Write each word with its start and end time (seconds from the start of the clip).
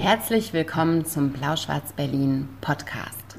Herzlich 0.00 0.54
willkommen 0.54 1.04
zum 1.04 1.28
Blau-Schwarz-Berlin 1.28 2.48
Podcast. 2.62 3.36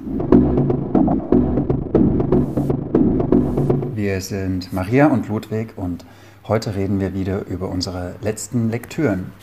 Wir 3.96 4.22
sind 4.22 4.72
Maria 4.72 5.08
und 5.08 5.28
Ludwig 5.28 5.74
und 5.76 6.06
heute 6.48 6.76
reden 6.76 7.00
wir 7.00 7.16
wieder 7.16 7.48
über 7.48 7.68
unsere 7.68 8.14
letzten 8.22 8.70
Lektüren. 8.70 9.34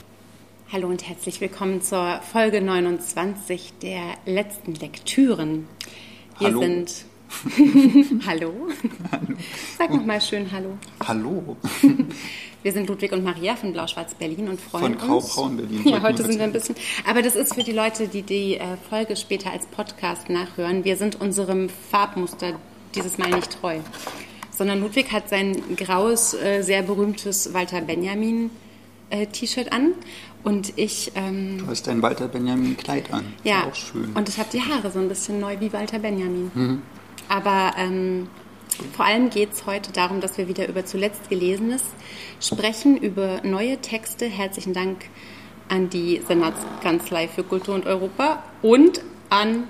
Hallo 0.73 0.87
und 0.87 1.09
herzlich 1.09 1.41
willkommen 1.41 1.83
zur 1.83 2.21
Folge 2.21 2.61
29 2.61 3.73
der 3.83 4.15
letzten 4.25 4.75
Lektüren. 4.75 5.67
Wir 6.39 6.51
Hallo. 6.51 6.61
sind. 6.61 7.05
hallo. 8.27 8.53
Hallo. 9.13 9.27
Sag 9.77 9.91
nochmal 9.91 10.21
schön 10.21 10.51
Hallo. 10.51 10.79
Hallo. 11.07 11.57
Wir 12.63 12.73
sind 12.73 12.89
Ludwig 12.89 13.13
und 13.13 13.23
Maria 13.23 13.55
von 13.55 13.73
Blau-Schwarz 13.73 14.15
Berlin 14.15 14.49
und 14.49 14.61
freuen 14.61 14.99
Von 14.99 15.11
uns. 15.11 15.27
Grau-Braun 15.35 15.57
Berlin, 15.57 15.83
Ja, 15.87 16.03
heute 16.03 16.25
sind 16.25 16.39
wir 16.39 16.45
ein 16.45 16.53
bisschen. 16.53 16.75
Aber 17.07 17.23
das 17.23 17.37
ist 17.37 17.55
für 17.55 17.63
die 17.63 17.73
Leute, 17.73 18.09
die 18.09 18.23
die 18.23 18.57
äh, 18.57 18.77
Folge 18.91 19.15
später 19.17 19.53
als 19.53 19.67
Podcast 19.67 20.29
nachhören. 20.29 20.85
Wir 20.85 20.97
sind 20.97 21.21
unserem 21.21 21.69
Farbmuster 21.91 22.59
dieses 22.95 23.17
Mal 23.17 23.31
nicht 23.31 23.61
treu. 23.61 23.79
Sondern 24.51 24.81
Ludwig 24.81 25.13
hat 25.13 25.29
sein 25.29 25.57
graues, 25.77 26.35
äh, 26.35 26.63
sehr 26.63 26.83
berühmtes 26.83 27.55
Walter 27.55 27.81
Benjamin 27.81 28.51
äh, 29.11 29.27
T-Shirt 29.27 29.73
an. 29.73 29.93
Und 30.43 30.73
ich, 30.77 31.13
ähm, 31.15 31.59
Du 31.59 31.67
hast 31.69 31.87
dein 31.87 32.03
Walter 32.03 32.27
Benjamin 32.27 32.77
Kleid 32.77 33.13
an. 33.13 33.21
Ist 33.37 33.45
ja, 33.45 33.67
Auch 33.67 33.75
schön. 33.75 34.11
und 34.15 34.29
ich 34.29 34.39
habe 34.39 34.49
die 34.53 34.61
Haare 34.63 34.91
so 34.91 34.99
ein 34.99 35.09
bisschen 35.09 35.39
neu 35.39 35.57
wie 35.61 35.73
Walter 35.73 35.99
Benjamin. 36.01 36.51
Mhm. 36.55 36.83
Aber 37.29 37.73
ähm, 37.77 38.29
vor 38.97 39.05
allem 39.05 39.31
geht 39.31 39.53
es 39.53 39.67
heute 39.67 39.93
darum, 39.93 40.21
dass 40.21 40.39
wir 40.39 40.49
wieder 40.49 40.69
über 40.69 40.85
zuletzt 40.85 41.29
Gelesenes 41.29 41.83
sprechen, 42.41 42.97
über 42.97 43.41
neue 43.43 43.79
Texte. 43.79 44.27
Herzlichen 44.27 44.73
Dank 44.73 45.05
an 45.69 45.91
die 45.91 46.23
Senatskanzlei 46.27 47.29
für 47.29 47.43
Kultur 47.45 47.75
und 47.75 47.87
Europa 47.87 48.43
und 48.63 49.03
an 49.31 49.65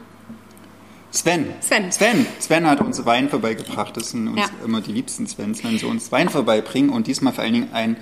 Sven. 1.10 1.46
Sven. 1.60 1.90
Sven. 1.90 2.26
Sven 2.38 2.66
hat 2.66 2.80
uns 2.82 3.04
Wein 3.06 3.30
vorbeigebracht. 3.30 3.96
Das 3.96 4.10
sind 4.10 4.28
uns 4.28 4.40
Ja. 4.40 4.50
immer 4.64 4.82
die 4.82 4.92
liebsten 4.92 5.26
Svens, 5.26 5.64
wenn 5.64 5.78
sie 5.78 5.86
uns 5.86 6.12
Wein 6.12 6.28
vorbeibringen. 6.28 6.90
Und 6.90 7.06
diesmal 7.06 7.32
vor 7.32 7.44
allen 7.44 7.54
Dingen 7.54 7.68
ein 7.72 7.96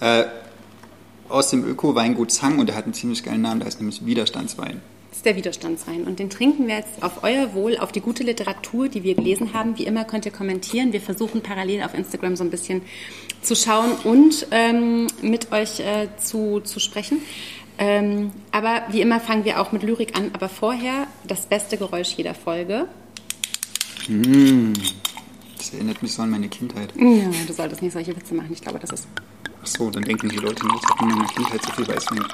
äh, 0.00 0.24
aus 1.28 1.50
dem 1.50 1.64
Öko-Weingut 1.64 2.30
Zang. 2.30 2.60
Und 2.60 2.68
der 2.68 2.76
hat 2.76 2.84
einen 2.84 2.94
ziemlich 2.94 3.24
geilen 3.24 3.42
Namen. 3.42 3.60
Der 3.60 3.66
heißt 3.66 3.80
nämlich 3.80 4.06
Widerstandswein. 4.06 4.80
Ist 5.22 5.26
der 5.26 5.36
Widerstandswein. 5.36 6.02
Und 6.02 6.18
den 6.18 6.30
trinken 6.30 6.66
wir 6.66 6.74
jetzt 6.74 7.00
auf 7.00 7.22
euer 7.22 7.54
Wohl, 7.54 7.78
auf 7.78 7.92
die 7.92 8.00
gute 8.00 8.24
Literatur, 8.24 8.88
die 8.88 9.04
wir 9.04 9.14
gelesen 9.14 9.54
haben. 9.54 9.78
Wie 9.78 9.84
immer 9.84 10.02
könnt 10.02 10.26
ihr 10.26 10.32
kommentieren. 10.32 10.92
Wir 10.92 11.00
versuchen 11.00 11.42
parallel 11.42 11.84
auf 11.84 11.94
Instagram 11.94 12.34
so 12.34 12.42
ein 12.42 12.50
bisschen 12.50 12.82
zu 13.40 13.54
schauen 13.54 13.92
und 14.02 14.48
ähm, 14.50 15.06
mit 15.20 15.52
euch 15.52 15.78
äh, 15.78 16.08
zu, 16.18 16.58
zu 16.58 16.80
sprechen. 16.80 17.18
Ähm, 17.78 18.32
aber 18.50 18.82
wie 18.90 19.00
immer 19.00 19.20
fangen 19.20 19.44
wir 19.44 19.60
auch 19.60 19.70
mit 19.70 19.84
Lyrik 19.84 20.18
an. 20.18 20.32
Aber 20.32 20.48
vorher 20.48 21.06
das 21.22 21.46
beste 21.46 21.76
Geräusch 21.76 22.14
jeder 22.14 22.34
Folge. 22.34 22.88
Das 25.56 25.72
erinnert 25.72 26.02
mich 26.02 26.14
so 26.14 26.22
an 26.22 26.30
meine 26.30 26.48
Kindheit. 26.48 26.92
Ja, 26.96 27.30
du 27.46 27.52
solltest 27.52 27.80
nicht 27.80 27.92
solche 27.92 28.16
Witze 28.16 28.34
machen. 28.34 28.50
Ich 28.52 28.60
glaube, 28.60 28.80
das 28.80 28.90
ist. 28.90 29.06
Ach 29.62 29.66
so, 29.66 29.90
dann 29.90 30.02
denken 30.02 30.28
die 30.28 30.36
Leute 30.36 30.66
nicht, 30.66 30.82
ich 30.82 30.90
habe 30.90 31.02
in 31.04 31.08
meiner 31.10 31.28
Kindheit 31.28 31.62
so 31.62 31.72
viel 31.72 31.86
Weißwein. 31.88 32.24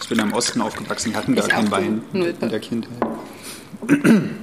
Ich 0.00 0.08
bin 0.08 0.20
am 0.20 0.32
Osten 0.32 0.60
aufgewachsen, 0.60 1.10
die 1.10 1.16
hatten 1.16 1.34
gar 1.34 1.46
keinen 1.46 1.70
Wein. 1.70 2.02
Null. 2.12 2.34
in 2.40 2.48
der 2.48 2.60
Kindheit. 2.60 2.98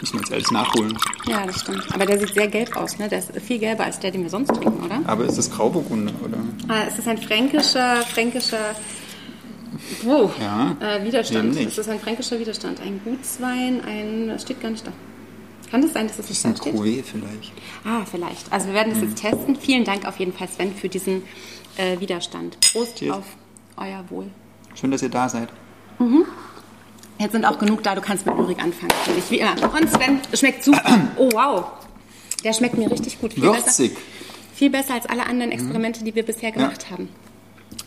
Müssen 0.00 0.18
wir 0.18 0.20
jetzt 0.20 0.32
alles 0.32 0.50
nachholen. 0.50 0.98
Ja, 1.26 1.46
das 1.46 1.60
stimmt. 1.60 1.86
Aber 1.94 2.04
der 2.04 2.18
sieht 2.18 2.34
sehr 2.34 2.48
gelb 2.48 2.76
aus. 2.76 2.98
Ne? 2.98 3.08
Der 3.08 3.20
ist 3.20 3.30
viel 3.40 3.58
gelber 3.58 3.84
als 3.84 4.00
der, 4.00 4.10
den 4.10 4.22
wir 4.22 4.28
sonst 4.28 4.48
trinken, 4.48 4.84
oder? 4.84 5.00
Aber 5.06 5.24
ist 5.24 5.38
das 5.38 5.50
Grauburgunder, 5.50 6.12
oder? 6.22 6.38
Ah, 6.68 6.82
es 6.88 6.98
ist 6.98 7.08
ein 7.08 7.16
fränkischer, 7.16 8.02
fränkischer 8.02 8.74
oh, 10.06 10.30
Ja, 10.40 10.76
äh, 10.80 11.04
Widerstand. 11.04 11.56
Es 11.58 11.78
ist 11.78 11.88
ein 11.88 12.00
fränkischer 12.00 12.38
Widerstand. 12.38 12.80
Ein 12.80 13.00
Gutswein, 13.04 13.80
ein, 13.84 14.28
das 14.28 14.42
steht 14.42 14.60
gar 14.60 14.70
nicht 14.70 14.86
da. 14.86 14.92
Kann 15.74 15.82
das 15.82 15.92
sein, 15.92 16.06
dass 16.06 16.20
es 16.20 16.28
Das 16.28 16.36
ist 16.36 16.46
nicht 16.46 16.66
ein 16.66 16.76
steht? 16.76 17.04
Vielleicht. 17.04 17.52
Ah, 17.84 18.04
vielleicht. 18.08 18.52
Also 18.52 18.68
wir 18.68 18.74
werden 18.74 18.92
das 18.92 19.02
jetzt 19.02 19.16
testen. 19.16 19.56
Vielen 19.56 19.82
Dank 19.82 20.06
auf 20.06 20.20
jeden 20.20 20.32
Fall, 20.32 20.48
Sven, 20.48 20.72
für 20.72 20.88
diesen 20.88 21.24
äh, 21.76 21.98
Widerstand. 21.98 22.56
Prost 22.72 22.98
Cheers. 22.98 23.16
auf 23.16 23.24
euer 23.76 24.04
Wohl. 24.08 24.30
Schön, 24.76 24.92
dass 24.92 25.02
ihr 25.02 25.08
da 25.08 25.28
seid. 25.28 25.48
Jetzt 27.18 27.32
sind 27.32 27.44
auch 27.44 27.58
genug 27.58 27.82
da, 27.82 27.96
du 27.96 28.00
kannst 28.00 28.24
mit 28.24 28.36
Lyrik 28.38 28.62
anfangen. 28.62 28.92
natürlich, 29.00 29.28
Wie 29.32 29.40
immer. 29.40 29.50
Und 29.50 29.90
Sven, 29.90 30.20
schmeckt 30.32 30.62
super. 30.62 30.80
Oh, 31.16 31.28
wow. 31.32 31.64
Der 32.44 32.52
schmeckt 32.52 32.78
mir 32.78 32.88
richtig 32.88 33.20
gut. 33.20 33.32
Viel 33.32 33.42
Würzig. 33.42 33.94
Besser, 33.94 34.04
viel 34.54 34.70
besser 34.70 34.94
als 34.94 35.06
alle 35.06 35.26
anderen 35.26 35.50
Experimente, 35.50 36.04
die 36.04 36.14
wir 36.14 36.22
bisher 36.22 36.52
gemacht 36.52 36.88
haben. 36.92 37.08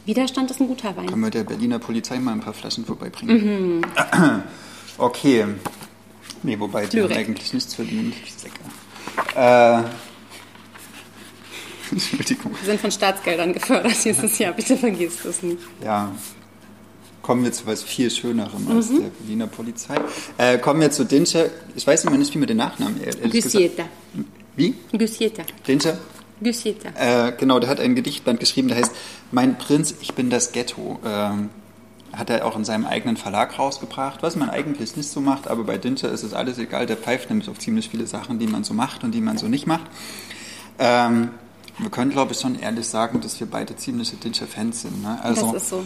Widerstand 0.05 0.51
ist 0.51 0.59
ein 0.59 0.67
guter 0.67 0.97
Wein. 0.97 1.07
Können 1.07 1.23
wir 1.23 1.29
der 1.29 1.45
Berliner 1.45 1.79
Polizei 1.79 2.19
mal 2.19 2.33
ein 2.33 2.41
paar 2.41 2.53
Flaschen 2.53 2.83
vorbeibringen? 2.83 3.85
Okay. 4.99 5.45
Nee, 6.43 6.59
wobei, 6.59 6.85
die 6.85 7.01
haben 7.01 7.09
Lyrik. 7.09 7.17
eigentlich 7.27 7.53
nichts 7.53 7.73
verdient. 7.75 8.13
Säcke. 8.37 8.59
Äh, 9.35 9.83
Entschuldigung. 11.91 12.51
Wir 12.61 12.65
sind 12.65 12.81
von 12.81 12.91
Staatsgeldern 12.91 13.53
gefördert 13.53 13.93
dieses 14.03 14.37
Jahr. 14.39 14.53
Bitte 14.53 14.75
vergiss 14.77 15.17
das 15.23 15.41
nicht. 15.41 15.57
Ja. 15.83 16.11
Kommen 17.21 17.43
wir 17.43 17.51
zu 17.51 17.65
was 17.65 17.83
viel 17.83 18.09
Schönerem 18.11 18.65
Mhm. 18.65 18.71
als 18.77 18.89
der 18.89 19.09
Berliner 19.19 19.47
Polizei. 19.47 19.95
Äh, 20.37 20.57
kommen 20.59 20.81
wir 20.81 20.91
zu 20.91 21.05
Dinsche. 21.05 21.49
Ich 21.75 21.85
weiß 21.85 22.05
immer 22.05 22.17
nicht, 22.17 22.33
wie 22.33 22.37
man 22.39 22.47
den 22.47 22.57
Nachnamen 22.57 23.01
ehrlich 23.03 23.43
gesagt. 23.43 23.81
Wie? 24.55 24.75
Gusieta. 24.97 25.43
Dinsche? 25.67 25.97
Gusieta. 26.41 27.27
Äh, 27.27 27.33
genau, 27.37 27.59
der 27.59 27.69
hat 27.69 27.79
ein 27.79 27.95
Gedichtband 27.95 28.39
geschrieben, 28.39 28.67
der 28.69 28.77
heißt 28.77 28.91
Mein 29.31 29.57
Prinz, 29.57 29.93
ich 30.01 30.13
bin 30.13 30.29
das 30.29 30.51
Ghetto. 30.51 30.99
Ähm, 31.05 31.49
hat 32.13 32.29
er 32.29 32.45
auch 32.45 32.56
in 32.56 32.66
seinem 32.66 32.85
eigenen 32.85 33.18
Verlag 33.18 33.57
rausgebracht, 33.59 34.23
was 34.23 34.35
man 34.35 34.50
eigentlich 34.50 34.95
nicht 34.95 35.09
so 35.09 35.22
macht, 35.22 35.47
aber 35.47 35.63
bei 35.63 35.78
Dinscher 35.78 36.12
ist 36.12 36.23
es 36.23 36.34
alles 36.34 36.57
egal, 36.57 36.85
der 36.85 36.97
pfeift 36.97 37.29
nämlich 37.29 37.50
auf 37.50 37.59
ziemlich 37.59 37.90
viele 37.90 38.07
Sachen, 38.07 38.40
die 38.40 38.47
man 38.47 38.63
so 38.63 38.73
macht 38.73 39.03
und 39.03 39.12
die 39.12 39.22
man 39.22 39.38
so 39.38 39.47
nicht 39.47 39.68
macht. 39.68 39.85
Ähm, 40.79 41.31
wir 41.79 41.90
können, 41.90 42.12
glaube 42.12 42.34
ich, 42.34 42.40
schon 42.40 42.57
ehrlich 42.57 42.88
sagen, 42.88 43.22
dass 43.22 43.40
wir 43.40 43.47
beide 43.47 43.75
ziemliche 43.75 44.16
Dinscher-Fans 44.16 44.81
sind. 44.81 45.03
Ne? 45.03 45.19
Also, 45.22 45.53
das 45.53 45.63
ist 45.63 45.69
so. 45.69 45.85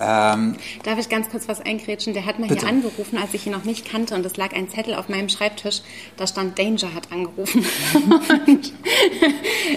Ähm, 0.00 0.56
Darf 0.82 0.98
ich 0.98 1.08
ganz 1.08 1.28
kurz 1.30 1.48
was 1.48 1.60
eingrätschen? 1.60 2.12
Der 2.14 2.26
hat 2.26 2.38
mal 2.38 2.48
Bitte. 2.48 2.60
hier 2.60 2.68
angerufen, 2.68 3.18
als 3.18 3.32
ich 3.34 3.46
ihn 3.46 3.52
noch 3.52 3.64
nicht 3.64 3.88
kannte 3.90 4.14
und 4.14 4.24
es 4.26 4.36
lag 4.36 4.52
ein 4.54 4.68
Zettel 4.68 4.94
auf 4.94 5.08
meinem 5.08 5.28
Schreibtisch, 5.28 5.80
da 6.16 6.26
stand 6.26 6.58
Danger 6.58 6.92
hat 6.94 7.10
angerufen. 7.12 7.64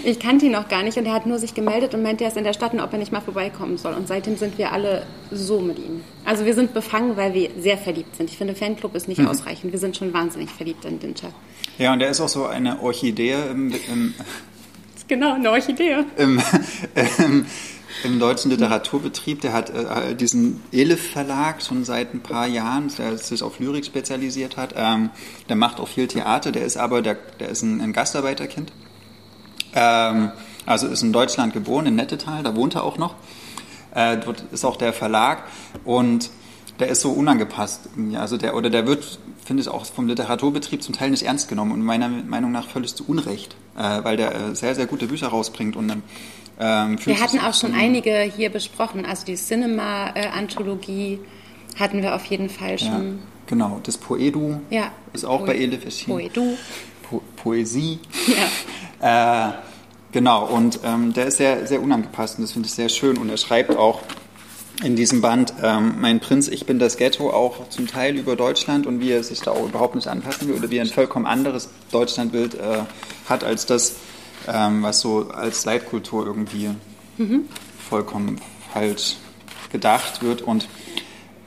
ich 0.03 0.19
kannte 0.19 0.46
ihn 0.46 0.52
noch 0.52 0.68
gar 0.68 0.84
nicht 0.84 0.97
und 0.97 1.06
er 1.06 1.13
hat 1.13 1.25
nur 1.25 1.40
sich 1.40 1.53
gemeldet 1.53 1.94
und 1.94 2.02
meinte, 2.03 2.24
er 2.24 2.30
ist 2.30 2.38
in 2.38 2.44
der 2.44 2.53
Stadt 2.53 2.74
und 2.74 2.80
ob 2.80 2.91
er 2.94 3.00
nicht 3.00 3.12
mal 3.12 3.22
vorbeikommen 3.22 3.78
soll. 3.78 3.94
Und 3.94 4.07
seitdem 4.07 4.38
sind 4.38 4.57
wir 4.57 4.72
alle 4.72 5.06
so 5.31 5.59
mit 5.59 5.78
ihm. 5.80 6.02
Also 6.25 6.46
wir 6.46 6.53
sind 6.53 6.74
befangen, 6.74 7.18
weil 7.18 7.34
wir 7.34 7.50
sehr 7.59 7.78
verliebt 7.78 8.16
sind. 8.16 8.30
Ich 8.30 8.38
finde, 8.38 8.56
Fanclub 8.56 8.96
ist 8.96 9.07
Mhm. 9.07 9.16
nicht 9.16 9.28
ausreichend. 9.28 9.72
Wir 9.72 9.80
sind 9.80 9.97
schon 9.97 10.13
wahnsinnig 10.13 10.50
verliebt 10.51 10.86
in 10.86 11.00
Danger. 11.00 11.34
ja, 11.78 11.94
und 11.94 12.01
er 12.01 12.09
ist 12.09 12.19
auch 12.22 12.30
so 12.30 12.46
eine 12.46 12.81
Orchidee 12.81 13.36
im, 13.51 13.74
im, 13.91 14.13
Genau, 15.07 15.34
eine 15.34 15.50
Orchidee. 15.50 16.03
im, 16.18 16.40
im, 17.18 17.46
im 18.04 18.20
deutschen 18.20 18.52
Literaturbetrieb. 18.52 19.42
Der 19.42 19.54
hat 19.54 19.70
äh, 19.70 20.16
diesen 20.16 20.62
Elif 20.72 21.12
Verlag 21.12 21.62
schon 21.62 21.84
seit 21.86 22.14
ein 22.14 22.22
paar 22.22 22.48
Jahren, 22.48 22.92
der 22.98 23.18
sich 23.18 23.44
auf 23.44 23.60
Lyrik 23.60 23.86
spezialisiert 23.86 24.58
hat. 24.58 24.74
Ähm, 24.76 25.10
der 25.48 25.56
macht 25.56 25.80
auch 25.80 25.88
viel 25.88 26.08
Theater, 26.08 26.52
der 26.52 26.66
ist 26.66 26.78
aber 26.78 27.02
der, 27.02 27.18
der 27.40 27.50
ist 27.50 27.62
ein, 27.62 27.82
ein 27.82 27.94
Gastarbeiterkind. 27.94 28.72
Ähm, 29.74 30.32
also 30.66 30.88
ist 30.88 31.02
in 31.02 31.14
Deutschland 31.14 31.54
geboren, 31.54 31.86
in 31.88 31.96
Nettetal, 31.96 32.44
da 32.44 32.56
wohnt 32.56 32.76
er 32.76 32.84
auch 32.84 32.98
noch. 32.98 33.16
Äh, 33.94 34.18
dort 34.18 34.44
ist 34.52 34.66
auch 34.66 34.76
der 34.76 34.94
Verlag 34.94 35.44
und 35.84 36.30
der 36.80 36.88
ist 36.88 37.02
so 37.02 37.12
unangepasst. 37.12 37.90
Also 38.16 38.38
der, 38.38 38.56
oder 38.56 38.70
der 38.70 38.88
wird, 38.88 39.20
finde 39.44 39.62
ich, 39.62 39.70
auch 39.70 39.86
vom 39.86 40.08
Literaturbetrieb 40.08 40.81
zum 40.81 40.96
Teil 40.96 41.10
nicht 41.10 41.24
ernst 41.24 41.50
genommen 41.50 41.72
und 41.72 41.81
meiner 41.81 42.08
Meinung 42.08 42.52
nach 42.52 42.68
völlig 42.68 42.96
zu 42.96 43.04
Unrecht, 43.08 43.56
äh, 43.78 44.04
weil 44.04 44.16
der 44.16 44.34
äh, 44.34 44.56
sehr, 44.56 44.76
sehr 44.76 44.86
gute 44.86 45.08
Bücher 45.08 45.28
rausbringt 45.28 45.76
und 45.76 45.92
ähm, 46.59 46.97
Wir 47.06 47.20
hatten 47.20 47.40
auch 47.40 47.53
schon 47.53 47.74
einige 47.74 48.20
hier 48.36 48.50
besprochen. 48.50 49.06
Also 49.06 49.25
die 49.25 49.36
Cinema-Anthologie 49.36 51.19
hatten 51.80 52.01
wir 52.01 52.16
auf 52.16 52.25
jeden 52.25 52.50
Fall 52.50 52.72
Ja, 52.72 52.78
schon. 52.78 53.19
genau, 53.48 53.80
das 53.84 53.98
Poedu 53.98 54.60
Ja. 54.69 54.92
ist 55.13 55.25
auch 55.25 55.39
Poe- 55.42 55.48
bei 55.48 55.56
Elif 55.56 55.86
erschienen. 55.86 56.18
Poedu. 56.18 56.57
Po 57.10 57.22
Poesie. 57.36 58.00
Ja. 58.28 58.36
Äh, 59.01 59.54
genau, 60.12 60.45
und 60.48 60.81
ähm, 60.84 61.13
der 61.13 61.28
ist 61.28 61.38
sehr, 61.38 61.66
sehr 61.66 61.81
unangepasst 61.81 62.38
und 62.38 62.42
das 62.44 62.51
finde 62.51 62.68
ich 62.68 62.74
sehr 62.74 62.89
schön. 62.89 63.18
Und 63.18 63.30
er 63.30 63.38
schreibt 63.38 63.74
auch 63.78 64.01
in 64.84 64.98
diesem 64.98 65.22
Band, 65.22 65.54
ähm, 65.63 65.95
mein 66.01 66.19
Prinz, 66.19 66.50
ich 66.50 66.66
bin 66.66 66.80
das 66.80 66.98
Ghetto, 66.98 67.30
auch 67.30 67.69
zum 67.69 67.88
Teil 67.88 68.18
über 68.18 68.36
Deutschland 68.36 68.86
und 68.86 69.00
wie 69.00 69.12
er 69.12 69.24
sich 69.24 69.39
da 69.39 69.51
auch 69.51 69.63
überhaupt 69.69 69.95
nicht 69.95 70.10
anpassen 70.10 70.50
will 70.50 70.56
oder 70.56 70.69
wie 70.69 70.80
er 70.80 70.84
ein 70.84 70.89
vollkommen 70.89 71.25
anderes 71.28 71.69
Deutschlandbild 71.94 72.56
äh, 72.56 72.80
hat 73.30 73.45
als 73.45 73.66
das, 73.66 73.95
ähm, 74.51 74.84
was 74.84 75.00
so 75.01 75.30
als 75.30 75.66
Leitkultur 75.66 76.25
irgendwie 76.25 76.69
vollkommen 77.90 78.42
falsch 78.74 79.18
gedacht 79.72 80.22
wird. 80.22 80.42
Und 80.42 80.68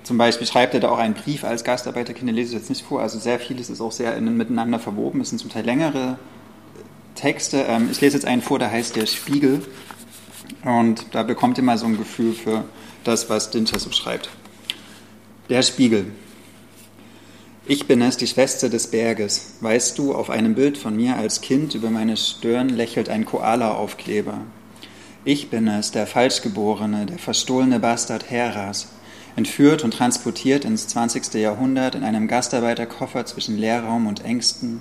zum 0.02 0.18
Beispiel 0.18 0.46
schreibt 0.46 0.74
er 0.74 0.80
da 0.80 0.90
auch 0.90 0.98
einen 0.98 1.14
Brief 1.14 1.44
als 1.44 1.64
Gastarbeiterkind, 1.64 2.28
den 2.28 2.34
lese 2.34 2.54
ich 2.54 2.60
jetzt 2.60 2.70
nicht 2.70 2.82
vor. 2.82 3.00
Also 3.00 3.18
sehr 3.18 3.38
vieles 3.38 3.70
ist 3.70 3.80
auch 3.80 3.92
sehr 3.92 4.16
in, 4.16 4.36
miteinander 4.36 4.78
verwoben. 4.78 5.20
Es 5.20 5.30
sind 5.30 5.38
zum 5.38 5.50
Teil 5.50 5.64
längere 5.64 6.18
Texte. 7.14 7.64
Ähm, 7.68 7.88
ich 7.90 8.00
lese 8.00 8.16
jetzt 8.16 8.26
einen 8.26 8.42
vor, 8.42 8.58
der 8.58 8.70
heißt 8.70 8.96
Der 8.96 9.06
Spiegel. 9.06 9.62
Und 10.64 11.06
da 11.12 11.22
bekommt 11.22 11.58
ihr 11.58 11.64
mal 11.64 11.78
so 11.78 11.86
ein 11.86 11.98
Gefühl 11.98 12.34
für 12.34 12.64
das, 13.04 13.28
was 13.30 13.50
Dinscher 13.50 13.78
so 13.78 13.90
schreibt. 13.90 14.30
Der 15.48 15.62
Spiegel. 15.62 16.06
Ich 17.64 17.86
bin 17.86 18.02
es, 18.02 18.16
die 18.16 18.26
Schwester 18.26 18.68
des 18.68 18.88
Berges. 18.88 19.54
Weißt 19.60 19.96
du, 19.96 20.16
auf 20.16 20.30
einem 20.30 20.56
Bild 20.56 20.76
von 20.76 20.96
mir 20.96 21.16
als 21.16 21.40
Kind 21.42 21.76
über 21.76 21.90
meine 21.90 22.16
Stirn 22.16 22.68
lächelt 22.68 23.08
ein 23.08 23.24
Koala-Aufkleber. 23.24 24.40
Ich 25.24 25.48
bin 25.48 25.68
es, 25.68 25.92
der 25.92 26.08
Falschgeborene, 26.08 27.06
der 27.06 27.20
verstohlene 27.20 27.78
Bastard 27.78 28.28
Heras, 28.28 28.88
entführt 29.36 29.84
und 29.84 29.94
transportiert 29.94 30.64
ins 30.64 30.88
20. 30.88 31.34
Jahrhundert 31.34 31.94
in 31.94 32.02
einem 32.02 32.26
Gastarbeiterkoffer 32.26 33.26
zwischen 33.26 33.56
Leerraum 33.56 34.08
und 34.08 34.24
Ängsten, 34.24 34.80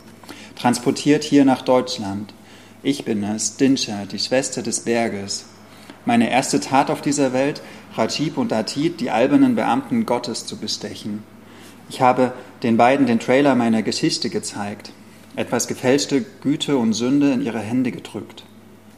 transportiert 0.55 1.23
hier 1.23 1.45
nach 1.45 1.61
Deutschland. 1.61 2.33
Ich 2.81 3.05
bin 3.05 3.23
es, 3.23 3.57
Dinsha, 3.57 4.05
die 4.11 4.17
Schwester 4.17 4.63
des 4.63 4.79
Berges. 4.79 5.45
Meine 6.05 6.31
erste 6.31 6.59
Tat 6.59 6.89
auf 6.89 7.03
dieser 7.03 7.31
Welt, 7.31 7.61
Rajib 7.95 8.39
und 8.39 8.51
Atit, 8.51 8.99
die 9.01 9.11
albernen 9.11 9.53
Beamten 9.53 10.07
Gottes 10.07 10.47
zu 10.47 10.57
bestechen. 10.57 11.30
Ich 11.91 11.99
habe 11.99 12.31
den 12.63 12.77
beiden 12.77 13.05
den 13.05 13.19
Trailer 13.19 13.53
meiner 13.53 13.81
Geschichte 13.81 14.29
gezeigt, 14.29 14.93
etwas 15.35 15.67
gefälschte 15.67 16.23
Güte 16.41 16.77
und 16.77 16.93
Sünde 16.93 17.33
in 17.33 17.41
ihre 17.41 17.59
Hände 17.59 17.91
gedrückt 17.91 18.45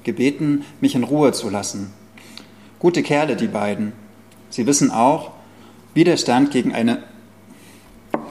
gebeten, 0.03 0.63
mich 0.79 0.93
in 0.93 1.03
Ruhe 1.03 1.31
zu 1.31 1.49
lassen. 1.49 1.91
Gute 2.77 3.01
Kerle, 3.01 3.35
die 3.35 3.47
beiden. 3.47 3.93
Sie 4.51 4.67
wissen 4.67 4.91
auch, 4.91 5.31
Widerstand 5.95 6.51
gegen 6.51 6.71
eine 6.71 7.01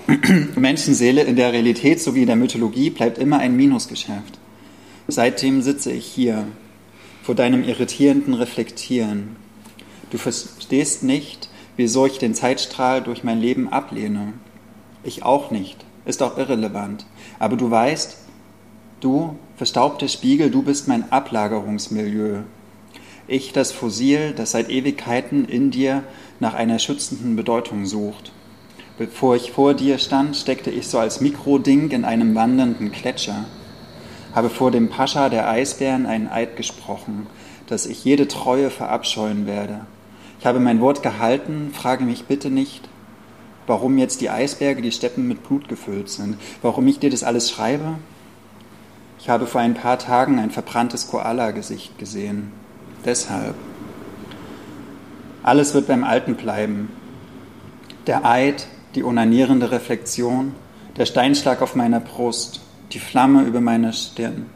Menschenseele 0.55 1.23
in 1.25 1.35
der 1.35 1.53
Realität 1.53 2.01
sowie 2.01 2.21
in 2.21 2.29
der 2.29 2.37
Mythologie 2.37 2.91
bleibt 2.91 3.19
immer 3.19 3.41
ein 3.41 3.57
Minusgeschäft. 3.57 4.39
Seitdem 5.09 5.63
sitze 5.63 5.91
ich 5.91 6.07
hier, 6.07 6.47
vor 7.25 7.35
deinem 7.35 7.65
irritierenden 7.65 8.35
Reflektieren. 8.35 9.35
Du 10.11 10.19
verstehst 10.19 11.03
nicht, 11.03 11.49
wieso 11.77 12.07
ich 12.07 12.19
den 12.19 12.37
Zeitstrahl 12.37 13.03
durch 13.03 13.25
mein 13.25 13.41
Leben 13.41 13.69
ablehne. 13.69 14.35
Ich 15.05 15.23
auch 15.23 15.51
nicht, 15.51 15.85
ist 16.05 16.23
auch 16.23 16.39
irrelevant. 16.39 17.07
Aber 17.39 17.57
du 17.57 17.71
weißt, 17.71 18.19
Du, 19.03 19.35
verstaubter 19.57 20.07
Spiegel, 20.07 20.49
du 20.49 20.63
bist 20.63 20.87
mein 20.87 21.11
Ablagerungsmilieu. 21.11 22.43
Ich, 23.27 23.53
das 23.53 23.73
Fossil, 23.73 24.33
das 24.33 24.53
seit 24.53 24.71
Ewigkeiten 24.71 25.45
in 25.45 25.73
dir 25.73 26.05
nach 26.39 26.55
einer 26.55 26.79
schützenden 26.79 27.35
Bedeutung 27.35 27.85
sucht. 27.85 28.31
Bevor 28.99 29.35
ich 29.35 29.51
vor 29.51 29.75
dir 29.75 29.99
stand, 29.99 30.37
steckte 30.37 30.71
ich 30.71 30.87
so 30.87 31.01
als 31.01 31.21
Mikroding 31.21 31.91
in 31.91 32.05
einem 32.05 32.37
wandernden 32.37 32.93
Gletscher, 32.93 33.47
habe 34.37 34.51
vor 34.51 34.71
dem 34.71 34.89
Pascha 34.89 35.29
der 35.29 35.49
Eisbären 35.49 36.07
einen 36.07 36.29
Eid 36.29 36.55
gesprochen, 36.57 37.27
dass 37.67 37.87
ich 37.87 38.05
jede 38.05 38.29
Treue 38.29 38.71
verabscheuen 38.71 39.47
werde. 39.47 39.85
Ich 40.39 40.47
habe 40.47 40.61
mein 40.61 40.81
Wort 40.81 41.03
gehalten, 41.03 41.73
frage 41.75 42.05
mich 42.05 42.27
bitte 42.27 42.51
nicht, 42.51 42.89
warum 43.73 43.97
jetzt 43.97 44.21
die 44.21 44.29
Eisberge, 44.29 44.83
die 44.83 44.93
Steppen 44.93 45.27
mit 45.27 45.45
Blut 45.45 45.67
gefüllt 45.67 46.11
sind, 46.11 46.37
warum 46.61 46.87
ich 46.89 46.99
dir 46.99 47.09
das 47.09 47.23
alles 47.23 47.51
schreibe, 47.51 47.95
ich 49.19 49.31
habe 49.31 49.47
vor 49.47 49.63
ein 49.63 49.73
paar 49.73 49.99
Tagen 49.99 50.39
ein 50.39 50.51
verbranntes 50.51 51.09
Koala-Gesicht 51.09 51.99
gesehen. 51.99 52.53
Deshalb. 53.07 53.55
Alles 55.43 55.73
wird 55.73 55.87
beim 55.87 56.05
Alten 56.05 56.35
bleiben. 56.35 56.91
Der 58.07 58.27
Eid, 58.27 58.67
die 58.95 59.05
onanierende 59.05 59.71
Reflexion, 59.71 60.55
der 60.99 61.07
Steinschlag 61.07 61.63
auf 61.63 61.75
meiner 61.75 62.01
Brust, 62.01 62.61
die 62.93 62.99
Flamme 62.99 63.45
über 63.45 63.63
meiner 63.63 63.95
Stirn. 63.95 64.51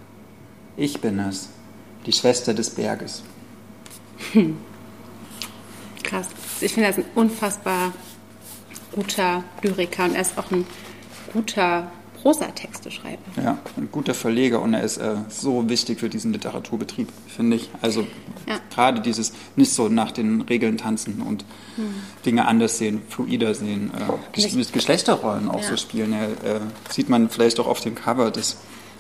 Ich 0.77 1.01
bin 1.01 1.19
es, 1.21 1.49
die 2.05 2.13
Schwester 2.13 2.53
des 2.53 2.69
Berges. 2.69 3.23
Hm. 4.33 4.59
Krass. 6.03 6.29
Ich 6.61 6.75
finde, 6.75 6.91
ist 6.91 6.99
ein 6.99 7.05
unfassbar 7.15 7.95
guter 8.97 9.45
Lyriker 9.63 10.05
und 10.05 10.15
er 10.15 10.23
ist 10.23 10.37
auch 10.37 10.51
ein 10.51 10.67
guter 11.33 11.93
Prosatexte 12.23 12.91
schreibe. 12.91 13.23
Ja, 13.37 13.59
ein 13.77 13.89
guter 13.93 14.15
Verleger 14.15 14.61
und 14.61 14.75
er 14.75 14.83
ist 14.83 14.97
äh, 14.97 15.15
so 15.29 15.69
wichtig 15.69 16.01
für 16.01 16.09
diesen 16.09 16.33
Literaturbetrieb, 16.33 17.09
finde 17.29 17.57
ich. 17.57 17.71
Also 17.83 18.05
ja. 18.49 18.59
gerade 18.75 19.01
dieses 19.01 19.33
nicht 19.55 19.73
so 19.73 19.89
nach 19.89 20.11
den 20.11 20.41
Regeln 20.41 20.79
tanzen 20.79 21.23
und 21.23 21.45
hm. 21.77 21.85
Dinge 22.25 22.49
anders 22.49 22.79
sehen, 22.79 23.03
fluider 23.09 23.55
sehen, 23.55 23.93
äh, 23.95 24.57
mit 24.57 24.73
Geschlechterrollen 24.73 25.49
auch 25.49 25.63
ja. 25.63 25.69
so 25.69 25.77
spielen. 25.77 26.13
Ja, 26.13 26.25
äh, 26.25 26.61
sieht 26.91 27.09
man 27.09 27.29
vielleicht 27.31 27.61
auch 27.61 27.69
auf 27.69 27.81
dem 27.81 27.95
Cover 27.95 28.33
des 28.33 28.57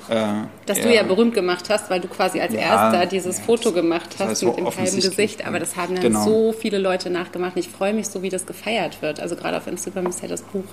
das 0.09 0.81
du 0.81 0.95
ja 0.95 1.03
berühmt 1.03 1.35
gemacht 1.35 1.69
hast, 1.69 1.91
weil 1.91 2.01
du 2.01 2.09
quasi 2.09 2.41
als 2.41 2.53
ja, 2.55 2.61
Erster 2.61 3.07
dieses 3.07 3.39
ja, 3.39 3.45
Foto 3.45 3.73
gemacht 3.73 4.17
hast 4.19 4.29
heißt 4.29 4.43
mit 4.45 4.57
dem 4.57 4.67
halben 4.67 5.01
Gesicht. 5.01 5.47
Aber 5.47 5.59
das 5.59 5.77
haben 5.77 5.95
dann 5.95 6.03
genau. 6.05 6.25
so 6.25 6.53
viele 6.53 6.79
Leute 6.79 7.11
nachgemacht. 7.11 7.57
Ich 7.57 7.69
freue 7.69 7.93
mich 7.93 8.09
so, 8.09 8.23
wie 8.23 8.29
das 8.29 8.47
gefeiert 8.47 9.03
wird. 9.03 9.21
Also 9.21 9.37
gerade 9.37 9.57
auf 9.57 9.67
Instagram 9.67 10.07
ist 10.07 10.23
ja 10.23 10.29
das 10.29 10.43
Buch 10.43 10.65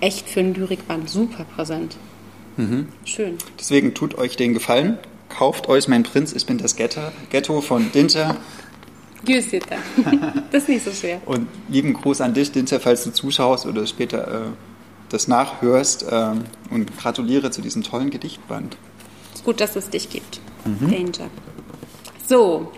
echt 0.00 0.28
für 0.28 0.40
einen 0.40 0.54
Lyrikband 0.54 1.08
super 1.08 1.44
präsent. 1.44 1.96
Mhm. 2.56 2.88
Schön. 3.04 3.38
Deswegen 3.58 3.94
tut 3.94 4.16
euch 4.18 4.36
den 4.36 4.54
Gefallen. 4.54 4.98
Kauft 5.28 5.68
euch 5.68 5.86
Mein 5.86 6.02
Prinz, 6.02 6.32
ich 6.32 6.44
bin 6.46 6.58
das 6.58 6.76
Ghetto, 6.76 7.00
Ghetto 7.30 7.60
von 7.60 7.92
Dinter. 7.92 8.36
Güsita. 9.24 9.76
Das 10.50 10.62
ist 10.62 10.68
nicht 10.68 10.84
so 10.84 10.90
schwer. 10.90 11.20
Und 11.26 11.46
lieben 11.68 11.92
Gruß 11.92 12.20
an 12.20 12.34
dich, 12.34 12.50
Dinter, 12.50 12.80
falls 12.80 13.04
du 13.04 13.12
zuschaust 13.12 13.66
oder 13.66 13.86
später 13.86 14.26
äh, 14.26 14.46
das 15.10 15.28
nachhörst. 15.28 16.04
Äh, 16.10 16.32
und 16.70 16.96
gratuliere 16.96 17.50
zu 17.50 17.62
diesem 17.62 17.82
tollen 17.82 18.10
Gedichtband. 18.10 18.76
Ist 19.34 19.44
gut, 19.44 19.60
dass 19.60 19.76
es 19.76 19.90
dich 19.90 20.08
gibt. 20.08 20.40
Mhm. 20.64 20.90
Danger. 20.90 21.30
So, 22.26 22.70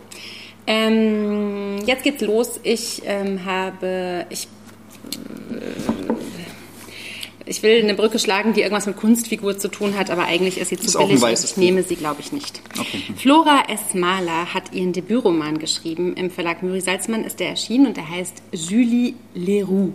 ähm, 0.66 1.78
jetzt 1.86 2.04
geht's 2.04 2.22
los. 2.22 2.60
Ich 2.62 3.02
ähm, 3.04 3.44
habe, 3.44 4.26
ich 4.30 4.48
ich 7.44 7.62
will 7.62 7.82
eine 7.82 7.94
Brücke 7.94 8.18
schlagen, 8.18 8.54
die 8.54 8.60
irgendwas 8.60 8.86
mit 8.86 8.96
Kunstfigur 8.96 9.58
zu 9.58 9.68
tun 9.68 9.98
hat, 9.98 10.10
aber 10.10 10.24
eigentlich 10.24 10.58
ist 10.58 10.68
sie 10.68 10.76
zu 10.76 10.86
ist 10.86 10.96
billig. 10.96 11.44
Ich 11.44 11.56
nehme 11.56 11.82
sie, 11.82 11.96
glaube 11.96 12.20
ich, 12.20 12.32
nicht. 12.32 12.62
Okay. 12.78 13.02
Flora 13.16 13.64
S. 13.68 13.94
Mahler 13.94 14.54
hat 14.54 14.72
ihren 14.72 14.92
Debütroman 14.92 15.58
geschrieben. 15.58 16.14
Im 16.14 16.30
Verlag 16.30 16.62
Müri 16.62 16.80
Salzmann 16.80 17.24
ist 17.24 17.40
er 17.40 17.48
erschienen 17.48 17.86
und 17.88 17.98
er 17.98 18.08
heißt 18.08 18.42
Julie 18.52 19.14
Leroux. 19.34 19.92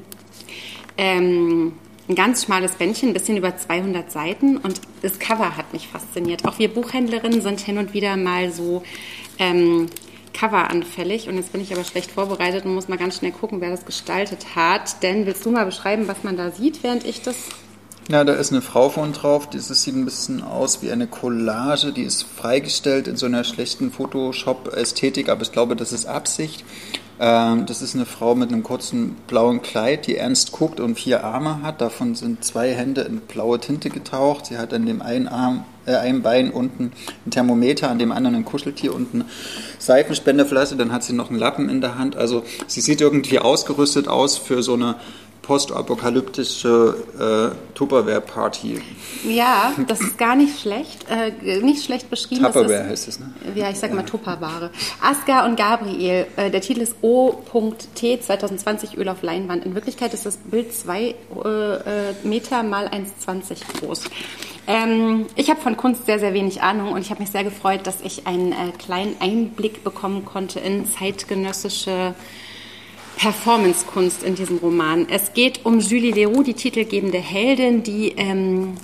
Ähm, 0.97 1.73
ein 2.09 2.15
ganz 2.15 2.45
schmales 2.45 2.75
Bändchen, 2.75 3.09
ein 3.09 3.13
bisschen 3.13 3.37
über 3.37 3.57
200 3.57 4.11
Seiten 4.11 4.57
und 4.57 4.81
das 5.01 5.19
Cover 5.19 5.57
hat 5.57 5.73
mich 5.73 5.87
fasziniert. 5.87 6.45
Auch 6.45 6.57
wir 6.59 6.73
Buchhändlerinnen 6.73 7.41
sind 7.41 7.59
hin 7.59 7.77
und 7.77 7.93
wieder 7.93 8.15
mal 8.15 8.51
so 8.51 8.83
ähm, 9.39 9.87
Cover 10.37 10.69
anfällig. 10.69 11.27
Und 11.27 11.35
jetzt 11.35 11.51
bin 11.51 11.61
ich 11.61 11.73
aber 11.73 11.83
schlecht 11.83 12.11
vorbereitet 12.11 12.65
und 12.65 12.73
muss 12.73 12.87
mal 12.87 12.97
ganz 12.97 13.17
schnell 13.17 13.31
gucken, 13.31 13.59
wer 13.59 13.71
das 13.71 13.85
gestaltet 13.85 14.55
hat. 14.55 15.03
Denn 15.03 15.25
willst 15.25 15.45
du 15.45 15.51
mal 15.51 15.65
beschreiben, 15.65 16.07
was 16.07 16.23
man 16.23 16.37
da 16.37 16.51
sieht, 16.51 16.83
während 16.83 17.05
ich 17.05 17.21
das. 17.21 17.35
Ja, 18.09 18.23
da 18.23 18.33
ist 18.33 18.53
eine 18.53 18.61
Frau 18.61 18.89
von 18.89 19.11
drauf. 19.11 19.49
Das 19.49 19.67
sieht 19.67 19.95
ein 19.95 20.05
bisschen 20.05 20.41
aus 20.41 20.81
wie 20.81 20.91
eine 20.91 21.07
Collage. 21.07 21.91
Die 21.91 22.03
ist 22.03 22.23
freigestellt 22.23 23.07
in 23.07 23.17
so 23.17 23.25
einer 23.25 23.43
schlechten 23.43 23.91
Photoshop-Ästhetik, 23.91 25.27
aber 25.27 25.41
ich 25.41 25.51
glaube, 25.51 25.75
das 25.75 25.91
ist 25.91 26.05
Absicht. 26.05 26.63
Ähm, 27.19 27.65
das 27.65 27.81
ist 27.81 27.95
eine 27.95 28.05
Frau 28.05 28.35
mit 28.35 28.51
einem 28.51 28.63
kurzen 28.63 29.15
blauen 29.27 29.61
Kleid, 29.61 30.05
die 30.07 30.17
ernst 30.17 30.51
guckt 30.51 30.79
und 30.79 30.95
vier 30.95 31.23
Arme 31.23 31.63
hat. 31.63 31.81
Davon 31.81 32.15
sind 32.15 32.43
zwei 32.43 32.73
Hände 32.73 33.01
in 33.01 33.21
blaue 33.21 33.59
Tinte 33.59 33.89
getaucht. 33.89 34.45
Sie 34.45 34.57
hat 34.57 34.73
an 34.73 34.85
dem 34.85 35.01
einen 35.01 35.27
Arm, 35.27 35.65
äh, 35.85 35.95
einem 35.95 36.21
Bein 36.21 36.51
unten 36.51 36.91
ein 37.25 37.31
Thermometer, 37.31 37.89
an 37.89 37.97
dem 37.97 38.11
anderen 38.11 38.35
ein 38.35 38.45
Kuscheltier 38.45 38.93
und 38.93 39.15
eine 39.15 39.25
Seifenspenderflasche. 39.79 40.75
Dann 40.75 40.91
hat 40.91 41.03
sie 41.03 41.13
noch 41.13 41.29
einen 41.29 41.39
Lappen 41.39 41.69
in 41.69 41.81
der 41.81 41.97
Hand. 41.97 42.15
Also 42.15 42.43
sie 42.67 42.81
sieht 42.81 43.01
irgendwie 43.01 43.39
ausgerüstet 43.39 44.07
aus 44.07 44.37
für 44.37 44.61
so 44.61 44.73
eine 44.73 44.95
postapokalyptische 45.47 47.53
äh, 47.53 47.73
Tupperware-Party. 47.73 48.81
Ja, 49.23 49.73
das 49.87 50.01
ist 50.01 50.17
gar 50.17 50.35
nicht 50.35 50.59
schlecht, 50.59 51.05
äh, 51.09 51.61
nicht 51.61 51.85
schlecht 51.85 52.09
beschrieben. 52.09 52.43
Tupperware 52.43 52.83
ist, 52.83 52.89
heißt 52.89 53.07
es, 53.07 53.19
ne? 53.21 53.33
Ja, 53.55 53.69
ich 53.69 53.77
sag 53.77 53.93
mal 53.93 54.03
Tupperware. 54.03 54.71
Asgar 55.01 55.45
und 55.45 55.55
Gabriel, 55.55 56.25
äh, 56.35 56.51
der 56.51 56.59
Titel 56.59 56.81
ist 56.81 56.97
O.T 57.01 58.19
2020 58.19 58.97
Öl 58.97 59.07
auf 59.07 59.21
Leinwand. 59.21 59.65
In 59.65 59.73
Wirklichkeit 59.73 60.13
ist 60.13 60.25
das 60.25 60.35
Bild 60.35 60.73
2 60.73 61.01
äh, 61.01 61.09
äh, 61.09 61.15
Meter 62.23 62.63
mal 62.63 62.89
1,20 62.89 63.79
groß. 63.79 64.03
Ähm, 64.67 65.27
ich 65.37 65.49
habe 65.49 65.61
von 65.61 65.77
Kunst 65.77 66.07
sehr, 66.07 66.19
sehr 66.19 66.33
wenig 66.33 66.61
Ahnung 66.61 66.91
und 66.91 66.99
ich 66.99 67.09
habe 67.09 67.21
mich 67.21 67.31
sehr 67.31 67.45
gefreut, 67.45 67.87
dass 67.87 68.01
ich 68.01 68.27
einen 68.27 68.51
äh, 68.51 68.73
kleinen 68.77 69.15
Einblick 69.21 69.85
bekommen 69.85 70.25
konnte 70.25 70.59
in 70.59 70.85
zeitgenössische 70.85 72.15
Performancekunst 73.17 74.23
in 74.23 74.35
diesem 74.35 74.57
Roman. 74.57 75.07
Es 75.09 75.33
geht 75.33 75.65
um 75.65 75.79
Julie 75.79 76.11
Leroux, 76.11 76.43
die 76.43 76.53
titelgebende 76.53 77.17
Heldin, 77.17 77.81
die 77.81 78.13
ähm, 78.15 78.75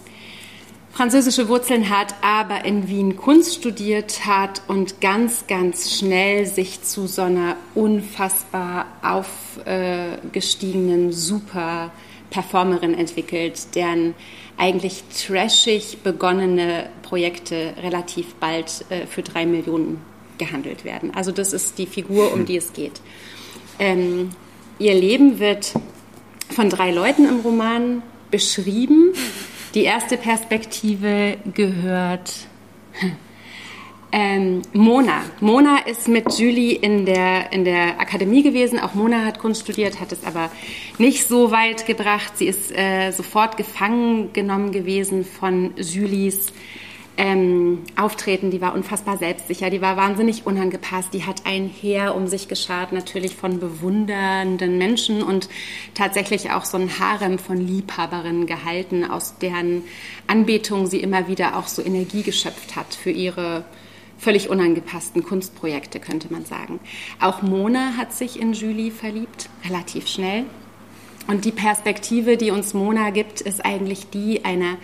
französisische 0.92 1.50
Wurzeln 1.50 1.90
hat, 1.90 2.16
aber 2.22 2.66
in 2.66 2.90
Wien 2.90 3.16
Kunst 3.16 3.56
studiert 3.56 4.26
hat 4.26 4.64
und 4.68 5.02
ganz, 5.02 5.46
ganz 5.48 5.98
schnell 5.98 6.48
sich 6.48 6.82
zu 6.82 7.08
so 7.08 7.22
einer 7.22 7.58
unfassbar 7.76 8.88
aufgestiegenen, 9.04 11.12
super 11.12 11.92
Performerin 12.32 12.96
entwickelt, 12.96 13.76
deren 13.76 14.16
eigentlich 14.58 15.04
trashig 15.26 16.00
begonnene 16.04 16.90
Projekte 17.04 17.76
relativ 17.82 18.34
bald 18.36 18.86
äh, 18.90 19.06
für 19.06 19.22
drei 19.22 19.46
Millionen 19.46 20.02
gehandelt 20.40 20.84
werden. 20.84 21.14
Also 21.14 21.32
das 21.32 21.54
ist 21.54 21.78
die 21.78 21.86
Figur, 21.86 22.34
um 22.34 22.46
die 22.46 22.58
es 22.58 22.74
geht. 22.74 23.00
Ähm, 23.80 24.32
ihr 24.80 24.94
Leben 24.94 25.40
wird 25.40 25.74
von 26.50 26.70
drei 26.70 26.92
Leuten 26.92 27.28
im 27.28 27.40
Roman 27.40 28.04
beschrieben. 28.32 29.14
Die 29.74 29.84
erste 29.84 30.18
Perspektive 30.18 31.38
gehört 31.54 32.32
ähm, 34.12 34.62
Mona. 34.74 35.22
Mona 35.40 35.80
ist 35.80 36.08
mit 36.08 36.38
Julie 36.38 36.76
in 36.76 37.06
der, 37.06 37.52
in 37.52 37.66
der 37.66 38.00
Akademie 38.00 38.44
gewesen. 38.44 38.80
Auch 38.80 38.94
Mona 38.94 39.26
hat 39.26 39.40
Kunst 39.40 39.62
studiert, 39.62 40.00
hat 40.00 40.12
es 40.12 40.24
aber 40.24 40.52
nicht 41.00 41.28
so 41.28 41.52
weit 41.52 41.88
gebracht. 41.88 42.38
Sie 42.38 42.48
ist 42.48 42.72
äh, 42.72 43.12
sofort 43.12 43.58
gefangen 43.58 44.32
genommen 44.34 44.72
gewesen 44.72 45.26
von 45.26 45.74
Julies 45.78 46.54
ähm, 47.18 47.84
Auftreten. 47.96 48.52
Die 48.52 48.62
war 48.62 48.74
unfassbar 48.74 49.18
selbstsicher, 49.18 49.70
die 49.70 49.82
war 49.82 49.98
wahnsinnig 49.98 50.46
unangepasst. 50.46 51.14
Die 51.14 51.26
hat 51.26 51.46
ein 51.46 51.68
Heer 51.68 52.16
um 52.16 52.28
sich 52.28 52.48
geschart, 52.48 52.92
natürlich 52.92 53.36
von 53.36 53.60
bewundernden 53.60 54.78
Menschen 54.78 55.22
und 55.22 55.50
tatsächlich 55.94 56.52
auch 56.52 56.66
so 56.66 56.78
ein 56.78 57.00
Harem 57.00 57.38
von 57.38 57.58
Liebhaberinnen 57.58 58.48
gehalten, 58.48 59.06
aus 59.06 59.38
deren 59.38 59.84
Anbetung 60.28 60.88
sie 60.88 61.00
immer 61.00 61.28
wieder 61.28 61.58
auch 61.58 61.68
so 61.68 61.84
Energie 61.84 62.24
geschöpft 62.24 62.76
hat 62.76 62.94
für 62.94 63.12
ihre 63.12 63.64
völlig 64.18 64.50
unangepassten 64.50 65.24
Kunstprojekte, 65.24 66.00
könnte 66.00 66.32
man 66.32 66.46
sagen. 66.46 66.80
Auch 67.20 67.42
Mona 67.42 67.98
hat 67.98 68.14
sich 68.14 68.40
in 68.40 68.54
Julie 68.54 68.92
verliebt, 68.92 69.50
relativ 69.66 70.08
schnell. 70.08 70.46
Und 71.28 71.46
die 71.46 71.52
Perspektive, 71.52 72.38
die 72.38 72.52
uns 72.52 72.74
Mona 72.74 73.10
gibt, 73.12 73.42
ist 73.42 73.64
eigentlich 73.66 74.10
die 74.10 74.46
einer 74.46 74.78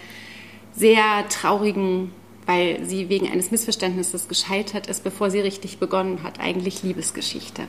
sehr 0.74 1.28
traurigen, 1.30 2.12
weil 2.50 2.84
sie 2.84 3.10
wegen 3.10 3.32
eines 3.32 3.52
Missverständnisses 3.52 4.28
gescheitert 4.28 4.88
ist, 4.88 5.04
bevor 5.04 5.30
sie 5.30 5.40
richtig 5.40 5.78
begonnen 5.78 6.24
hat, 6.24 6.40
eigentlich 6.40 6.82
Liebesgeschichte. 6.82 7.62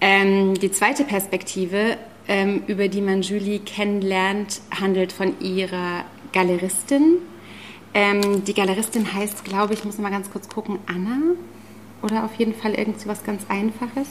Ähm, 0.00 0.54
die 0.54 0.70
zweite 0.70 1.02
Perspektive, 1.02 1.96
ähm, 2.28 2.62
über 2.68 2.86
die 2.86 3.00
man 3.00 3.22
Julie 3.22 3.58
kennenlernt, 3.58 4.60
handelt 4.70 5.10
von 5.10 5.40
ihrer 5.40 6.04
Galeristin, 6.32 7.18
ähm, 7.92 8.44
die 8.44 8.54
Galeristin 8.54 9.12
heißt, 9.12 9.44
glaube 9.44 9.74
ich, 9.74 9.84
muss 9.84 9.98
mal 9.98 10.10
ganz 10.10 10.30
kurz 10.30 10.48
gucken, 10.48 10.78
Anna. 10.86 11.18
Oder 12.02 12.24
auf 12.24 12.36
jeden 12.36 12.54
Fall 12.54 12.74
irgendwie 12.74 13.08
was 13.08 13.24
ganz 13.24 13.42
Einfaches. 13.48 14.06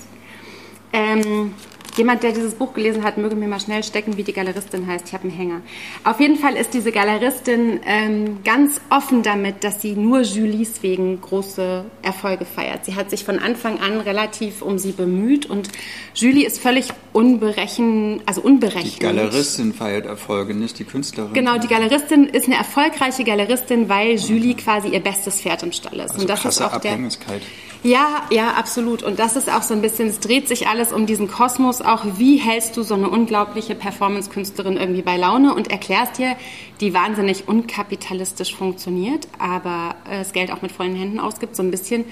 Jemand, 1.98 2.24
der 2.24 2.32
dieses 2.32 2.56
Buch 2.56 2.74
gelesen 2.74 3.04
hat, 3.04 3.18
möge 3.18 3.36
mir 3.36 3.48
mal 3.48 3.60
schnell 3.60 3.84
stecken, 3.84 4.18
wie 4.18 4.24
die 4.24 4.34
Galeristin 4.34 4.88
heißt. 4.88 5.08
Ich 5.08 5.14
habe 5.14 5.24
einen 5.24 5.34
Hänger. 5.38 5.62
Auf 6.04 6.20
jeden 6.20 6.38
Fall 6.38 6.56
ist 6.56 6.74
diese 6.74 6.92
Galeristin 6.92 7.82
ähm, 7.86 8.44
ganz 8.44 8.80
offen 8.90 9.24
damit, 9.24 9.64
dass 9.64 9.82
sie 9.82 9.94
nur 9.94 10.22
Julies 10.22 10.84
wegen 10.84 11.20
große 11.20 11.84
Erfolge 12.02 12.46
feiert. 12.46 12.86
Sie 12.86 12.96
hat 12.96 13.10
sich 13.10 13.24
von 13.26 13.40
Anfang 13.40 13.80
an 13.80 14.00
relativ 14.00 14.62
um 14.62 14.78
sie 14.78 14.94
bemüht 14.94 15.46
und 15.46 15.70
Julie 16.16 16.46
ist 16.46 16.62
völlig 16.62 16.90
unberechen, 17.14 18.22
also 18.26 18.42
unberechnend. 18.42 18.96
Die 18.96 19.00
Galeristin 19.00 19.74
feiert 19.74 20.06
Erfolge, 20.06 20.54
nicht 20.54 20.80
die 20.80 20.86
Künstlerin. 20.86 21.34
Genau, 21.34 21.58
die 21.58 21.68
Galeristin 21.68 22.26
ist 22.26 22.46
eine 22.46 22.56
erfolgreiche 22.56 23.24
Galeristin, 23.24 23.90
weil 23.90 24.16
Julie 24.16 24.56
quasi 24.56 24.90
ihr 24.90 25.02
bestes 25.02 25.42
Pferd 25.42 25.64
im 25.64 25.72
Stall 25.72 26.00
ist. 26.00 26.12
Also 26.12 26.22
und 26.22 26.30
das 26.30 26.46
ist 26.46 26.62
auch 26.62 26.74
Abhängigkeit. 26.74 27.42
der 27.42 27.72
ja, 27.84 28.24
ja, 28.30 28.52
absolut. 28.52 29.02
Und 29.02 29.18
das 29.18 29.36
ist 29.36 29.52
auch 29.52 29.64
so 29.64 29.74
ein 29.74 29.82
bisschen, 29.82 30.08
es 30.08 30.20
dreht 30.20 30.48
sich 30.48 30.68
alles 30.68 30.94
um 30.94 31.08
diesen 31.08 31.28
Kosmos. 31.28 31.82
Auch 31.82 32.06
wie 32.18 32.38
hältst 32.38 32.78
du 32.78 32.84
so 32.84 32.94
eine 32.94 33.10
unglaubliche 33.10 33.74
Performance-Künstlerin 33.74 34.78
irgendwie 34.78 35.02
bei 35.02 35.18
Laune 35.18 35.56
und 35.56 35.72
erklärst 35.72 36.20
dir, 36.20 36.36
die 36.80 36.94
wahnsinnig 36.94 37.48
unkapitalistisch 37.48 38.56
funktioniert, 38.56 39.28
aber 39.40 39.96
das 40.08 40.32
Geld 40.32 40.52
auch 40.52 40.62
mit 40.62 40.72
vollen 40.72 40.96
Händen 40.96 41.20
ausgibt, 41.20 41.56
so 41.56 41.64
ein 41.64 41.72
bisschen 41.72 42.06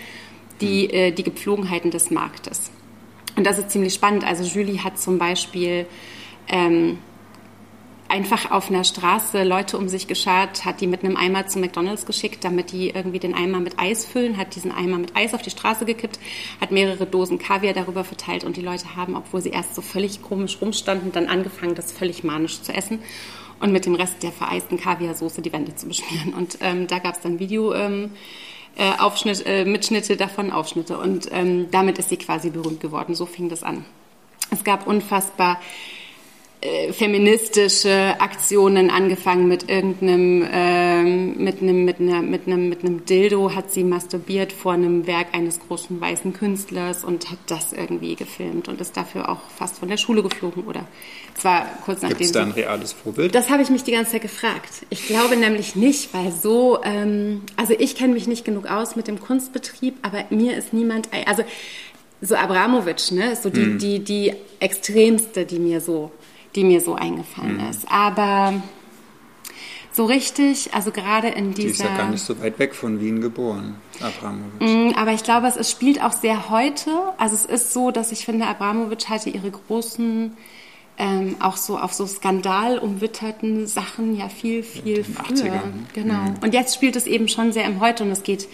die, 0.60 0.88
mhm. 0.88 0.94
äh, 0.94 1.12
die 1.12 1.24
Gepflogenheiten 1.24 1.92
des 1.92 2.10
Marktes. 2.10 2.72
Und 3.36 3.46
das 3.46 3.58
ist 3.58 3.72
ziemlich 3.72 3.94
spannend. 3.94 4.24
Also 4.24 4.44
Julie 4.44 4.84
hat 4.84 5.00
zum 5.00 5.18
Beispiel 5.18 5.86
ähm, 6.48 6.98
einfach 8.10 8.52
auf 8.52 8.70
einer 8.70 8.84
Straße 8.84 9.44
Leute 9.44 9.78
um 9.78 9.88
sich 9.88 10.08
geschart, 10.08 10.66
hat 10.66 10.82
die 10.82 10.88
mit 10.88 11.04
einem 11.04 11.16
Eimer 11.16 11.48
zu 11.48 11.60
McDonalds 11.60 12.06
geschickt, 12.06 12.44
damit 12.44 12.72
die 12.72 12.90
irgendwie 12.90 13.20
den 13.20 13.36
Eimer 13.36 13.60
mit 13.60 13.80
Eis 13.80 14.06
füllen, 14.06 14.38
hat 14.38 14.56
diesen 14.56 14.72
Eimer 14.72 14.98
mit 14.98 15.16
Eis 15.16 15.34
auf 15.34 15.44
die 15.44 15.52
Straße 15.52 15.86
gekippt, 15.86 16.20
hat 16.60 16.72
mehrere 16.72 17.06
Dosen 17.06 17.38
Kaviar 17.38 17.74
darüber 17.74 18.04
verteilt 18.04 18.44
und 18.44 18.58
die 18.58 18.62
Leute 18.62 18.96
haben, 18.96 19.16
obwohl 19.16 19.42
sie 19.42 19.52
erst 19.52 19.76
so 19.76 19.82
völlig 19.82 20.22
komisch 20.22 20.58
rumstanden, 20.60 21.12
dann 21.12 21.28
angefangen, 21.28 21.76
das 21.76 21.92
völlig 21.92 22.24
manisch 22.24 22.62
zu 22.64 22.74
essen 22.74 23.00
und 23.60 23.72
mit 23.72 23.86
dem 23.86 23.96
Rest 23.96 24.24
der 24.24 24.32
vereisten 24.32 24.80
Kaviarsoße 24.80 25.42
die 25.42 25.54
Wände 25.54 25.76
zu 25.76 25.88
beschmieren. 25.88 26.34
Und 26.34 26.58
ähm, 26.62 26.88
da 26.88 27.00
gab 27.00 27.16
es 27.16 27.22
dann 27.22 27.40
Video. 27.40 27.74
Ähm, 27.74 28.12
äh, 28.78 28.98
Aufschnitt, 29.00 29.46
äh, 29.46 29.66
Mitschnitte 29.66 30.18
davon, 30.18 30.52
Aufschnitte. 30.52 30.98
Und 30.98 31.30
ähm, 31.32 31.70
damit 31.72 31.98
ist 31.98 32.10
sie 32.10 32.18
quasi 32.18 32.50
berühmt 32.50 32.80
geworden. 32.80 33.16
So 33.16 33.26
fing 33.26 33.50
das 33.50 33.64
an. 33.64 33.86
Es 34.52 34.64
gab 34.64 34.88
unfassbar 34.88 35.60
äh, 36.62 36.92
feministische 36.92 38.20
Aktionen 38.20 38.90
angefangen 38.90 39.48
mit 39.48 39.70
irgendeinem 39.70 40.46
ähm, 40.52 41.42
mit 41.42 41.62
einem 41.62 41.86
mit 41.86 42.02
einer 42.02 42.22
mit 42.22 42.48
einem 42.48 42.68
mit 42.68 42.84
einem 42.84 43.06
Dildo 43.06 43.56
hat 43.56 43.72
sie 43.72 43.86
masturbiert 43.86 44.52
vor 44.52 44.74
einem 44.74 45.08
Werk 45.08 45.28
eines 45.32 45.62
großen 45.62 46.02
weißen 46.02 46.34
Künstlers 46.34 47.06
und 47.06 47.32
hat 47.32 47.38
das 47.48 47.72
irgendwie 47.72 48.16
gefilmt 48.16 48.68
und 48.68 48.82
ist 48.82 48.98
dafür 48.98 49.30
auch 49.30 49.40
fast 49.56 49.80
von 49.80 49.88
der 49.88 49.96
Schule 49.96 50.22
geflogen 50.22 50.66
oder 50.66 50.86
zwar 51.34 51.66
kurz 51.86 52.02
nachdem 52.02 52.18
Gibt's 52.18 52.34
da 52.34 52.42
ein 52.42 52.52
reales 52.52 52.92
Vorbild? 52.92 53.34
Das 53.34 53.50
habe 53.50 53.64
ich 53.64 53.70
mich 53.70 53.86
die 53.86 53.94
ganze 53.94 54.12
Zeit 54.12 54.24
gefragt. 54.24 54.86
Ich 54.90 55.08
glaube 55.08 55.38
nämlich 55.38 55.78
nicht, 55.78 56.14
weil 56.14 56.34
so 56.34 56.80
ähm, 56.84 57.44
also 57.56 57.74
ich 57.80 57.96
kenne 57.96 58.14
mich 58.14 58.28
nicht 58.28 58.44
genug 58.44 58.70
aus 58.70 58.98
mit 58.98 59.08
dem 59.08 59.22
Kunstbetrieb, 59.22 59.96
aber 60.02 60.26
mir 60.30 60.58
ist 60.58 60.74
niemand 60.74 61.08
also 61.26 61.46
so 62.22 62.36
Abramowitsch, 62.36 63.12
ne, 63.12 63.38
so 63.42 63.50
die, 63.50 63.62
hm. 63.62 63.80
die, 63.80 64.00
die 64.00 64.34
extremste, 64.60 65.46
die 65.46 65.60
mir 65.60 65.80
so 65.80 66.12
die 66.56 66.64
mir 66.64 66.82
so 66.82 66.96
eingefallen 66.96 67.58
mhm. 67.58 67.70
ist. 67.70 67.92
Aber 67.92 68.62
so 69.92 70.06
richtig, 70.06 70.74
also 70.74 70.92
gerade 70.92 71.30
in 71.30 71.54
dieser... 71.54 71.68
Die 71.68 71.74
ist 71.74 71.84
ja 71.84 71.98
gar 71.98 72.10
nicht 72.10 72.24
so 72.24 72.40
weit 72.42 72.60
weg 72.60 72.76
von 72.76 73.02
Wien 73.02 73.22
geboren, 73.22 73.76
Abramowitsch. 74.00 74.94
Mm, 74.94 74.98
aber 74.98 75.14
ich 75.14 75.24
glaube, 75.24 75.48
es, 75.48 75.56
es 75.56 75.70
spielt 75.72 76.04
auch 76.04 76.14
sehr 76.14 76.50
heute. 76.50 76.92
Also 77.18 77.36
es 77.36 77.46
ist 77.46 77.74
so, 77.74 77.92
dass 77.92 78.12
ich 78.12 78.26
finde, 78.26 78.48
Abramowitsch 78.48 79.10
hatte 79.10 79.30
ihre 79.30 79.52
großen... 79.52 80.36
Ähm, 81.02 81.38
auch 81.40 81.56
so 81.56 81.80
auf 81.80 81.94
so 81.94 82.06
skandalumwitterten 82.06 83.68
Sachen 83.68 84.18
ja 84.18 84.28
viel, 84.28 84.64
viel 84.64 85.06
früher. 85.06 85.54
80ern. 85.54 85.62
Genau. 85.94 86.14
Mhm. 86.14 86.36
Und 86.44 86.54
jetzt 86.54 86.76
spielt 86.76 86.98
es 86.98 87.08
eben 87.08 87.30
schon 87.30 87.54
sehr 87.54 87.64
im 87.64 87.80
Heute 87.80 88.04
und 88.04 88.12
es 88.12 88.24
geht 88.24 88.50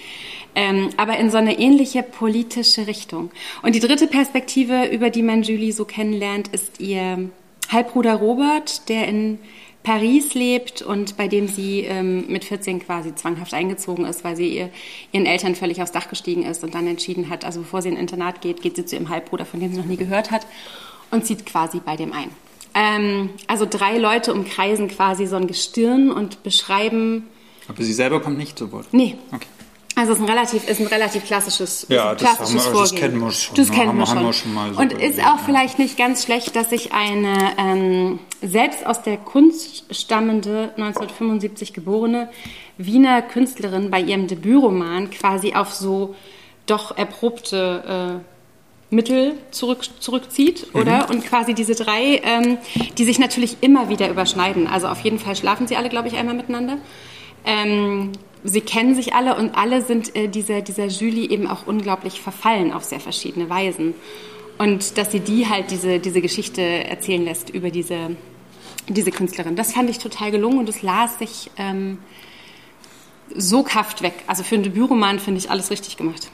ähm, 0.56 0.90
aber 0.98 1.18
in 1.18 1.30
so 1.30 1.38
eine 1.38 1.60
ähnliche 1.60 2.02
politische 2.02 2.88
Richtung. 2.88 3.32
Und 3.62 3.76
die 3.76 3.80
dritte 3.80 4.08
Perspektive, 4.08 4.86
über 4.86 5.10
die 5.10 5.22
man 5.22 5.44
Julie 5.44 5.74
so 5.74 5.86
kennenlernt, 5.86 6.48
ist 6.48 6.80
ihr 6.80 7.30
Halbbruder 7.72 8.16
Robert, 8.16 8.90
der 8.90 9.08
in 9.08 9.40
Paris 9.86 10.34
lebt 10.34 10.82
und 10.82 11.16
bei 11.16 11.28
dem 11.28 11.48
sie 11.48 11.82
ähm, 11.82 12.26
mit 12.28 12.44
14 12.44 12.80
quasi 12.80 13.14
zwanghaft 13.14 13.54
eingezogen 13.54 14.06
ist, 14.06 14.24
weil 14.24 14.36
sie 14.36 14.48
ihr, 14.48 14.70
ihren 15.12 15.28
Eltern 15.28 15.56
völlig 15.56 15.82
aufs 15.82 15.92
Dach 15.92 16.10
gestiegen 16.10 16.44
ist 16.44 16.64
und 16.64 16.74
dann 16.74 16.88
entschieden 16.88 17.30
hat, 17.30 17.46
also 17.46 17.62
bevor 17.62 17.84
sie 17.84 17.90
in 17.90 17.96
ein 17.96 18.02
Internat 18.02 18.42
geht, 18.42 18.62
geht 18.62 18.76
sie 18.76 18.86
zu 18.86 18.96
ihrem 18.96 19.10
Halbbruder, 19.10 19.46
von 19.46 19.60
dem 19.60 19.72
sie 19.72 19.78
noch 19.80 19.86
nie 19.86 19.96
gehört 19.96 20.32
hat, 20.32 20.48
und 21.12 21.26
zieht 21.26 21.46
quasi 21.46 21.80
bei 21.80 21.96
dem 21.96 22.14
ein. 22.14 22.32
Ähm, 22.74 23.30
also 23.48 23.68
drei 23.70 23.98
Leute 24.00 24.34
umkreisen 24.34 24.90
quasi 24.90 25.28
so 25.28 25.36
ein 25.36 25.48
Gestirn 25.48 26.12
und 26.12 26.44
beschreiben. 26.44 27.28
Aber 27.68 27.84
sie 27.84 27.94
selber 27.94 28.20
kommt 28.20 28.38
nicht 28.38 28.58
zu 28.58 28.72
Wort? 28.72 28.88
Nee. 28.92 29.16
Okay. 29.32 29.48
Also 29.98 30.12
es 30.12 30.18
ist 30.18 30.24
ein 30.24 30.30
relativ, 30.30 30.68
ist 30.68 30.82
ein 30.82 30.88
relativ 30.88 31.26
klassisches, 31.26 31.88
ja, 31.90 32.12
ein 32.12 32.18
klassisches 32.18 32.54
wir, 32.54 32.62
Vorgehen. 32.62 32.82
Das 32.82 32.96
kennen 32.96 33.20
wir 33.22 33.32
schon. 33.32 33.56
Das 33.56 33.72
kennen 33.72 33.98
wir 33.98 34.06
schon. 34.06 34.26
Wir 34.26 34.34
schon 34.34 34.54
mal 34.54 34.74
so 34.74 34.80
und 34.82 34.94
ist 34.94 35.20
auch 35.20 35.38
ja. 35.38 35.40
vielleicht 35.46 35.80
nicht 35.80 35.98
ganz 35.98 36.24
schlecht, 36.24 36.56
dass 36.56 36.70
sich 36.70 36.92
eine 36.92 37.54
ähm, 37.58 38.20
selbst 38.42 38.86
aus 38.86 39.02
der 39.04 39.18
Kunst 39.18 39.86
stammende, 39.96 40.74
1975 40.76 41.74
geborene 41.74 42.30
Wiener 42.78 43.22
Künstlerin 43.22 43.90
bei 43.90 44.02
ihrem 44.02 44.28
Debütroman 44.28 45.10
quasi 45.12 45.54
auf 45.54 45.74
so 45.74 46.14
doch 46.66 46.98
erprobte 46.98 48.22
äh, 48.22 48.94
Mittel 48.94 49.34
zurück, 49.52 49.84
zurückzieht, 50.00 50.74
mhm. 50.74 50.82
oder? 50.82 51.10
Und 51.10 51.26
quasi 51.26 51.54
diese 51.54 51.76
drei, 51.76 52.22
ähm, 52.24 52.58
die 52.98 53.06
sich 53.06 53.20
natürlich 53.20 53.58
immer 53.62 53.90
wieder 53.90 54.10
überschneiden. 54.10 54.68
Also 54.68 54.88
auf 54.88 55.00
jeden 55.02 55.20
Fall 55.20 55.36
schlafen 55.36 55.68
sie 55.68 55.78
alle, 55.78 55.90
glaube 55.90 56.08
ich, 56.08 56.16
einmal 56.16 56.36
miteinander. 56.36 56.78
Ähm, 57.46 58.12
sie 58.46 58.62
kennen 58.62 58.96
sich 58.96 59.14
alle 59.14 59.36
und 59.36 59.56
alle 59.56 59.82
sind 59.82 60.16
äh, 60.16 60.28
dieser, 60.28 60.62
dieser 60.62 60.86
Julie 60.86 61.30
eben 61.30 61.48
auch 61.48 61.66
unglaublich 61.66 62.22
verfallen 62.22 62.72
auf 62.72 62.84
sehr 62.84 63.00
verschiedene 63.00 63.50
Weisen. 63.50 63.94
Und 64.58 64.98
dass 64.98 65.12
sie 65.12 65.20
die 65.20 65.50
halt 65.50 65.72
diese, 65.72 66.00
diese 66.00 66.22
Geschichte 66.22 66.62
erzählen 66.62 67.26
lässt 67.26 67.50
über 67.50 67.72
diese, 67.72 68.16
diese 68.88 69.12
Künstlerin. 69.12 69.56
Das 69.56 69.74
fand 69.74 69.90
ich 69.90 69.98
total 69.98 70.32
gelungen 70.32 70.60
und 70.60 70.70
es 70.70 70.82
las 70.82 71.20
sich 71.20 71.52
ähm, 71.58 71.98
so 73.36 73.64
kaft 73.64 74.02
weg. 74.02 74.14
Also 74.28 74.44
für 74.44 74.56
einen 74.56 74.64
Debütroman 74.64 75.20
finde 75.20 75.40
ich 75.40 75.50
alles 75.50 75.72
richtig 75.72 75.98
gemacht. 75.98 76.32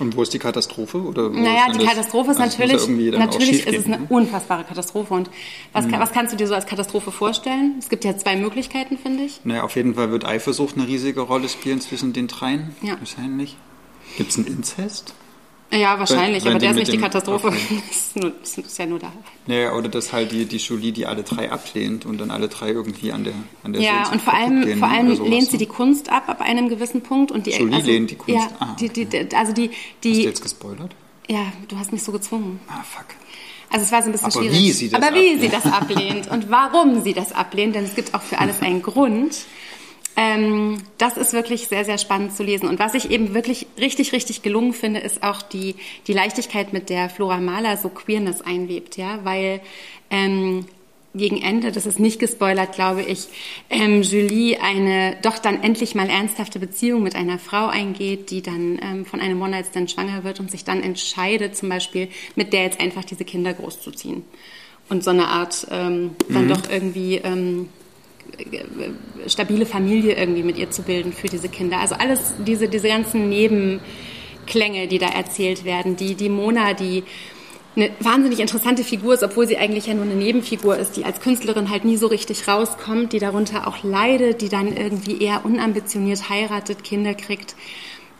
Und 0.00 0.16
wo 0.16 0.22
ist 0.22 0.34
die 0.34 0.40
Katastrophe? 0.40 1.00
Oder 1.00 1.30
naja, 1.30 1.72
die 1.72 1.84
Katastrophe 1.84 2.32
ist 2.32 2.40
also 2.40 2.58
natürlich, 2.58 3.12
natürlich 3.16 3.66
ist 3.66 3.78
es 3.78 3.86
eine 3.86 3.98
ne? 3.98 4.06
unfassbare 4.08 4.64
Katastrophe. 4.64 5.14
Und 5.14 5.30
was, 5.72 5.86
mhm. 5.86 5.92
was 5.92 6.12
kannst 6.12 6.32
du 6.32 6.36
dir 6.36 6.48
so 6.48 6.54
als 6.54 6.66
Katastrophe 6.66 7.12
vorstellen? 7.12 7.76
Es 7.78 7.88
gibt 7.88 8.04
ja 8.04 8.16
zwei 8.16 8.34
Möglichkeiten, 8.34 8.98
finde 8.98 9.22
ich. 9.22 9.40
Naja, 9.44 9.62
auf 9.62 9.76
jeden 9.76 9.94
Fall 9.94 10.10
wird 10.10 10.24
Eifersucht 10.24 10.76
eine 10.76 10.88
riesige 10.88 11.20
Rolle 11.20 11.48
spielen 11.48 11.80
zwischen 11.80 12.12
den 12.12 12.26
dreien. 12.26 12.74
Ja. 12.82 12.98
Wahrscheinlich. 12.98 13.56
Gibt 14.16 14.30
es 14.30 14.36
einen 14.36 14.48
Inzest? 14.48 15.14
Ja, 15.72 15.98
wahrscheinlich, 15.98 16.44
Wenn- 16.44 16.52
aber 16.52 16.60
der 16.60 16.70
ist 16.70 16.76
die 16.76 16.80
nicht 16.82 16.92
die 16.92 16.98
Katastrophe. 16.98 17.48
okay. 17.48 17.82
Das 17.88 17.96
ist, 17.96 18.16
nur, 18.16 18.30
das 18.40 18.58
ist 18.58 18.78
ja 18.78 18.86
nur 18.86 18.98
da. 19.00 19.12
Naja, 19.46 19.72
oder 19.74 19.88
dass 19.88 20.12
halt 20.12 20.30
die, 20.30 20.44
die 20.46 20.58
Julie, 20.58 20.92
die 20.92 21.04
alle 21.06 21.24
drei 21.24 21.50
ablehnt 21.50 22.06
und 22.06 22.18
dann 22.18 22.30
alle 22.30 22.48
drei 22.48 22.68
irgendwie 22.70 23.10
an 23.10 23.24
der, 23.24 23.34
an 23.64 23.72
der 23.72 23.82
Ja, 23.82 24.08
und 24.12 24.22
vor 24.22 24.34
allem, 24.34 24.78
vor 24.78 24.88
allem 24.88 25.08
lehnt 25.24 25.46
sie 25.46 25.52
ne? 25.52 25.58
die 25.58 25.66
Kunst 25.66 26.10
ab 26.10 26.28
ab 26.28 26.40
einem 26.40 26.68
gewissen 26.68 27.00
Punkt 27.02 27.32
und 27.32 27.46
die 27.46 27.50
Jolie 27.50 27.74
also, 27.76 27.90
lehnt 27.90 28.10
die 28.10 28.14
Kunst- 28.16 28.40
Ja, 28.40 28.48
ah, 28.60 28.76
die, 28.78 28.88
die, 28.88 29.04
die, 29.06 29.34
also 29.34 29.52
die, 29.52 29.68
Hast 29.70 30.04
du 30.04 30.08
die, 30.12 30.22
jetzt 30.22 30.42
gespoilert? 30.42 30.94
ja, 31.28 31.52
du 31.66 31.76
hast 31.78 31.90
mich 31.92 32.02
so 32.04 32.12
gezwungen. 32.12 32.60
Ah, 32.68 32.82
fuck. 32.84 33.06
Also 33.70 33.86
es 33.86 33.90
war 33.90 34.02
so 34.02 34.08
ein 34.08 34.12
bisschen 34.12 34.26
Aber 34.26 34.40
schwierig. 34.40 34.56
wie 34.58 34.70
sie 34.72 34.88
das 34.90 35.02
Aber 35.02 35.14
wie 35.16 35.18
ablehnt. 35.32 35.40
sie 35.40 35.48
das 35.48 35.64
ablehnt 35.66 36.30
und 36.30 36.50
warum 36.50 37.02
sie 37.02 37.14
das 37.14 37.32
ablehnt, 37.32 37.74
denn 37.74 37.84
es 37.84 37.96
gibt 37.96 38.14
auch 38.14 38.22
für 38.22 38.38
alles 38.38 38.60
einen 38.62 38.82
Grund. 38.82 39.34
Ähm, 40.16 40.82
das 40.98 41.16
ist 41.16 41.32
wirklich 41.32 41.68
sehr, 41.68 41.84
sehr 41.84 41.98
spannend 41.98 42.36
zu 42.36 42.42
lesen. 42.42 42.68
Und 42.68 42.78
was 42.78 42.94
ich 42.94 43.10
eben 43.10 43.34
wirklich 43.34 43.66
richtig, 43.78 44.12
richtig 44.12 44.42
gelungen 44.42 44.72
finde, 44.72 45.00
ist 45.00 45.22
auch 45.22 45.42
die, 45.42 45.74
die 46.06 46.12
Leichtigkeit, 46.12 46.72
mit 46.72 46.88
der 46.88 47.08
Flora 47.10 47.38
Mahler 47.38 47.76
so 47.76 47.88
Queerness 47.88 48.40
einwebt, 48.40 48.96
ja, 48.96 49.20
weil 49.24 49.60
ähm, 50.10 50.66
gegen 51.14 51.40
Ende, 51.40 51.70
das 51.70 51.86
ist 51.86 52.00
nicht 52.00 52.18
gespoilert, 52.18 52.72
glaube 52.74 53.02
ich, 53.02 53.28
ähm, 53.70 54.02
Julie 54.02 54.60
eine 54.60 55.16
doch 55.22 55.38
dann 55.38 55.62
endlich 55.62 55.94
mal 55.94 56.08
ernsthafte 56.10 56.58
Beziehung 56.58 57.02
mit 57.02 57.14
einer 57.14 57.38
Frau 57.38 57.66
eingeht, 57.66 58.30
die 58.30 58.42
dann 58.42 58.80
ähm, 58.82 59.06
von 59.06 59.20
einem 59.20 59.40
One-Night-Stand 59.40 59.90
schwanger 59.90 60.24
wird 60.24 60.40
und 60.40 60.50
sich 60.50 60.64
dann 60.64 60.82
entscheidet, 60.82 61.56
zum 61.56 61.68
Beispiel 61.68 62.08
mit 62.34 62.52
der 62.52 62.64
jetzt 62.64 62.80
einfach 62.80 63.04
diese 63.04 63.24
Kinder 63.24 63.54
großzuziehen. 63.54 64.24
Und 64.88 65.02
so 65.02 65.10
eine 65.10 65.28
Art 65.28 65.66
ähm, 65.70 66.10
dann 66.28 66.48
doch 66.48 66.68
irgendwie 66.68 67.16
ähm, 67.16 67.68
äh, 67.68 67.83
stabile 69.26 69.66
Familie 69.66 70.14
irgendwie 70.14 70.42
mit 70.42 70.58
ihr 70.58 70.70
zu 70.70 70.82
bilden 70.82 71.12
für 71.12 71.28
diese 71.28 71.48
Kinder. 71.48 71.80
Also 71.80 71.94
alles 71.94 72.34
diese, 72.46 72.68
diese 72.68 72.88
ganzen 72.88 73.28
Nebenklänge, 73.28 74.88
die 74.88 74.98
da 74.98 75.08
erzählt 75.08 75.64
werden. 75.64 75.96
Die, 75.96 76.14
die 76.14 76.28
Mona, 76.28 76.74
die 76.74 77.04
eine 77.76 77.90
wahnsinnig 78.00 78.38
interessante 78.38 78.84
Figur 78.84 79.14
ist, 79.14 79.24
obwohl 79.24 79.48
sie 79.48 79.56
eigentlich 79.56 79.86
ja 79.86 79.94
nur 79.94 80.04
eine 80.04 80.14
Nebenfigur 80.14 80.76
ist, 80.76 80.96
die 80.96 81.04
als 81.04 81.20
Künstlerin 81.20 81.70
halt 81.70 81.84
nie 81.84 81.96
so 81.96 82.06
richtig 82.06 82.46
rauskommt, 82.46 83.12
die 83.12 83.18
darunter 83.18 83.66
auch 83.66 83.82
leidet, 83.82 84.42
die 84.42 84.48
dann 84.48 84.76
irgendwie 84.76 85.20
eher 85.20 85.44
unambitioniert 85.44 86.28
heiratet, 86.28 86.84
Kinder 86.84 87.14
kriegt, 87.14 87.56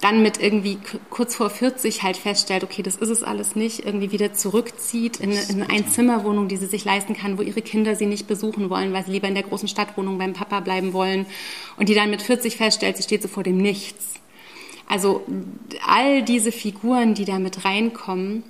dann 0.05 0.23
mit 0.23 0.41
irgendwie 0.41 0.77
kurz 1.09 1.35
vor 1.35 1.49
40 1.51 2.03
halt 2.03 2.17
feststellt, 2.19 2.63
okay, 2.63 2.83
das 2.83 2.97
ist 2.97 3.09
es 3.09 3.23
alles 3.23 3.57
nicht, 3.57 3.85
irgendwie 3.87 4.13
wieder 4.13 4.35
zurückzieht 4.35 5.19
in, 5.19 5.31
eine- 5.31 5.43
in 5.49 5.63
eine 5.63 5.71
Einzimmerwohnung, 5.71 6.47
die 6.47 6.59
sie 6.59 6.67
sich 6.67 6.85
leisten 6.85 7.15
kann, 7.17 7.39
wo 7.39 7.43
ihre 7.43 7.63
Kinder 7.63 7.97
sie 7.97 8.07
nicht 8.07 8.27
besuchen 8.27 8.69
wollen, 8.69 8.93
weil 8.93 9.05
sie 9.07 9.13
lieber 9.13 9.29
in 9.29 9.35
der 9.35 9.45
großen 9.45 9.67
Stadtwohnung 9.67 10.19
beim 10.19 10.35
Papa 10.35 10.61
bleiben 10.61 10.93
wollen 10.93 11.25
und 11.79 11.89
die 11.89 11.95
dann 11.95 12.11
mit 12.11 12.21
40 12.23 12.57
feststellt, 12.57 12.97
sie 12.99 13.03
steht 13.03 13.23
so 13.23 13.29
vor 13.29 13.43
dem 13.43 13.57
Nichts. 13.57 14.15
Also 14.87 15.23
all 15.87 16.23
diese 16.23 16.53
Figuren, 16.53 17.15
die 17.15 17.25
da 17.25 17.39
mit 17.39 17.65
reinkommen, 17.65 18.43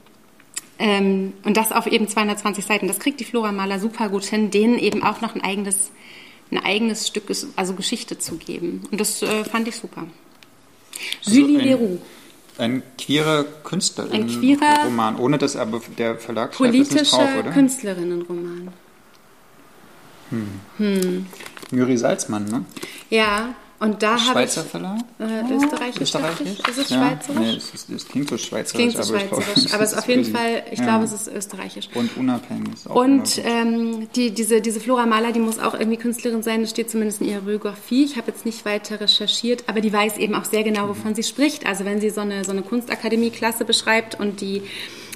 ähm, 0.80 1.34
und 1.44 1.56
das 1.56 1.70
auf 1.70 1.86
eben 1.86 2.08
220 2.08 2.64
Seiten, 2.64 2.88
das 2.88 2.98
kriegt 2.98 3.20
die 3.20 3.24
Flora 3.24 3.52
Maler 3.52 3.78
super 3.78 4.08
gut 4.08 4.24
hin, 4.24 4.50
denen 4.50 4.76
eben 4.78 5.04
auch 5.04 5.20
noch 5.20 5.36
ein 5.36 5.40
eigenes, 5.44 5.92
ein 6.50 6.58
eigenes 6.58 7.06
Stück, 7.06 7.24
also 7.54 7.74
Geschichte 7.74 8.18
zu 8.18 8.36
geben. 8.38 8.82
Und 8.90 9.00
das 9.00 9.22
äh, 9.22 9.44
fand 9.44 9.68
ich 9.68 9.76
super. 9.76 10.04
Also 11.26 11.38
Julie 11.40 11.58
ein- 11.60 11.64
Leroux, 11.66 11.98
Ein 12.56 12.82
queerer 12.96 13.44
Künstler. 13.64 14.06
Ein 14.12 14.28
queerer- 14.28 14.84
Roman, 14.84 15.16
ohne 15.16 15.38
dass 15.38 15.56
aber 15.56 15.80
der 15.98 16.16
Verlag 16.18 16.52
politischer 16.52 17.02
drauf, 17.18 17.28
oder? 17.40 17.50
Künstlerinnenroman. 17.50 18.68
Müri 21.70 21.96
Salzmann, 21.96 22.44
ne? 22.46 22.64
Ja, 23.10 23.54
und 23.84 24.02
da 24.02 24.12
habe 24.12 24.20
ich... 24.22 24.50
Schweizer 24.52 24.64
Verlag? 24.64 24.98
Äh, 25.18 25.54
Österreichisch, 25.54 26.00
Österreichisch? 26.00 26.58
Ist 26.68 26.78
es 26.78 26.88
ja. 26.88 26.96
schweizerisch? 26.96 27.40
Nee, 27.40 27.56
es, 27.56 27.74
ist, 27.74 27.90
es 27.90 28.08
klingt 28.08 28.28
so 28.30 28.38
schweizerisch. 28.38 28.72
Klingt 28.72 29.04
so 29.04 29.14
aber 29.14 29.20
schweizerisch, 29.28 29.72
aber 29.74 29.84
es 29.84 29.92
ist 29.92 29.98
auf 29.98 30.08
jeden 30.08 30.24
Fall, 30.24 30.62
ich 30.70 30.78
ja. 30.78 30.84
glaube, 30.86 31.04
es 31.04 31.12
ist 31.12 31.28
österreichisch. 31.28 31.88
Und 31.94 32.16
unabhängig. 32.16 32.72
Ist 32.72 32.90
auch 32.90 32.96
Und 32.96 33.42
ähm, 33.44 34.08
die, 34.16 34.30
diese, 34.30 34.62
diese 34.62 34.80
Flora 34.80 35.04
Mahler, 35.04 35.32
die 35.32 35.40
muss 35.40 35.58
auch 35.58 35.74
irgendwie 35.74 35.98
Künstlerin 35.98 36.42
sein, 36.42 36.62
das 36.62 36.70
steht 36.70 36.90
zumindest 36.90 37.20
in 37.20 37.28
ihrer 37.28 37.42
Biografie. 37.42 38.04
Ich 38.04 38.16
habe 38.16 38.30
jetzt 38.30 38.46
nicht 38.46 38.64
weiter 38.64 39.00
recherchiert, 39.00 39.64
aber 39.66 39.82
die 39.82 39.92
weiß 39.92 40.16
eben 40.16 40.34
auch 40.34 40.44
sehr 40.46 40.62
genau, 40.62 40.88
wovon 40.88 41.14
sie 41.14 41.22
spricht. 41.22 41.66
Also 41.66 41.84
wenn 41.84 42.00
sie 42.00 42.08
so 42.08 42.22
eine, 42.22 42.44
so 42.44 42.52
eine 42.52 42.62
Kunstakademie-Klasse 42.62 43.66
beschreibt 43.66 44.18
und 44.18 44.40
die 44.40 44.62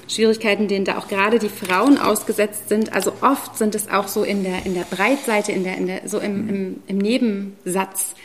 Schwierigkeiten, 0.09 0.67
denen 0.67 0.85
da 0.85 0.97
auch 0.97 1.07
gerade 1.07 1.39
die 1.39 1.49
Frauen 1.49 1.97
ausgesetzt 1.97 2.69
sind, 2.69 2.93
also 2.93 3.13
oft 3.21 3.57
sind 3.57 3.75
es 3.75 3.89
auch 3.89 4.07
so 4.07 4.23
in 4.23 4.43
der, 4.43 4.65
in 4.65 4.73
der 4.73 4.83
Breitseite, 4.83 5.51
in 5.51 5.63
der, 5.63 5.77
in 5.77 5.87
der, 5.87 6.07
so 6.07 6.19
im, 6.19 6.49
im, 6.49 6.83
im 6.87 6.97
Nebensatz 6.97 8.15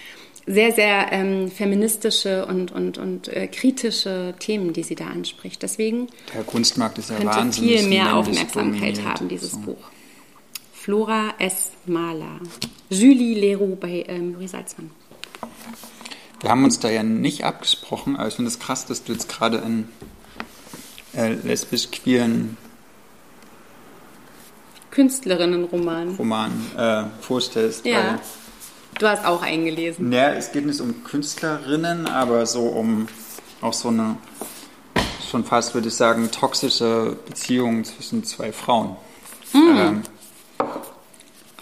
sehr, 0.46 0.72
sehr 0.72 1.12
ähm, 1.12 1.50
feministische 1.50 2.46
und, 2.46 2.70
und, 2.72 2.98
und 2.98 3.28
äh, 3.28 3.46
kritische 3.46 4.35
Themen, 4.38 4.72
die 4.72 4.83
sie 4.83 4.94
da 4.94 5.07
anspricht. 5.07 5.62
Deswegen 5.62 6.09
der 6.35 6.42
Kunstmarkt 6.44 6.98
ist 6.98 7.11
ja 7.11 7.16
könnte 7.16 7.35
wahnsinnig 7.35 7.80
viel 7.80 7.88
mehr 7.88 8.14
Aufmerksamkeit 8.16 9.02
haben, 9.04 9.28
dieses 9.28 9.52
So. 9.52 9.61
Buch. 9.61 9.90
Flora 10.72 11.33
S. 11.38 11.72
Mahler. 11.87 12.40
Julie 12.90 13.38
Leroux 13.38 13.76
bei 13.76 14.04
ähm, 14.07 14.33
Marie 14.33 14.48
Salzmann. 14.48 14.90
Wir 16.40 16.50
haben 16.50 16.64
uns 16.64 16.78
da 16.78 16.90
ja 16.90 17.02
nicht 17.02 17.44
abgesprochen, 17.44 18.16
aber 18.16 18.28
ich 18.28 18.35
finde 18.35 18.50
es 18.50 18.59
krass, 18.59 18.85
dass 18.85 19.02
du 19.02 19.12
jetzt 19.12 19.30
gerade 19.30 19.62
einen 19.62 19.88
äh, 21.16 21.33
lesbisch-queeren 21.33 22.59
Künstlerinnenroman. 24.90 26.16
Roman 26.16 26.52
äh, 26.76 27.04
vorstellst. 27.22 27.87
Ja. 27.87 28.20
Du 28.98 29.09
hast 29.09 29.24
auch 29.24 29.42
eingelesen. 29.42 30.11
Naja, 30.11 30.35
es 30.35 30.52
geht 30.52 30.66
nicht 30.66 30.80
um 30.80 31.04
Künstlerinnen, 31.04 32.07
aber 32.07 32.46
so 32.46 32.66
um 32.66 33.09
auch 33.61 33.72
so 33.72 33.88
eine, 33.88 34.16
schon 35.30 35.44
fast 35.44 35.74
würde 35.74 35.88
ich 35.88 35.94
sagen, 35.94 36.30
toxische 36.30 37.16
Beziehung 37.26 37.85
zwischen 37.85 38.24
zwei 38.24 38.52
Frauen. 38.52 38.96
Hm. 39.52 39.76
Ähm, 39.76 40.02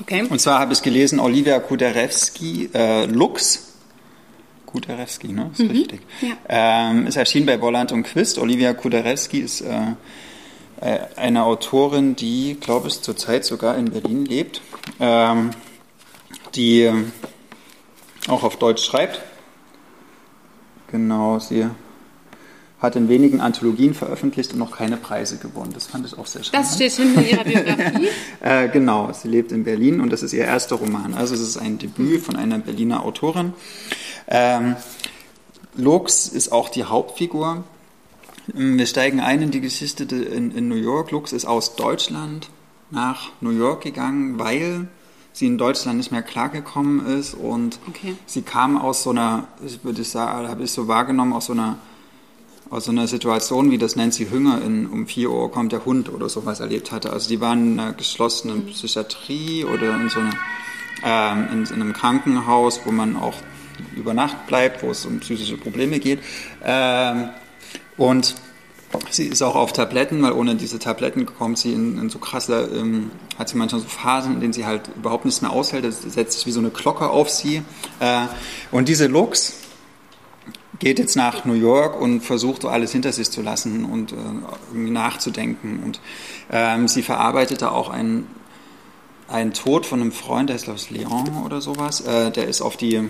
Okay. 0.02 0.24
Und 0.28 0.40
zwar 0.40 0.58
habe 0.58 0.72
ich 0.72 0.82
gelesen, 0.82 1.20
Olivia 1.20 1.60
Kuderewski, 1.60 2.70
äh, 2.74 3.06
Lux, 3.06 3.74
Kuderewski, 4.66 5.28
ne? 5.28 5.50
Ist 5.52 5.60
richtig. 5.60 6.00
Ja. 6.20 6.90
Ähm, 6.90 7.06
ist 7.06 7.16
erschienen 7.16 7.46
bei 7.46 7.56
Bolland 7.56 7.92
und 7.92 8.02
Quist. 8.04 8.38
Olivia 8.38 8.72
Kuderewski 8.72 9.38
ist 9.38 9.60
äh, 9.60 9.92
äh, 10.80 10.98
eine 11.16 11.44
Autorin, 11.44 12.16
die, 12.16 12.56
glaube 12.60 12.88
ich, 12.88 13.00
zurzeit 13.00 13.44
sogar 13.44 13.76
in 13.76 13.90
Berlin 13.90 14.24
lebt, 14.24 14.60
ähm, 14.98 15.50
die 16.54 16.82
äh, 16.82 17.04
auch 18.28 18.42
auf 18.42 18.56
Deutsch 18.56 18.84
schreibt. 18.84 19.20
Genau, 20.90 21.38
sie 21.38 21.66
hat 22.82 22.96
in 22.96 23.08
wenigen 23.08 23.40
Anthologien 23.40 23.94
veröffentlicht 23.94 24.52
und 24.52 24.58
noch 24.58 24.72
keine 24.72 24.96
Preise 24.96 25.38
gewonnen. 25.38 25.70
Das 25.72 25.86
fand 25.86 26.04
ich 26.04 26.18
auch 26.18 26.26
sehr 26.26 26.42
schön. 26.42 26.52
Das 26.52 26.74
steht 26.74 26.92
hinten 26.92 27.20
in 27.20 27.28
ihrer 27.28 27.44
Biografie. 27.44 28.08
Äh, 28.40 28.68
genau, 28.70 29.12
sie 29.12 29.28
lebt 29.28 29.52
in 29.52 29.62
Berlin 29.62 30.00
und 30.00 30.10
das 30.10 30.24
ist 30.24 30.32
ihr 30.32 30.44
erster 30.44 30.74
Roman. 30.74 31.14
Also 31.14 31.32
es 31.34 31.40
ist 31.40 31.56
ein 31.56 31.78
Debüt 31.78 32.20
von 32.22 32.34
einer 32.34 32.58
Berliner 32.58 33.04
Autorin. 33.04 33.52
Ähm, 34.26 34.74
Lux 35.76 36.26
ist 36.26 36.50
auch 36.50 36.68
die 36.68 36.82
Hauptfigur. 36.82 37.62
Ähm, 38.56 38.78
Wir 38.78 38.86
steigen 38.86 39.20
ein 39.20 39.42
in 39.42 39.50
die 39.52 39.60
Geschichte 39.60 40.02
in, 40.04 40.50
in 40.50 40.66
New 40.66 40.74
York. 40.74 41.12
Lux 41.12 41.32
ist 41.32 41.44
aus 41.44 41.76
Deutschland 41.76 42.48
nach 42.90 43.30
New 43.40 43.50
York 43.50 43.84
gegangen, 43.84 44.40
weil 44.40 44.88
sie 45.32 45.46
in 45.46 45.58
Deutschland 45.58 45.98
nicht 45.98 46.12
mehr 46.12 46.22
klargekommen 46.22 47.06
ist 47.06 47.34
und 47.34 47.78
Okay. 47.88 48.14
sie 48.26 48.42
kam 48.42 48.76
aus 48.78 49.02
so 49.02 49.10
einer, 49.10 49.48
ich 49.64 49.82
würde 49.84 50.04
sagen, 50.04 50.48
habe 50.48 50.64
ich 50.64 50.72
so 50.72 50.88
wahrgenommen, 50.88 51.32
aus 51.32 51.46
so 51.46 51.52
einer 51.52 51.78
aus 52.70 52.86
so 52.86 52.90
einer 52.90 53.06
Situation, 53.06 53.70
wie 53.70 53.76
das 53.76 53.96
Nancy 53.96 54.28
Hünger 54.28 54.62
in 54.62 54.86
Um 54.86 55.06
4 55.06 55.30
Uhr 55.30 55.50
kommt 55.50 55.72
der 55.72 55.84
Hund 55.84 56.10
oder 56.10 56.30
sowas 56.30 56.60
erlebt 56.60 56.90
hatte. 56.90 57.12
Also 57.12 57.28
die 57.28 57.38
waren 57.38 57.74
in 57.74 57.80
einer 57.80 57.92
geschlossenen 57.92 58.64
Psychiatrie 58.64 59.66
oder 59.66 59.94
in 59.94 60.08
so 60.08 60.20
einer, 60.20 60.32
ähm, 61.04 61.48
in, 61.52 61.64
in 61.66 61.82
einem 61.82 61.92
Krankenhaus, 61.92 62.80
wo 62.86 62.90
man 62.90 63.16
auch 63.16 63.34
über 63.94 64.14
Nacht 64.14 64.46
bleibt, 64.46 64.82
wo 64.82 64.90
es 64.90 65.04
um 65.04 65.20
psychische 65.20 65.58
Probleme 65.58 65.98
geht. 65.98 66.20
Ähm, 66.64 67.28
und 67.98 68.36
sie 69.10 69.26
ist 69.26 69.42
auch 69.42 69.54
auf 69.54 69.72
Tabletten, 69.72 70.22
weil 70.22 70.32
ohne 70.32 70.54
diese 70.54 70.78
Tabletten 70.78 71.26
kommt 71.26 71.58
sie 71.58 71.72
in, 71.72 71.98
in 71.98 72.10
so 72.10 72.18
krasse, 72.18 72.70
ähm, 72.74 73.10
hat 73.38 73.48
sie 73.48 73.56
manchmal 73.56 73.80
so 73.80 73.88
Phasen, 73.88 74.34
in 74.34 74.40
denen 74.40 74.52
sie 74.52 74.66
halt 74.66 74.90
überhaupt 74.96 75.24
nichts 75.24 75.40
mehr 75.42 75.50
aushält. 75.50 75.84
Das 75.84 76.02
setzt 76.02 76.38
sich 76.38 76.46
wie 76.46 76.52
so 76.52 76.60
eine 76.60 76.70
Glocke 76.70 77.08
auf 77.08 77.30
sie. 77.30 77.62
Äh, 78.00 78.26
und 78.70 78.88
diese 78.88 79.06
Lux, 79.06 79.54
geht 80.82 80.98
jetzt 80.98 81.14
nach 81.14 81.44
New 81.44 81.52
York 81.52 82.00
und 82.00 82.22
versucht 82.22 82.64
alles 82.64 82.90
hinter 82.90 83.12
sich 83.12 83.30
zu 83.30 83.40
lassen 83.40 83.84
und 83.84 84.12
äh, 84.12 84.76
nachzudenken. 84.76 85.80
Und 85.84 86.00
ähm, 86.50 86.88
sie 86.88 87.02
verarbeitet 87.02 87.62
da 87.62 87.70
auch 87.70 87.88
einen, 87.88 88.26
einen 89.28 89.52
Tod 89.52 89.86
von 89.86 90.00
einem 90.00 90.10
Freund, 90.10 90.48
der 90.48 90.56
ist 90.56 90.64
glaube 90.64 90.80
ich 90.80 90.90
Leon 90.90 91.44
oder 91.46 91.60
sowas. 91.60 92.00
Äh, 92.00 92.32
der 92.32 92.48
ist 92.48 92.62
auf 92.62 92.76
die 92.76 93.00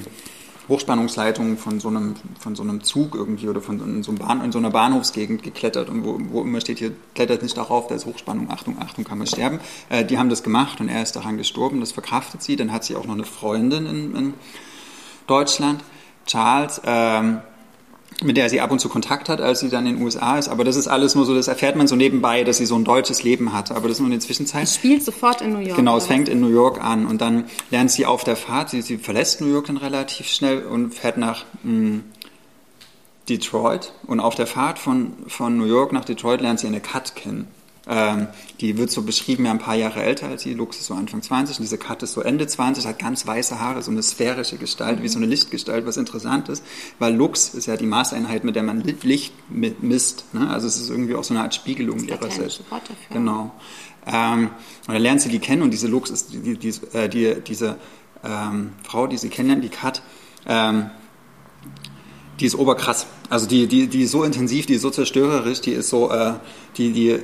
Hochspannungsleitung 0.68 1.58
von 1.58 1.80
so 1.80 1.88
einem, 1.88 2.14
von 2.38 2.54
so 2.54 2.62
einem 2.62 2.82
Zug 2.82 3.14
irgendwie 3.14 3.48
oder 3.48 3.60
von 3.60 4.02
so, 4.02 4.10
einem 4.10 4.18
Bahn, 4.18 4.44
in 4.44 4.52
so 4.52 4.58
einer 4.58 4.70
Bahnhofsgegend 4.70 5.42
geklettert 5.42 5.88
und 5.88 6.04
wo, 6.04 6.18
wo 6.30 6.42
immer 6.42 6.60
steht 6.60 6.78
hier, 6.78 6.92
klettert 7.14 7.42
nicht 7.42 7.56
darauf, 7.56 7.88
da 7.88 7.94
ist 7.94 8.06
Hochspannung, 8.06 8.50
Achtung, 8.50 8.76
Achtung, 8.80 9.04
kann 9.04 9.18
man 9.18 9.26
sterben. 9.26 9.60
Äh, 9.88 10.04
die 10.04 10.18
haben 10.18 10.28
das 10.28 10.42
gemacht 10.42 10.80
und 10.80 10.88
er 10.88 11.02
ist 11.02 11.16
daran 11.16 11.36
gestorben, 11.36 11.80
das 11.80 11.92
verkraftet 11.92 12.42
sie. 12.42 12.56
Dann 12.56 12.72
hat 12.72 12.84
sie 12.84 12.96
auch 12.96 13.06
noch 13.06 13.14
eine 13.14 13.24
Freundin 13.24 13.86
in, 13.86 14.16
in 14.16 14.34
Deutschland, 15.26 15.82
Charles. 16.26 16.80
Ähm, 16.84 17.40
mit 18.24 18.36
der 18.36 18.48
sie 18.48 18.60
ab 18.60 18.70
und 18.70 18.78
zu 18.78 18.88
Kontakt 18.88 19.28
hat, 19.28 19.40
als 19.40 19.60
sie 19.60 19.68
dann 19.68 19.86
in 19.86 19.96
den 19.96 20.04
USA 20.04 20.38
ist. 20.38 20.48
Aber 20.48 20.64
das 20.64 20.76
ist 20.76 20.88
alles 20.88 21.14
nur 21.14 21.24
so, 21.24 21.34
das 21.34 21.48
erfährt 21.48 21.76
man 21.76 21.86
so 21.86 21.96
nebenbei, 21.96 22.44
dass 22.44 22.58
sie 22.58 22.66
so 22.66 22.76
ein 22.76 22.84
deutsches 22.84 23.22
Leben 23.22 23.52
hat. 23.52 23.70
Aber 23.70 23.88
das 23.88 23.96
ist 23.96 24.00
nur 24.00 24.06
in 24.06 24.12
der 24.12 24.20
Zwischenzeit. 24.20 24.64
Es 24.64 24.74
spielt 24.74 25.02
sofort 25.02 25.40
in 25.40 25.52
New 25.52 25.58
York. 25.58 25.76
Genau, 25.76 25.96
es 25.96 26.06
fängt 26.06 26.28
in 26.28 26.40
New 26.40 26.52
York 26.52 26.82
an 26.82 27.06
und 27.06 27.20
dann 27.20 27.44
lernt 27.70 27.90
sie 27.90 28.06
auf 28.06 28.24
der 28.24 28.36
Fahrt, 28.36 28.70
sie, 28.70 28.82
sie 28.82 28.98
verlässt 28.98 29.40
New 29.40 29.52
York 29.52 29.66
dann 29.66 29.76
relativ 29.76 30.28
schnell 30.28 30.62
und 30.62 30.94
fährt 30.94 31.16
nach 31.16 31.44
mh, 31.62 31.70
hm, 31.70 32.04
Detroit. 33.28 33.92
Und 34.06 34.20
auf 34.20 34.34
der 34.34 34.46
Fahrt 34.46 34.78
von, 34.78 35.12
von 35.26 35.56
New 35.56 35.66
York 35.66 35.92
nach 35.92 36.04
Detroit 36.04 36.40
lernt 36.40 36.60
sie 36.60 36.66
eine 36.66 36.80
Cut 36.80 37.14
kennen. 37.14 37.48
Ähm, 37.88 38.28
die 38.60 38.78
wird 38.78 38.92
so 38.92 39.02
beschrieben, 39.02 39.44
ja 39.44 39.50
ein 39.50 39.58
paar 39.58 39.74
Jahre 39.74 40.02
älter 40.02 40.28
als 40.28 40.42
sie. 40.42 40.54
Lux 40.54 40.78
ist 40.78 40.86
so 40.86 40.94
Anfang 40.94 41.20
20 41.20 41.58
und 41.58 41.64
diese 41.64 41.78
Kat 41.78 42.02
ist 42.02 42.12
so 42.12 42.20
Ende 42.20 42.46
20, 42.46 42.86
hat 42.86 42.98
ganz 42.98 43.26
weiße 43.26 43.58
Haare, 43.58 43.82
so 43.82 43.90
eine 43.90 44.02
sphärische 44.02 44.56
Gestalt, 44.56 45.02
wie 45.02 45.08
so 45.08 45.18
eine 45.18 45.26
Lichtgestalt, 45.26 45.84
was 45.84 45.96
interessant 45.96 46.48
ist, 46.48 46.64
weil 47.00 47.14
Lux 47.14 47.54
ist 47.54 47.66
ja 47.66 47.76
die 47.76 47.86
Maßeinheit, 47.86 48.44
mit 48.44 48.54
der 48.54 48.62
man 48.62 48.82
Licht 49.02 49.34
misst. 49.50 50.24
Ne? 50.32 50.48
Also 50.48 50.68
es 50.68 50.80
ist 50.80 50.90
irgendwie 50.90 51.16
auch 51.16 51.24
so 51.24 51.34
eine 51.34 51.42
Art 51.42 51.54
Spiegelung 51.54 52.04
ihrer 52.04 52.30
selbst. 52.30 52.62
Genau. 53.10 53.52
Ähm, 54.06 54.50
und 54.86 54.94
dann 54.94 55.02
lernt 55.02 55.20
sie 55.20 55.28
die 55.28 55.38
kennen 55.40 55.62
und 55.62 55.72
diese 55.72 55.88
Lux 55.88 56.10
ist 56.10 56.32
die, 56.32 56.56
die, 56.56 56.74
äh, 56.92 57.08
die, 57.08 57.36
diese 57.46 57.78
ähm, 58.24 58.72
Frau, 58.84 59.08
die 59.08 59.18
sie 59.18 59.28
kennenlernt, 59.28 59.64
die 59.64 59.68
Kat, 59.68 60.02
ähm, 60.46 60.90
die 62.38 62.46
ist 62.46 62.54
oberkrass. 62.54 63.06
Also 63.28 63.46
die, 63.46 63.66
die, 63.66 63.88
die 63.88 64.02
ist 64.02 64.12
so 64.12 64.22
intensiv, 64.24 64.66
die 64.66 64.74
ist 64.74 64.82
so 64.82 64.90
zerstörerisch, 64.90 65.60
die 65.60 65.72
ist 65.72 65.88
so, 65.88 66.10
äh, 66.10 66.34
die, 66.76 66.92
die 66.92 67.20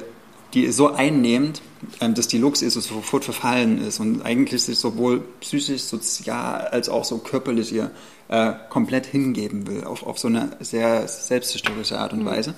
die 0.54 0.64
ist 0.64 0.76
so 0.76 0.92
einnehmend, 0.92 1.62
ähm, 2.00 2.14
dass 2.14 2.28
die 2.28 2.38
Lux 2.38 2.62
ihr 2.62 2.70
so 2.70 2.80
sofort 2.80 3.24
verfallen 3.24 3.80
ist 3.86 4.00
und 4.00 4.22
eigentlich 4.22 4.62
sich 4.62 4.78
sowohl 4.78 5.20
psychisch, 5.40 5.82
sozial 5.82 6.68
als 6.68 6.88
auch 6.88 7.04
so 7.04 7.18
körperlich 7.18 7.72
ihr 7.72 7.90
äh, 8.28 8.52
komplett 8.68 9.06
hingeben 9.06 9.66
will, 9.66 9.84
auf, 9.84 10.02
auf 10.04 10.18
so 10.18 10.28
eine 10.28 10.56
sehr 10.60 11.06
selbstzerstörerische 11.06 11.98
Art 11.98 12.12
und 12.12 12.20
mhm. 12.20 12.26
Weise. 12.26 12.54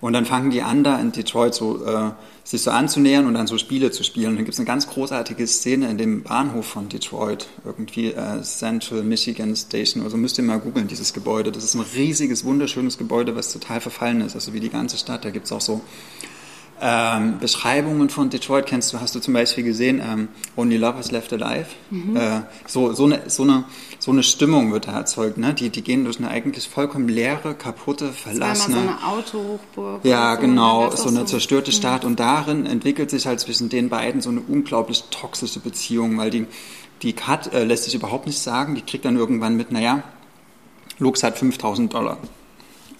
Und 0.00 0.12
dann 0.12 0.26
fangen 0.26 0.50
die 0.50 0.60
an, 0.60 0.84
da 0.84 1.00
in 1.00 1.12
Detroit 1.12 1.54
so, 1.54 1.82
äh, 1.86 2.10
sich 2.42 2.60
so 2.60 2.70
anzunähern 2.70 3.26
und 3.26 3.32
dann 3.32 3.46
so 3.46 3.56
Spiele 3.56 3.90
zu 3.90 4.02
spielen. 4.04 4.30
Und 4.30 4.36
dann 4.36 4.44
gibt 4.44 4.52
es 4.52 4.58
eine 4.58 4.66
ganz 4.66 4.86
großartige 4.86 5.46
Szene 5.46 5.88
in 5.88 5.96
dem 5.96 6.24
Bahnhof 6.24 6.66
von 6.66 6.90
Detroit, 6.90 7.48
irgendwie 7.64 8.08
äh, 8.08 8.42
Central 8.42 9.02
Michigan 9.02 9.56
Station. 9.56 10.02
Also 10.02 10.18
müsst 10.18 10.36
ihr 10.36 10.44
mal 10.44 10.58
googeln, 10.58 10.88
dieses 10.88 11.14
Gebäude. 11.14 11.52
Das 11.52 11.64
ist 11.64 11.74
ein 11.74 11.84
riesiges, 11.94 12.44
wunderschönes 12.44 12.98
Gebäude, 12.98 13.34
was 13.34 13.50
total 13.50 13.80
verfallen 13.80 14.20
ist, 14.20 14.34
also 14.34 14.52
wie 14.52 14.60
die 14.60 14.68
ganze 14.68 14.98
Stadt. 14.98 15.24
Da 15.24 15.30
gibt 15.30 15.46
es 15.46 15.52
auch 15.52 15.62
so 15.62 15.80
ähm, 16.80 17.38
Beschreibungen 17.38 18.10
von 18.10 18.30
Detroit 18.30 18.66
kennst 18.66 18.92
du, 18.92 19.00
hast 19.00 19.14
du 19.14 19.20
zum 19.20 19.34
Beispiel 19.34 19.64
gesehen, 19.64 20.02
ähm, 20.04 20.28
Only 20.56 20.76
Lovers 20.76 21.10
Left 21.10 21.32
Alive. 21.32 21.66
Mhm. 21.90 22.16
Äh, 22.16 22.40
so, 22.66 22.92
so, 22.92 23.04
eine, 23.04 23.22
so, 23.28 23.44
eine, 23.44 23.64
so 23.98 24.10
eine 24.10 24.22
Stimmung 24.22 24.72
wird 24.72 24.88
da 24.88 24.98
erzeugt. 24.98 25.38
Ne? 25.38 25.54
Die, 25.54 25.70
die 25.70 25.82
gehen 25.82 26.04
durch 26.04 26.18
eine 26.18 26.28
eigentlich 26.28 26.68
vollkommen 26.68 27.08
leere, 27.08 27.54
kaputte, 27.54 28.12
verlassene. 28.12 28.76
Das 28.76 28.86
war 28.86 28.98
so 28.98 29.06
eine 29.06 29.18
Autohochburg. 29.18 30.04
Ja, 30.04 30.34
so, 30.34 30.40
genau, 30.40 30.90
so 30.90 31.08
eine 31.08 31.24
zerstörte 31.26 31.70
so. 31.70 31.78
Stadt. 31.78 32.04
Und 32.04 32.18
darin 32.18 32.66
entwickelt 32.66 33.10
sich 33.10 33.26
halt 33.26 33.40
zwischen 33.40 33.68
den 33.68 33.88
beiden 33.88 34.20
so 34.20 34.30
eine 34.30 34.40
unglaublich 34.40 35.04
toxische 35.10 35.60
Beziehung, 35.60 36.18
weil 36.18 36.30
die, 36.30 36.46
die 37.02 37.12
Kat 37.12 37.52
äh, 37.54 37.64
lässt 37.64 37.84
sich 37.84 37.94
überhaupt 37.94 38.26
nicht 38.26 38.40
sagen. 38.40 38.74
Die 38.74 38.82
kriegt 38.82 39.04
dann 39.04 39.16
irgendwann 39.16 39.56
mit, 39.56 39.70
naja, 39.70 40.02
Lux 40.98 41.22
hat 41.22 41.38
5000 41.38 41.92
Dollar. 41.92 42.18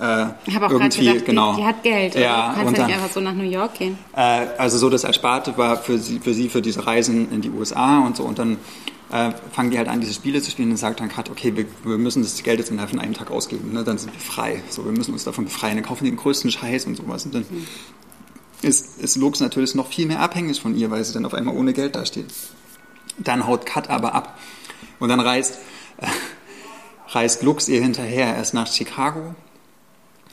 Äh, 0.01 0.27
ich 0.47 0.55
habe 0.55 0.67
auch 0.67 0.71
gerade 0.71 0.97
gedacht, 0.97 1.25
genau. 1.25 1.53
die, 1.53 1.61
die, 1.61 1.67
hat 1.67 1.83
Geld. 1.83 2.15
Ja, 2.17 2.49
also 2.49 2.65
kannst 2.65 2.79
ja 2.79 2.87
nicht 2.87 2.97
einfach 2.97 3.13
so 3.13 3.21
nach 3.21 3.35
New 3.35 3.49
York 3.49 3.75
gehen. 3.75 3.97
Äh, 4.15 4.47
also 4.59 4.79
so 4.79 4.91
das 4.91 5.05
Ersparte 5.05 5.57
war 5.57 5.77
für 5.77 5.99
sie, 5.99 6.19
für 6.19 6.35
sie 6.35 6.49
für 6.49 6.63
diese 6.63 6.87
Reisen 6.87 7.31
in 7.31 7.41
die 7.41 7.51
USA 7.51 8.01
und 8.01 8.17
so. 8.17 8.25
Und 8.25 8.39
dann 8.39 8.59
äh, 9.13 9.31
fangen 9.53 9.71
die 9.71 9.79
halt 9.79 9.89
an, 9.89 10.01
diese 10.01 10.13
Spiele 10.13 10.43
zu 10.43 10.51
spielen 10.51 10.71
und 10.71 10.77
sagt 10.79 10.99
dann 10.99 11.09
gerade, 11.09 11.31
okay, 11.31 11.57
wir, 11.57 11.67
wir, 11.85 11.99
müssen 11.99 12.23
das 12.23 12.43
Geld 12.43 12.59
jetzt 12.59 12.71
innerhalb 12.71 12.91
von 12.91 12.99
einem 12.99 13.15
Tag 13.15 13.31
ausgeben. 13.31 13.73
Ne? 13.73 13.85
Dann 13.85 13.99
sind 13.99 14.13
wir 14.13 14.21
frei. 14.21 14.63
So, 14.69 14.85
wir 14.85 14.93
müssen 14.93 15.13
uns 15.13 15.23
davon 15.23 15.45
befreien. 15.45 15.77
Dann 15.77 15.85
kaufen 15.85 16.05
die 16.05 16.11
den 16.11 16.17
größten 16.17 16.51
Scheiß 16.51 16.87
und 16.87 16.97
sowas. 16.97 17.25
Und 17.25 17.35
dann 17.35 17.47
mhm. 17.49 17.67
ist, 18.63 19.01
ist 19.01 19.17
Lux 19.17 19.39
natürlich 19.39 19.77
noch 19.77 19.87
viel 19.87 20.07
mehr 20.07 20.21
abhängig 20.21 20.61
von 20.61 20.75
ihr, 20.77 20.91
weil 20.91 21.05
sie 21.05 21.13
dann 21.13 21.25
auf 21.25 21.35
einmal 21.35 21.57
ohne 21.57 21.73
Geld 21.73 21.95
dasteht. 21.95 22.27
Dann 23.19 23.47
haut 23.47 23.65
Kat 23.65 23.91
aber 23.91 24.15
ab. 24.15 24.39
Und 24.99 25.09
dann 25.09 25.21
reist, 25.21 25.59
äh, 25.99 26.09
reist 27.11 27.45
Lux 27.45 27.69
ihr 27.69 27.81
hinterher 27.81 28.35
erst 28.35 28.55
nach 28.55 28.67
Chicago 28.67 29.37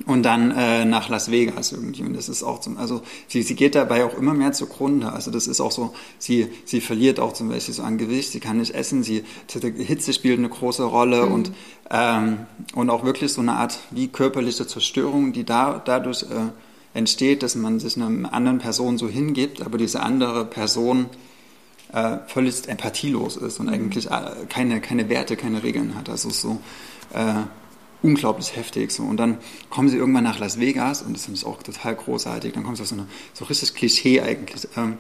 und 0.05 0.23
dann 0.23 0.51
äh, 0.51 0.85
nach 0.85 1.09
Las 1.09 1.31
Vegas 1.31 1.71
irgendwie. 1.71 2.03
Und 2.03 2.13
das 2.13 2.29
ist 2.29 2.43
auch 2.43 2.59
zum, 2.59 2.77
also 2.77 3.01
sie, 3.27 3.41
sie 3.43 3.55
geht 3.55 3.75
dabei 3.75 4.05
auch 4.05 4.17
immer 4.17 4.33
mehr 4.33 4.53
zugrunde. 4.53 5.11
Also 5.11 5.31
das 5.31 5.47
ist 5.47 5.61
auch 5.61 5.71
so, 5.71 5.93
sie, 6.17 6.47
sie 6.65 6.81
verliert 6.81 7.19
auch 7.19 7.33
zum 7.33 7.49
Beispiel 7.49 7.73
so 7.73 7.83
an 7.83 7.97
Gewicht, 7.97 8.31
sie 8.31 8.39
kann 8.39 8.57
nicht 8.57 8.73
essen, 8.73 9.03
sie, 9.03 9.23
Hitze 9.47 10.13
spielt 10.13 10.39
eine 10.39 10.49
große 10.49 10.83
Rolle 10.83 11.25
mhm. 11.25 11.31
und, 11.33 11.51
ähm, 11.89 12.39
und 12.73 12.89
auch 12.89 13.03
wirklich 13.03 13.33
so 13.33 13.41
eine 13.41 13.53
Art 13.53 13.79
wie 13.91 14.07
körperliche 14.07 14.65
Zerstörung, 14.65 15.33
die 15.33 15.43
da, 15.43 15.81
dadurch 15.83 16.23
äh, 16.23 16.97
entsteht, 16.97 17.43
dass 17.43 17.55
man 17.55 17.79
sich 17.79 17.97
einer 17.97 18.33
anderen 18.33 18.59
Person 18.59 18.97
so 18.97 19.07
hingibt, 19.07 19.61
aber 19.61 19.77
diese 19.77 20.01
andere 20.01 20.45
Person 20.45 21.07
äh, 21.93 22.17
völlig 22.27 22.67
empathielos 22.67 23.37
ist 23.37 23.59
und 23.59 23.67
mhm. 23.67 23.73
eigentlich 23.73 24.09
äh, 24.09 24.45
keine, 24.49 24.81
keine 24.81 25.09
Werte, 25.09 25.35
keine 25.35 25.63
Regeln 25.63 25.95
hat. 25.95 26.09
Also 26.09 26.29
so 26.29 26.61
äh, 27.13 27.43
unglaublich 28.03 28.55
heftig. 28.55 28.91
So. 28.91 29.03
Und 29.03 29.17
dann 29.17 29.37
kommen 29.69 29.89
sie 29.89 29.97
irgendwann 29.97 30.23
nach 30.23 30.39
Las 30.39 30.59
Vegas 30.59 31.01
und 31.01 31.15
das 31.15 31.27
ich 31.27 31.45
auch 31.45 31.61
total 31.63 31.95
großartig. 31.95 32.53
Dann 32.53 32.63
kommt 32.63 32.77
so 32.77 32.95
eine, 32.95 33.07
so 33.33 33.45
richtig 33.45 33.73
Klischee 33.73 34.21
eigentlich, 34.21 34.67
ähm, 34.75 34.97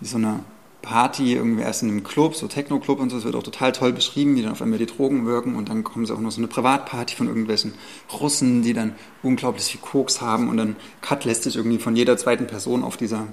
so 0.00 0.16
eine 0.16 0.40
Party, 0.82 1.34
irgendwie 1.34 1.62
erst 1.62 1.82
in 1.82 1.88
einem 1.88 2.02
Club, 2.02 2.34
so 2.34 2.48
Techno-Club 2.48 2.98
und 2.98 3.10
so, 3.10 3.16
das 3.16 3.24
wird 3.24 3.36
auch 3.36 3.42
total 3.42 3.70
toll 3.72 3.92
beschrieben, 3.92 4.34
wie 4.34 4.42
dann 4.42 4.50
auf 4.50 4.60
einmal 4.60 4.80
die 4.80 4.86
Drogen 4.86 5.24
wirken 5.24 5.54
und 5.54 5.68
dann 5.68 5.84
kommen 5.84 6.04
sie 6.04 6.12
auch 6.12 6.20
noch 6.20 6.32
so 6.32 6.40
eine 6.40 6.48
Privatparty 6.48 7.14
von 7.14 7.28
irgendwelchen 7.28 7.74
Russen, 8.12 8.62
die 8.62 8.74
dann 8.74 8.96
unglaublich 9.22 9.64
viel 9.64 9.80
Koks 9.80 10.20
haben 10.20 10.48
und 10.48 10.56
dann 10.56 10.76
Cut 11.00 11.24
lässt 11.24 11.44
sich 11.44 11.54
irgendwie 11.56 11.78
von 11.78 11.94
jeder 11.94 12.16
zweiten 12.16 12.48
Person 12.48 12.82
auf 12.82 12.96
dieser 12.96 13.28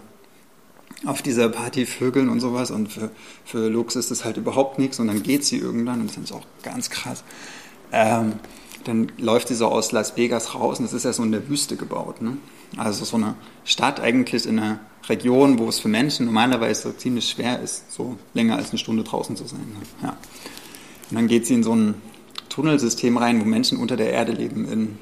auf 1.06 1.22
dieser 1.22 1.48
Party 1.48 1.86
vögeln 1.86 2.28
und 2.28 2.42
sowas 2.42 2.72
und 2.72 2.92
für, 2.92 3.10
für 3.46 3.70
Lux 3.70 3.96
ist 3.96 4.12
das 4.12 4.26
halt 4.26 4.38
überhaupt 4.38 4.80
nichts 4.80 5.00
und 5.00 5.08
dann 5.08 5.24
geht 5.24 5.46
sie 5.46 5.58
irgendwann 5.58 6.02
und 6.02 6.10
das 6.10 6.18
ist 6.18 6.32
auch 6.34 6.46
ganz 6.62 6.90
krass. 6.90 7.24
Ähm, 7.92 8.34
dann 8.84 9.12
läuft 9.18 9.50
sie 9.50 9.56
so 9.56 9.68
aus 9.68 9.92
Las 9.92 10.18
Vegas 10.18 10.56
raus 10.56 10.80
und 10.80 10.86
das 10.86 10.94
ist 10.94 11.06
ja 11.06 11.14
so 11.14 11.24
in 11.24 11.32
der 11.32 11.48
Wüste 11.50 11.76
gebaut. 11.76 12.22
Ne? 12.22 12.38
Also 12.78 13.06
so 13.06 13.18
eine 13.18 13.36
Stadt 13.66 14.00
eigentlich 14.00 14.46
in 14.46 14.60
einer 14.60 14.80
Region, 15.08 15.60
wo 15.60 15.68
es 15.68 15.80
für 15.80 15.88
Menschen 15.88 16.26
normalerweise 16.26 16.96
ziemlich 16.98 17.30
schwer 17.30 17.62
ist, 17.62 17.92
so 17.92 18.18
länger 18.34 18.58
als 18.58 18.70
eine 18.70 18.78
Stunde 18.78 19.04
draußen 19.04 19.36
zu 19.36 19.46
sein. 19.46 19.60
Ne? 19.60 20.08
Ja. 20.08 20.18
Und 21.10 21.16
dann 21.16 21.28
geht 21.28 21.46
sie 21.46 21.56
in 21.56 21.64
so 21.64 21.76
ein 21.76 21.96
Tunnelsystem 22.50 23.18
rein, 23.18 23.42
wo 23.42 23.46
Menschen 23.46 23.78
unter 23.78 23.98
der 23.98 24.12
Erde 24.12 24.32
leben 24.32 24.68
in, 24.68 24.98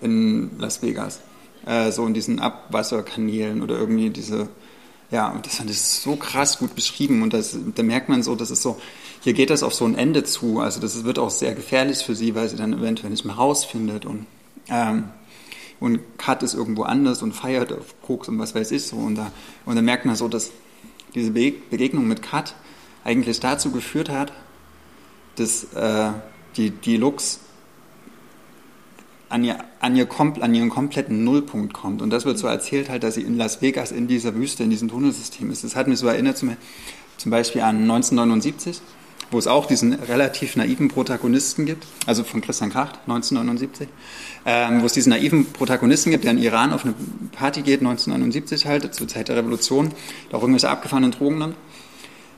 in 0.00 0.58
Las 0.58 0.82
Vegas. 0.82 1.20
Äh, 1.66 1.92
so 1.92 2.06
in 2.06 2.14
diesen 2.14 2.40
Abwasserkanälen 2.40 3.62
oder 3.62 3.78
irgendwie 3.78 4.10
diese, 4.10 4.48
ja, 5.12 5.28
und 5.28 5.44
das 5.46 5.56
fand 5.56 5.70
ich 5.70 5.80
so 5.80 6.16
krass 6.16 6.58
gut 6.58 6.74
beschrieben. 6.74 7.22
Und 7.22 7.34
das, 7.34 7.56
da 7.74 7.82
merkt 7.82 8.08
man 8.08 8.22
so, 8.22 8.34
das 8.34 8.50
ist 8.50 8.62
so, 8.62 8.80
hier 9.20 9.34
geht 9.34 9.50
das 9.50 9.62
auf 9.62 9.74
so 9.74 9.84
ein 9.84 9.94
Ende 9.94 10.24
zu. 10.24 10.58
Also 10.58 10.80
das 10.80 11.04
wird 11.04 11.18
auch 11.18 11.30
sehr 11.30 11.54
gefährlich 11.54 11.98
für 11.98 12.16
sie, 12.16 12.34
weil 12.34 12.48
sie 12.48 12.56
dann 12.56 12.72
eventuell 12.72 13.10
nicht 13.10 13.26
mehr 13.26 13.36
rausfindet. 13.36 14.06
Und 14.06 14.26
ähm, 14.68 15.04
und 15.80 16.00
Kat 16.16 16.42
ist 16.44 16.54
irgendwo 16.54 16.84
anders 16.84 17.22
und 17.22 17.32
feiert 17.32 17.72
auf 17.72 18.00
Koks 18.02 18.28
und 18.28 18.38
was 18.38 18.54
weiß 18.54 18.70
ich 18.70 18.84
so. 18.84 18.96
Und 18.96 19.16
da 19.16 19.30
und 19.66 19.76
dann 19.76 19.84
merkt 19.84 20.06
man 20.06 20.16
so, 20.16 20.28
dass 20.28 20.50
diese 21.14 21.32
Begegnung 21.32 22.08
mit 22.08 22.22
Kat 22.22 22.54
eigentlich 23.04 23.38
dazu 23.40 23.70
geführt 23.70 24.08
hat, 24.08 24.32
dass 25.36 25.64
äh, 25.74 26.12
die 26.56 26.70
die 26.70 26.96
Lux 26.96 27.40
an, 29.32 29.44
ihr, 29.44 29.58
an, 29.80 29.96
ihr, 29.96 30.06
an 30.40 30.54
ihren 30.54 30.68
kompletten 30.68 31.24
Nullpunkt 31.24 31.72
kommt. 31.72 32.02
Und 32.02 32.10
das 32.10 32.24
wird 32.24 32.38
so 32.38 32.46
erzählt 32.46 32.90
halt, 32.90 33.02
dass 33.02 33.14
sie 33.14 33.22
in 33.22 33.36
Las 33.36 33.62
Vegas 33.62 33.90
in 33.90 34.06
dieser 34.06 34.34
Wüste, 34.34 34.62
in 34.62 34.70
diesem 34.70 34.88
Tunnelsystem 34.88 35.50
ist. 35.50 35.64
Das 35.64 35.74
hat 35.74 35.88
mich 35.88 35.98
so 35.98 36.06
erinnert 36.06 36.36
zum, 36.36 36.56
zum 37.16 37.30
Beispiel 37.30 37.62
an 37.62 37.82
1979 37.82 38.80
wo 39.30 39.38
es 39.38 39.46
auch 39.46 39.64
diesen 39.64 39.94
relativ 39.94 40.56
naiven 40.56 40.88
Protagonisten 40.88 41.64
gibt, 41.64 41.86
also 42.04 42.22
von 42.22 42.42
Christian 42.42 42.70
Kracht, 42.70 42.98
1979, 43.06 43.88
ähm, 44.44 44.82
wo 44.82 44.86
es 44.86 44.92
diesen 44.92 45.08
naiven 45.08 45.46
Protagonisten 45.46 46.10
gibt, 46.10 46.24
der 46.24 46.32
in 46.32 46.38
Iran 46.38 46.74
auf 46.74 46.84
eine 46.84 46.94
Party 47.32 47.62
geht, 47.62 47.80
1979 47.80 48.66
halt, 48.66 48.94
zur 48.94 49.08
Zeit 49.08 49.28
der 49.28 49.36
Revolution, 49.36 49.92
da 50.30 50.36
auch 50.36 50.42
irgendwelche 50.42 50.68
abgefahrenen 50.68 51.12
Drogen 51.12 51.38
nimmt 51.38 51.56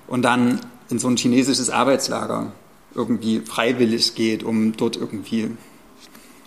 und 0.07 0.23
dann 0.23 0.61
in 0.89 1.01
so 1.01 1.09
ein 1.09 1.17
chinesisches 1.17 1.69
Arbeitslager 1.69 2.53
irgendwie 2.95 3.41
freiwillig 3.41 4.15
geht, 4.15 4.45
um 4.45 4.77
dort 4.77 4.97
irgendwie 4.97 5.51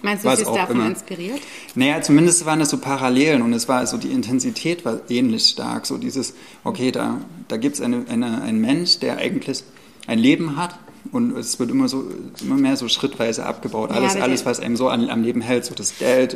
Meinst 0.02 0.24
du, 0.26 0.36
sie 0.36 0.42
ist 0.44 0.48
davon 0.48 0.76
immer. 0.76 0.88
inspiriert? 0.88 1.40
Naja, 1.76 2.02
zumindest 2.02 2.46
waren 2.46 2.62
es 2.62 2.70
so 2.70 2.78
Parallelen 2.78 3.42
und 3.42 3.54
es 3.54 3.68
war 3.68 3.86
so, 3.88 3.98
die 3.98 4.12
Intensität 4.12 4.86
war 4.86 5.02
ähnlich 5.10 5.50
stark. 5.50 5.86
So 5.86 5.98
dieses, 5.98 6.34
okay, 6.64 6.92
da, 6.92 7.22
da 7.48 7.58
gibt 7.58 7.76
es 7.76 7.82
eine, 7.82 8.06
eine, 8.10 8.42
einen 8.42 8.62
Mensch, 8.62 9.00
der 9.00 9.18
eigentlich 9.18 9.64
ein 10.06 10.20
Leben 10.20 10.56
hat 10.56 10.78
und 11.12 11.38
es 11.38 11.60
wird 11.60 11.72
immer 11.72 11.88
so 11.88 12.06
immer 12.42 12.56
mehr 12.56 12.78
so 12.78 12.88
schrittweise 12.88 13.46
abgebaut. 13.46 13.92
Alles, 13.92 14.16
ja, 14.16 14.22
alles 14.22 14.46
was 14.46 14.60
einem 14.60 14.76
so 14.76 14.90
an, 14.90 15.10
am 15.10 15.24
Leben 15.24 15.42
hält, 15.42 15.66
so 15.66 15.74
das 15.74 15.98
Geld, 15.98 16.36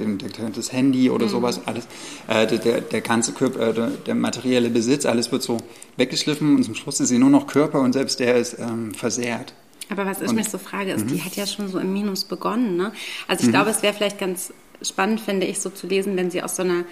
das 0.56 0.72
Handy 0.72 1.10
oder 1.10 1.26
mhm. 1.26 1.30
sowas, 1.30 1.62
alles, 1.66 1.88
äh, 2.28 2.48
der, 2.48 2.82
der 2.82 3.02
ganze 3.02 3.34
Körper, 3.34 3.70
äh, 3.70 3.74
der, 3.74 3.88
der, 3.88 4.16
materielle 4.16 4.70
Besitz, 4.70 5.06
alles 5.06 5.32
wird 5.32 5.44
so 5.44 5.58
weggeschliffen 5.98 6.56
und 6.56 6.64
zum 6.64 6.76
Schluss 6.76 7.00
ist 7.00 7.10
sie 7.10 7.20
nur 7.20 7.30
noch 7.30 7.48
Körper 7.48 7.82
und 7.82 7.94
selbst 7.94 8.20
der 8.20 8.36
ist 8.36 8.58
ähm, 8.60 8.94
versehrt. 8.94 9.54
Aber 9.92 10.06
was 10.06 10.22
ich 10.22 10.32
mich 10.32 10.50
so 10.50 10.58
frage, 10.58 10.94
ist, 10.94 11.10
die 11.12 11.22
hat 11.22 11.36
ja 11.36 11.46
schon 11.46 11.68
so 11.68 11.78
im 11.78 11.92
Minus 11.92 12.24
begonnen. 12.24 12.78
Ne? 12.78 12.94
Also 13.28 13.46
ich 13.46 13.52
glaube, 13.52 13.70
es 13.70 13.84
wäre 13.84 13.94
vielleicht 13.94 14.20
ganz 14.20 14.54
spannend, 14.82 15.20
finde 15.20 15.46
ich, 15.46 15.60
so 15.60 15.70
zu 15.70 15.86
lesen, 15.86 16.16
wenn 16.16 16.32
sie 16.32 16.42
aus 16.42 16.56
so 16.56 16.64
einer 16.64 16.86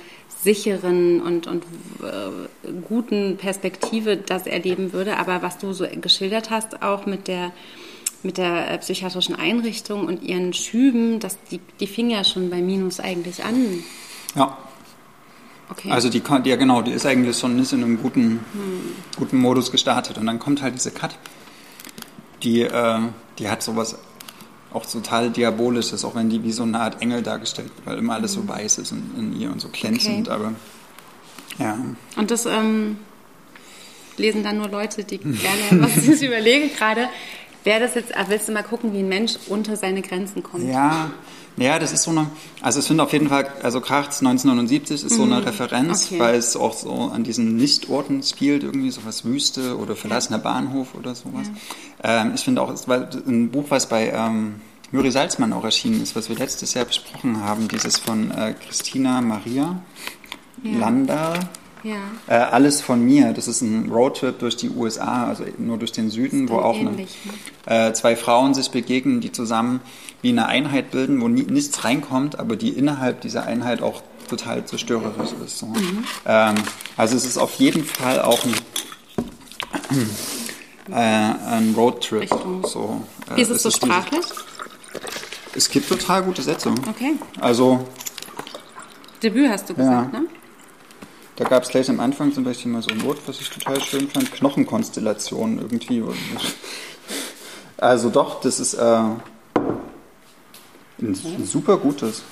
sicheren 0.44 1.22
und, 1.22 1.48
und 1.48 1.64
äh, 2.04 2.70
guten 2.88 3.38
Perspektive 3.38 4.18
das 4.18 4.48
erleben 4.48 4.94
würde. 4.94 5.18
Aber 5.18 5.42
was 5.42 5.58
du 5.58 5.74
so 5.74 5.88
geschildert 6.02 6.50
hast, 6.50 6.82
auch 6.82 7.06
mit 7.06 7.28
der 7.28 7.52
mit 8.22 8.38
der 8.38 8.70
äh, 8.70 8.78
psychiatrischen 8.80 9.36
Einrichtung 9.36 10.06
und 10.06 10.24
ihren 10.24 10.52
Schüben, 10.52 11.22
das, 11.22 11.38
die, 11.52 11.62
die 11.80 11.88
fing 11.88 12.10
ja 12.10 12.26
schon 12.26 12.50
bei 12.50 12.62
Minus 12.62 13.00
eigentlich 13.00 13.46
an. 13.46 13.84
Ja. 14.36 14.58
Okay. 15.70 15.90
Also 15.92 16.10
die, 16.10 16.22
ja 16.46 16.56
genau, 16.56 16.82
die 16.82 16.92
ist 16.92 17.06
eigentlich 17.06 17.38
schon 17.38 17.58
ist 17.60 17.74
in 17.74 17.84
einem 17.84 18.02
guten, 18.02 18.40
guten 19.18 19.38
Modus 19.38 19.72
gestartet. 19.72 20.18
Und 20.18 20.26
dann 20.26 20.40
kommt 20.40 20.62
halt 20.62 20.76
diese 20.76 20.92
Cut, 20.92 21.16
die, 22.43 22.62
äh, 22.62 22.99
die 23.38 23.49
hat 23.49 23.63
sowas 23.63 23.97
auch 24.71 24.86
total 24.86 25.32
Diabolisches, 25.32 26.06
auch 26.06 26.15
wenn 26.15 26.30
die 26.30 26.43
wie 26.43 26.52
so 26.52 26.63
eine 26.63 26.80
Art 26.80 27.02
Engel 27.02 27.23
dargestellt 27.23 27.71
wird, 27.75 27.88
weil 27.88 27.97
immer 27.97 28.15
alles 28.15 28.34
so 28.34 28.47
weiß 28.47 28.78
ist 28.78 28.91
in, 28.91 29.12
in 29.17 29.39
ihr 29.39 29.52
und 29.52 29.60
so 29.60 29.69
glänzend. 29.69 30.28
Okay. 30.28 30.36
Aber 30.36 30.54
ja, 31.58 31.78
Und 32.15 32.32
das 32.32 32.45
ähm, 32.45 32.97
lesen 34.17 34.43
dann 34.43 34.58
nur 34.58 34.69
Leute, 34.69 35.04
die 35.04 35.17
gerne, 35.17 35.84
was 35.84 35.97
ich 36.08 36.21
überlege 36.21 36.69
gerade, 36.69 37.10
wäre 37.63 37.80
das 37.80 37.95
jetzt, 37.95 38.15
ah, 38.15 38.25
willst 38.28 38.47
du 38.47 38.52
mal 38.52 38.63
gucken, 38.63 38.93
wie 38.93 38.99
ein 38.99 39.10
Mensch 39.10 39.34
unter 39.47 39.75
seine 39.75 40.02
Grenzen 40.02 40.43
kommt? 40.43 40.65
Ja, 40.65 41.12
ja, 41.60 41.78
das 41.80 41.91
ist 41.93 42.04
so 42.04 42.12
eine, 42.12 42.28
also 42.62 42.80
es 42.80 42.86
sind 42.86 43.00
auf 43.00 43.13
jeden 43.13 43.30
Fall, 43.30 43.48
also 43.62 43.82
Krachts 43.82 44.19
1979 44.19 45.04
ist 45.04 45.15
so 45.15 45.24
eine 45.24 45.45
Referenz, 45.45 46.08
Okay. 46.08 46.19
weil 46.19 46.36
es 46.36 46.56
auch 46.56 46.74
so 46.74 47.12
an 47.13 47.24
diesen 47.24 47.58
Nichtorten 47.58 48.24
spielt, 48.24 48.63
irgendwie 48.63 48.91
sowas 48.91 49.26
Wüste 49.26 49.78
oder 49.78 49.95
verlassener 49.95 50.39
Bahnhof 50.39 50.95
oder 50.95 51.15
sowas. 51.15 51.50
Ähm, 52.04 52.32
ich 52.36 52.41
finde 52.41 52.62
auch, 52.62 52.69
es 52.72 52.88
war 52.88 53.10
ein 53.28 53.50
Buch, 53.52 53.65
was 53.69 53.88
bei 53.89 54.10
ähm, 54.12 54.56
Mürri 54.91 55.12
Salzmann 55.12 55.54
auch 55.54 55.63
erschienen 55.63 56.02
ist, 56.02 56.15
was 56.15 56.30
wir 56.30 56.36
letztes 56.36 56.74
Jahr 56.74 56.86
besprochen 56.86 57.43
haben, 57.43 57.67
dieses 57.67 57.98
von 57.98 58.32
äh, 58.32 58.54
Christina 58.65 59.22
Maria 59.22 59.82
Lander. 60.63 61.39
Ja. 61.84 61.96
Äh, 62.28 62.34
alles 62.36 62.82
von 62.82 63.04
mir. 63.04 63.32
Das 63.34 63.48
ist 63.48 63.62
ein 63.62 63.89
Roadtrip 63.92 64.39
durch 64.39 64.58
die 64.58 64.70
USA, 64.70 65.28
also 65.28 65.46
nur 65.58 65.78
durch 65.78 65.92
den 65.92 66.10
Süden, 66.10 66.50
wo 66.50 66.58
auch 66.58 66.76
eine, 66.78 66.89
ähnlich, 66.92 67.18
äh, 67.65 67.94
zwei 67.94 68.15
Frauen 68.15 68.54
sich 68.54 68.72
begegnen, 68.72 69.22
die 69.22 69.32
zusammen 69.32 69.80
wie 70.22 70.30
eine 70.30 70.48
Einheit 70.48 70.92
bilden, 70.92 71.22
wo 71.22 71.28
nie, 71.30 71.44
nichts 71.44 71.84
reinkommt, 71.86 72.38
aber 72.39 72.56
die 72.58 72.70
innerhalb 72.70 73.22
dieser 73.22 73.44
Einheit 73.46 73.82
auch 73.82 74.02
total 74.30 74.65
zerstörerisch 74.65 75.32
ist. 75.46 75.60
So. 75.60 75.68
Mhm. 75.68 76.04
Ähm, 76.26 76.56
also 76.98 77.15
es 77.15 77.26
ist 77.26 77.38
auf 77.38 77.54
jeden 77.56 77.84
Fall 77.86 78.22
auch 78.22 78.44
ein, 78.44 78.54
äh, 80.92 80.96
ein 80.96 81.74
Roadtrip. 81.76 82.22
Richtung- 82.22 82.65
So, 82.68 83.02
äh, 83.32 83.38
Wie 83.38 83.42
ist 83.42 83.50
es 83.50 83.63
so 83.63 83.70
dieses- 83.70 83.78
sprachlich? 83.89 84.26
Es 85.56 85.70
gibt 85.70 85.89
total 85.89 86.24
gute 86.24 86.42
Sätze. 86.42 86.70
Okay. 86.89 87.13
Also 87.39 87.88
Debüt 89.24 89.50
hast 89.50 89.70
du 89.70 89.74
gesagt, 89.74 90.13
Ja. 90.13 90.20
ne? 90.20 90.28
Da 91.39 91.45
gab 91.45 91.63
es 91.63 91.69
gleich 91.69 91.89
am 91.89 92.02
Anfang 92.02 92.34
zum 92.34 92.43
Beispiel 92.43 92.69
mal 92.69 92.82
so 92.82 92.89
ein 92.89 93.02
Wort, 93.06 93.19
was 93.25 93.39
ich 93.39 93.49
total 93.49 93.80
schön 93.82 94.10
fand, 94.10 94.30
Knochenkonstellation 94.34 95.58
irgendwie. 95.58 96.04
Also 97.78 98.10
doch, 98.10 98.41
das 98.41 98.60
ist 98.60 98.73
äh, 98.73 99.04
ein, 101.02 101.15
super 101.45 101.78
gutes 101.78 102.23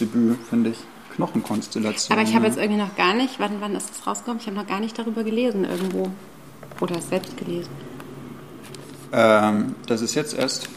Debüt, 0.00 0.38
finde 0.48 0.70
ich. 0.70 0.78
Knochenkonstellation. 1.14 2.16
Aber 2.16 2.26
ich 2.26 2.34
habe 2.34 2.46
jetzt 2.46 2.56
irgendwie 2.56 2.80
noch 2.80 2.96
gar 2.96 3.12
nicht, 3.12 3.38
wann, 3.38 3.60
wann 3.60 3.76
ist 3.76 3.90
das 3.90 4.06
rausgekommen? 4.06 4.40
Ich 4.40 4.46
habe 4.46 4.56
noch 4.56 4.66
gar 4.66 4.80
nicht 4.80 4.98
darüber 4.98 5.24
gelesen 5.24 5.64
irgendwo. 5.64 6.10
Oder 6.80 6.96
es 6.96 7.08
selbst 7.10 7.36
gelesen. 7.36 7.68
Ähm, 9.12 9.74
das 9.86 10.00
ist 10.00 10.14
jetzt 10.14 10.32
erst, 10.32 10.68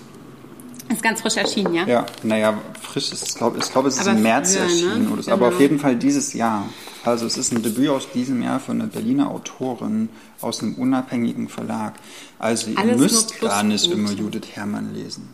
Ist 0.89 1.01
ganz 1.01 1.21
frisch 1.21 1.38
erschienen, 1.38 1.73
ja? 1.73 1.86
ja, 1.88 2.05
naja, 2.23 2.57
frisch 2.81 3.13
ist 3.13 3.29
es, 3.29 3.36
glaube 3.36 3.60
ich, 3.60 3.71
glaube, 3.71 3.88
es 3.88 3.95
ist 3.95 4.01
Aber 4.01 4.17
im 4.17 4.23
März 4.23 4.55
früher, 4.55 4.65
ne? 4.65 4.71
erschienen. 4.71 5.12
Oder 5.13 5.23
so, 5.23 5.31
Aber 5.31 5.45
Genau. 5.45 5.55
auf 5.55 5.62
jeden 5.62 5.79
Fall 5.79 5.95
dieses 5.95 6.34
Jahr. 6.34 6.65
Also 7.04 7.26
es 7.26 7.38
ist 7.38 7.52
ein 7.52 7.64
Debüt 7.64 7.90
aus 7.90 8.12
diesem 8.12 8.44
Jahr 8.44 8.60
von 8.60 8.80
einer 8.80 8.90
Berliner 8.90 9.32
Autorin 9.32 10.10
aus 10.40 10.62
einem 10.62 10.76
unabhängigen 10.76 11.50
Verlag. 11.50 11.96
Also 12.38 12.70
ihr 12.72 12.78
Alles 12.78 12.98
müsst 13.00 13.42
gar 13.42 13.64
nicht 13.64 13.86
Pluspunkte. 13.86 14.14
immer 14.14 14.22
Judith 14.22 14.50
Herrmann 14.54 14.94
lesen. 14.94 15.34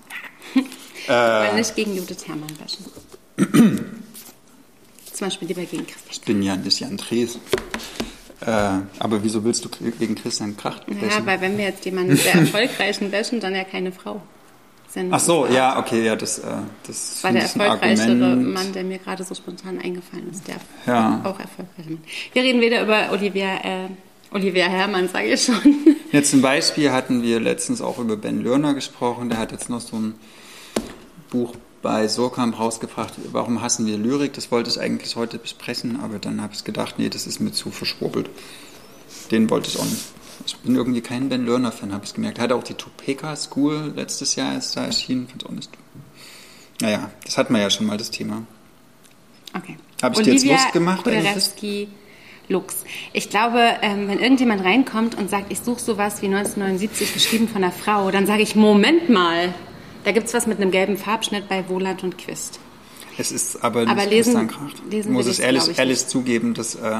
Ich 1.10 1.14
will 1.14 1.54
nicht 1.56 1.76
gegen 1.78 1.96
Judith 1.96 2.28
Herrmann 2.28 2.50
bashen. 2.60 2.84
Zum 5.14 5.28
Beispiel 5.28 5.48
lieber 5.48 5.64
gegen 5.64 5.88
Christian. 5.88 6.12
Ich 6.12 6.22
bin 6.22 6.44
ja 6.44 6.58
nicht 6.58 6.80
Jan 6.82 6.98
Drees. 6.98 7.36
Äh, 8.42 8.52
aber 9.00 9.24
wieso 9.24 9.42
willst 9.46 9.64
du 9.64 9.70
gegen 9.70 10.16
Christian 10.16 10.58
Kracht 10.58 10.86
Naja, 10.90 11.08
bashen? 11.08 11.26
weil 11.26 11.40
wenn 11.40 11.58
wir 11.58 11.64
jetzt 11.66 11.86
jemanden 11.86 12.18
sehr 12.18 12.34
erfolgreichen 12.42 13.10
bashen, 13.10 13.40
dann 13.40 13.56
ja 13.56 13.64
keine 13.64 13.94
Frau. 13.94 14.22
Ja 14.98 15.04
nur 15.04 15.14
Ach 15.14 15.20
so, 15.20 15.48
ja, 15.48 15.78
okay, 15.80 16.04
ja, 16.06 16.16
das, 16.16 16.40
äh, 16.40 16.44
das 16.88 17.24
war 17.24 17.32
der 17.32 17.44
erfolgreichere. 17.44 18.16
Mann, 18.36 18.74
der 18.74 18.84
mir 18.84 18.98
gerade 18.98 19.24
so 19.24 19.36
spontan 19.36 19.80
eingefallen 19.80 20.30
ist. 20.32 20.44
Der 20.48 20.56
Ja. 20.86 21.22
auch 21.24 21.40
erfolgreiche 21.40 21.90
Mann. 21.92 22.04
Wir 22.34 22.44
reden 22.44 22.60
wieder 22.62 22.82
über 22.82 23.12
Olivia, 23.12 23.56
äh, 23.64 23.88
Olivia 24.32 24.66
Herrmann, 24.68 25.08
sage 25.08 25.28
ich 25.28 25.44
schon. 25.44 25.56
Jetzt 26.12 26.32
zum 26.32 26.42
Beispiel 26.42 26.92
hatten 26.92 27.22
wir 27.22 27.40
letztens 27.40 27.82
auch 27.82 28.00
über 28.00 28.18
Ben 28.18 28.44
Lerner 28.44 28.74
gesprochen. 28.74 29.30
Der 29.30 29.38
hat 29.38 29.52
jetzt 29.52 29.70
noch 29.70 29.82
so 29.82 29.98
ein 29.98 30.16
Buch 31.30 31.54
bei 31.82 32.08
Surkamp 32.08 32.58
rausgebracht. 32.60 33.14
Warum 33.32 33.62
hassen 33.62 33.86
wir 33.86 33.98
Lyrik? 33.98 34.34
Das 34.34 34.52
wollte 34.52 34.70
ich 34.70 34.80
eigentlich 34.80 35.16
heute 35.16 35.38
besprechen, 35.38 36.00
aber 36.02 36.18
dann 36.20 36.42
habe 36.42 36.54
ich 36.54 36.64
gedacht, 36.64 36.96
nee, 36.98 37.10
das 37.10 37.28
ist 37.28 37.40
mir 37.40 37.52
zu 37.52 37.72
verschwurbelt. 37.72 38.30
Den 39.32 39.50
wollte 39.50 39.70
ich 39.70 39.78
auch 39.80 39.86
nicht. 39.86 40.04
Ich 40.45 40.56
bin 40.58 40.76
irgendwie 40.76 41.02
kein 41.02 41.30
Ben 41.30 41.45
Lerner-Fan, 41.45 41.93
habe 41.93 42.06
ich 42.06 42.13
gemerkt. 42.13 42.38
Er 42.38 42.45
hat 42.45 42.52
auch 42.52 42.63
die 42.63 42.73
Topeka 42.76 43.36
School 43.36 43.93
letztes 43.95 44.36
Jahr 44.36 44.58
ist 44.58 44.76
da 44.78 44.86
erschienen, 44.86 45.28
fand 45.28 45.45
auch 45.45 45.52
nicht. 45.52 45.69
Naja, 46.82 47.10
das 47.26 47.38
hatten 47.38 47.54
wir 47.54 47.62
ja 47.62 47.69
schon 47.69 47.86
mal 47.88 47.97
das 47.97 48.12
Thema. 48.12 48.43
Okay. 49.56 49.78
Hab 50.02 50.13
ich 50.17 50.23
dir 50.23 50.34
jetzt 50.34 50.45
Lust 50.45 50.71
gemacht, 50.73 51.04
Kuderewski, 51.04 51.88
Lux. 52.50 52.84
Ich 53.13 53.30
glaube, 53.30 53.60
ähm, 53.82 54.08
wenn 54.08 54.19
irgendjemand 54.19 54.63
reinkommt 54.63 55.15
und 55.15 55.30
sagt, 55.30 55.52
ich 55.52 55.60
suche 55.60 55.82
sowas 55.82 56.21
wie 56.21 56.28
1979 56.28 57.13
geschrieben 57.13 57.47
von 57.47 57.63
einer 57.63 57.71
Frau, 57.73 58.12
dann 58.12 58.26
sage 58.28 58.43
ich, 58.43 58.56
Moment 58.56 59.10
mal, 59.10 59.54
da 60.04 60.12
gibt's 60.12 60.34
was 60.34 60.45
mit 60.47 60.62
einem 60.62 60.71
gelben 60.71 60.97
Farbschnitt 60.97 61.50
bei 61.50 61.67
Wohland 61.67 62.04
und 62.04 62.17
Quist. 62.17 62.60
Es 63.17 63.32
ist 63.32 63.63
aber 63.63 63.82
nicht 63.82 63.89
Aber 63.89 64.06
lesen- 64.06 64.47
Christian 64.47 64.69
Kracht. 64.69 64.84
lesen 64.91 65.13
Muss 65.13 65.26
ich's, 65.28 65.39
ehrlich, 65.39 65.63
ehrlich 65.80 65.97
nicht. 65.97 66.10
zugeben, 66.10 66.54
dass, 66.54 66.76
äh, 66.76 67.00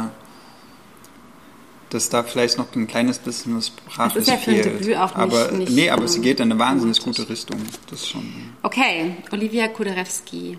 dass 1.90 2.10
da 2.10 2.24
vielleicht 2.24 2.58
noch 2.58 2.74
ein 2.76 2.88
kleines 2.88 3.18
bisschen 3.18 3.58
was 3.58 3.68
sprachlich 3.68 4.26
Das 4.26 4.28
ist 4.28 4.30
ja 4.30 4.38
für 4.38 4.52
ein 4.52 4.64
fehlt. 4.64 4.82
Debüt 4.82 4.98
auch 4.98 5.16
aber, 5.16 5.52
nicht, 5.52 5.72
nee, 5.72 5.90
aber 5.90 6.08
sie 6.08 6.22
geht 6.22 6.40
in 6.40 6.52
eine 6.52 6.60
wahnsinnig 6.60 7.02
gute 7.02 7.28
Richtung. 7.30 7.62
Das 7.90 8.08
schon. 8.08 8.54
Okay, 8.64 9.16
Olivia 9.32 9.68
Kuderewski, 9.68 10.58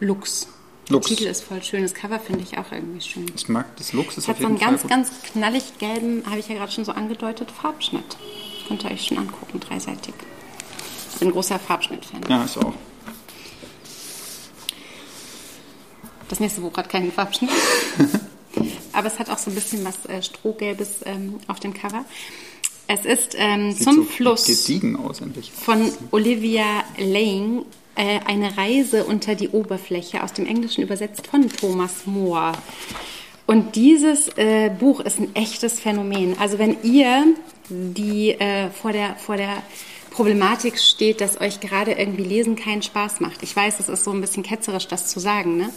Lux. 0.00 0.48
Lux. 0.88 1.06
Der 1.06 1.16
Titel 1.16 1.28
ist 1.28 1.44
voll 1.44 1.62
schön, 1.62 1.82
das 1.82 1.94
Cover 1.94 2.18
finde 2.18 2.42
ich 2.42 2.56
auch 2.58 2.72
irgendwie 2.72 3.00
schön. 3.00 3.26
Ich 3.36 3.48
mag 3.48 3.76
das 3.76 3.92
Lux 3.92 4.16
ist 4.16 4.24
Es 4.24 4.28
hat 4.28 4.36
auf 4.36 4.42
so 4.42 4.48
einen 4.48 4.58
ganz, 4.58 4.86
ganz 4.86 5.10
knallig 5.32 5.78
gelben, 5.78 6.22
habe 6.26 6.38
ich 6.38 6.48
ja 6.48 6.54
gerade 6.54 6.72
schon 6.72 6.84
so 6.84 6.92
angedeutet, 6.92 7.50
Farbschnitt. 7.50 8.16
Könnt 8.66 8.84
ihr 8.84 8.90
euch 8.90 9.06
schon 9.06 9.18
angucken, 9.18 9.60
dreiseitig. 9.60 10.14
Ich 11.12 11.18
bin 11.18 11.28
ein 11.28 11.32
großer 11.32 11.58
Farbschnitt-Fan. 11.58 12.20
Ja, 12.28 12.44
ich 12.44 12.56
auch. 12.56 12.74
Das 16.28 16.40
nächste 16.40 16.60
Buch 16.60 16.76
hat 16.76 16.88
keinen 16.88 17.12
Farbschnitt. 17.12 17.50
Aber 18.98 19.06
es 19.06 19.20
hat 19.20 19.30
auch 19.30 19.38
so 19.38 19.48
ein 19.48 19.54
bisschen 19.54 19.84
was 19.84 19.94
äh, 20.06 20.20
Strohgelbes 20.20 21.02
ähm, 21.04 21.34
auf 21.46 21.60
dem 21.60 21.72
Cover. 21.72 22.04
Es 22.88 23.04
ist 23.04 23.36
ähm, 23.38 23.76
zum 23.76 23.94
so 23.94 24.02
Fluss 24.02 24.44
gediegen 24.44 24.96
aus, 24.96 25.20
endlich. 25.20 25.52
von 25.52 25.92
Olivia 26.10 26.82
Lang 26.98 27.64
äh, 27.94 28.18
eine 28.26 28.56
Reise 28.56 29.04
unter 29.04 29.36
die 29.36 29.50
Oberfläche 29.50 30.24
aus 30.24 30.32
dem 30.32 30.46
Englischen 30.46 30.82
übersetzt 30.82 31.28
von 31.28 31.48
Thomas 31.48 32.06
Moore. 32.06 32.54
Und 33.46 33.76
dieses 33.76 34.30
äh, 34.36 34.68
Buch 34.68 34.98
ist 34.98 35.20
ein 35.20 35.32
echtes 35.36 35.78
Phänomen. 35.78 36.36
Also 36.40 36.58
wenn 36.58 36.82
ihr 36.82 37.24
die 37.68 38.30
äh, 38.30 38.68
vor 38.70 38.90
der 38.90 39.14
vor 39.14 39.36
der 39.36 39.62
Problematik 40.10 40.76
steht, 40.80 41.20
dass 41.20 41.40
euch 41.40 41.60
gerade 41.60 41.92
irgendwie 41.92 42.24
Lesen 42.24 42.56
keinen 42.56 42.82
Spaß 42.82 43.20
macht. 43.20 43.44
Ich 43.44 43.54
weiß, 43.54 43.78
es 43.78 43.88
ist 43.88 44.02
so 44.02 44.10
ein 44.10 44.20
bisschen 44.20 44.42
ketzerisch, 44.42 44.88
das 44.88 45.06
zu 45.06 45.20
sagen, 45.20 45.56
ne? 45.56 45.70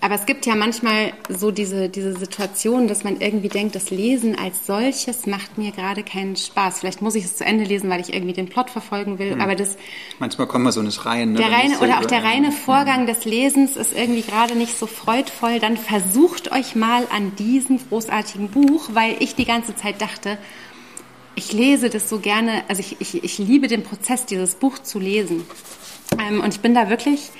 Aber 0.00 0.14
es 0.14 0.24
gibt 0.24 0.46
ja 0.46 0.54
manchmal 0.54 1.12
so 1.28 1.50
diese, 1.50 1.88
diese 1.88 2.16
Situation, 2.16 2.88
dass 2.88 3.04
man 3.04 3.20
irgendwie 3.20 3.48
denkt, 3.48 3.74
das 3.74 3.90
Lesen 3.90 4.38
als 4.38 4.66
solches 4.66 5.26
macht 5.26 5.58
mir 5.58 5.72
gerade 5.72 6.02
keinen 6.02 6.36
Spaß. 6.36 6.80
Vielleicht 6.80 7.02
muss 7.02 7.14
ich 7.14 7.24
es 7.24 7.36
zu 7.36 7.44
Ende 7.44 7.64
lesen, 7.64 7.90
weil 7.90 8.00
ich 8.00 8.12
irgendwie 8.12 8.32
den 8.32 8.48
Plot 8.48 8.70
verfolgen 8.70 9.18
will. 9.18 9.36
Aber 9.40 9.54
das, 9.54 9.76
Manchmal 10.18 10.46
kommen 10.46 10.64
wir 10.64 10.72
so 10.72 10.82
nicht 10.82 11.04
rein. 11.04 11.32
Ne? 11.32 11.38
der 11.38 11.50
reine, 11.50 11.78
oder 11.80 11.98
auch 11.98 12.06
der 12.06 12.22
reine 12.22 12.52
Vorgang 12.52 13.06
des 13.06 13.24
Lesens 13.24 13.76
ist 13.76 13.96
irgendwie 13.96 14.22
gerade 14.22 14.54
nicht 14.54 14.78
so 14.78 14.86
freudvoll. 14.86 15.58
Dann 15.58 15.76
versucht 15.76 16.52
euch 16.52 16.74
mal 16.74 17.06
an 17.10 17.34
diesem 17.36 17.78
großartigen 17.88 18.48
Buch, 18.48 18.90
weil 18.92 19.16
ich 19.18 19.34
die 19.34 19.44
ganze 19.44 19.74
Zeit 19.74 20.00
dachte, 20.00 20.38
ich 21.34 21.52
lese 21.52 21.90
das 21.90 22.08
so 22.08 22.18
gerne, 22.18 22.64
also 22.68 22.80
ich, 22.80 23.00
ich, 23.00 23.24
ich 23.24 23.38
liebe 23.38 23.66
den 23.66 23.82
Prozess, 23.82 24.26
dieses 24.26 24.54
Buch 24.54 24.78
zu 24.78 24.98
lesen. 24.98 25.44
Ähm, 26.18 26.40
und 26.40 26.54
ich 26.54 26.60
bin 26.60 26.74
da 26.74 26.90
wirklich 26.90 27.30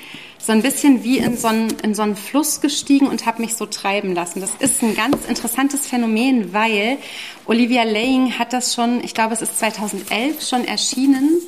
so 0.43 0.51
ein 0.51 0.61
bisschen 0.61 1.03
wie 1.03 1.19
in 1.19 1.37
so 1.37 1.47
einen, 1.47 1.69
in 1.83 1.93
so 1.93 2.01
einen 2.01 2.15
Fluss 2.15 2.61
gestiegen 2.61 3.07
und 3.07 3.25
habe 3.25 3.41
mich 3.41 3.55
so 3.55 3.65
treiben 3.65 4.15
lassen. 4.15 4.41
Das 4.41 4.51
ist 4.59 4.81
ein 4.81 4.95
ganz 4.95 5.17
interessantes 5.27 5.87
Phänomen, 5.87 6.53
weil 6.53 6.97
Olivia 7.45 7.83
Laying 7.83 8.39
hat 8.39 8.53
das 8.53 8.73
schon, 8.73 9.03
ich 9.03 9.13
glaube, 9.13 9.33
es 9.33 9.41
ist 9.41 9.59
2011 9.59 10.47
schon 10.47 10.65
erschienen, 10.65 11.41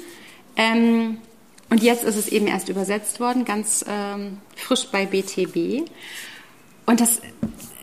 Ähm, 0.56 1.18
und 1.70 1.82
jetzt 1.82 2.04
ist 2.04 2.16
es 2.16 2.28
eben 2.28 2.48
erst 2.48 2.70
übersetzt 2.70 3.20
worden, 3.20 3.46
ganz 3.46 3.84
ähm, 3.88 4.38
frisch 4.56 4.88
bei 4.92 5.06
BTB. 5.06 5.90
Und 6.86 7.00
das, 7.00 7.22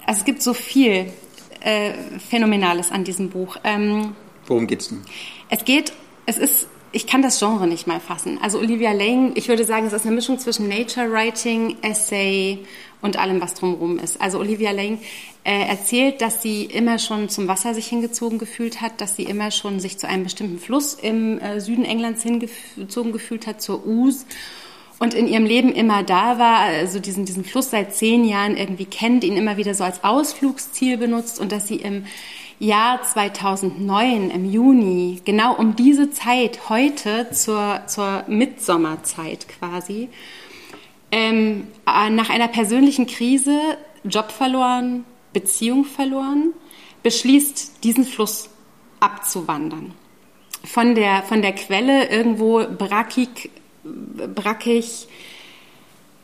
also 0.06 0.20
es 0.20 0.24
gibt 0.24 0.42
so 0.42 0.54
viel 0.54 1.12
äh, 1.60 1.92
Phänomenales 2.28 2.92
an 2.92 3.04
diesem 3.04 3.30
Buch. 3.30 3.56
Ähm, 3.64 4.14
Worum 4.46 4.66
geht's 4.66 4.88
denn? 4.88 5.02
Es 5.48 5.64
geht, 5.64 5.92
es 6.26 6.38
ist, 6.38 6.68
ich 6.92 7.06
kann 7.06 7.22
das 7.22 7.38
Genre 7.38 7.66
nicht 7.66 7.86
mal 7.86 8.00
fassen. 8.00 8.38
Also 8.42 8.58
Olivia 8.58 8.92
Lane, 8.92 9.32
ich 9.34 9.48
würde 9.48 9.64
sagen, 9.64 9.86
es 9.86 9.92
ist 9.92 10.06
eine 10.06 10.14
Mischung 10.14 10.38
zwischen 10.38 10.68
Nature 10.68 11.10
Writing, 11.10 11.76
Essay 11.82 12.58
und 13.00 13.16
allem, 13.16 13.40
was 13.40 13.54
drumherum 13.54 13.98
ist. 13.98 14.20
Also 14.20 14.40
Olivia 14.40 14.72
Lane 14.72 14.98
äh, 15.44 15.68
erzählt, 15.68 16.20
dass 16.20 16.42
sie 16.42 16.64
immer 16.64 16.98
schon 16.98 17.28
zum 17.28 17.48
Wasser 17.48 17.74
sich 17.74 17.86
hingezogen 17.86 18.38
gefühlt 18.38 18.80
hat, 18.80 19.00
dass 19.00 19.16
sie 19.16 19.22
immer 19.22 19.50
schon 19.50 19.80
sich 19.80 19.98
zu 19.98 20.08
einem 20.08 20.24
bestimmten 20.24 20.58
Fluss 20.58 20.94
im 20.94 21.38
äh, 21.38 21.60
Süden 21.60 21.84
Englands 21.84 22.22
hingezogen 22.22 23.12
gefühlt 23.12 23.46
hat, 23.46 23.62
zur 23.62 23.86
Ouse 23.86 24.26
und 24.98 25.14
in 25.14 25.28
ihrem 25.28 25.46
Leben 25.46 25.72
immer 25.72 26.02
da 26.02 26.38
war, 26.38 26.58
also 26.58 27.00
diesen, 27.00 27.24
diesen 27.24 27.42
Fluss 27.42 27.70
seit 27.70 27.94
zehn 27.94 28.24
Jahren 28.24 28.56
irgendwie 28.56 28.84
kennt, 28.84 29.24
ihn 29.24 29.36
immer 29.36 29.56
wieder 29.56 29.74
so 29.74 29.82
als 29.82 30.04
Ausflugsziel 30.04 30.98
benutzt 30.98 31.40
und 31.40 31.52
dass 31.52 31.66
sie 31.66 31.76
im 31.76 32.04
Jahr 32.60 33.02
2009, 33.02 34.30
im 34.30 34.44
Juni, 34.44 35.22
genau 35.24 35.54
um 35.54 35.76
diese 35.76 36.10
Zeit, 36.10 36.68
heute 36.68 37.30
zur, 37.32 37.80
zur 37.86 38.24
Mitsommerzeit 38.28 39.48
quasi, 39.48 40.10
ähm, 41.10 41.68
äh, 41.86 42.10
nach 42.10 42.28
einer 42.28 42.48
persönlichen 42.48 43.06
Krise, 43.06 43.58
Job 44.04 44.30
verloren, 44.30 45.06
Beziehung 45.32 45.86
verloren, 45.86 46.52
beschließt, 47.02 47.82
diesen 47.82 48.04
Fluss 48.04 48.50
abzuwandern. 49.00 49.94
Von 50.62 50.94
der, 50.94 51.22
von 51.22 51.40
der 51.40 51.54
Quelle 51.54 52.10
irgendwo 52.10 52.62
brackig, 52.66 53.50
brackig, 53.82 55.08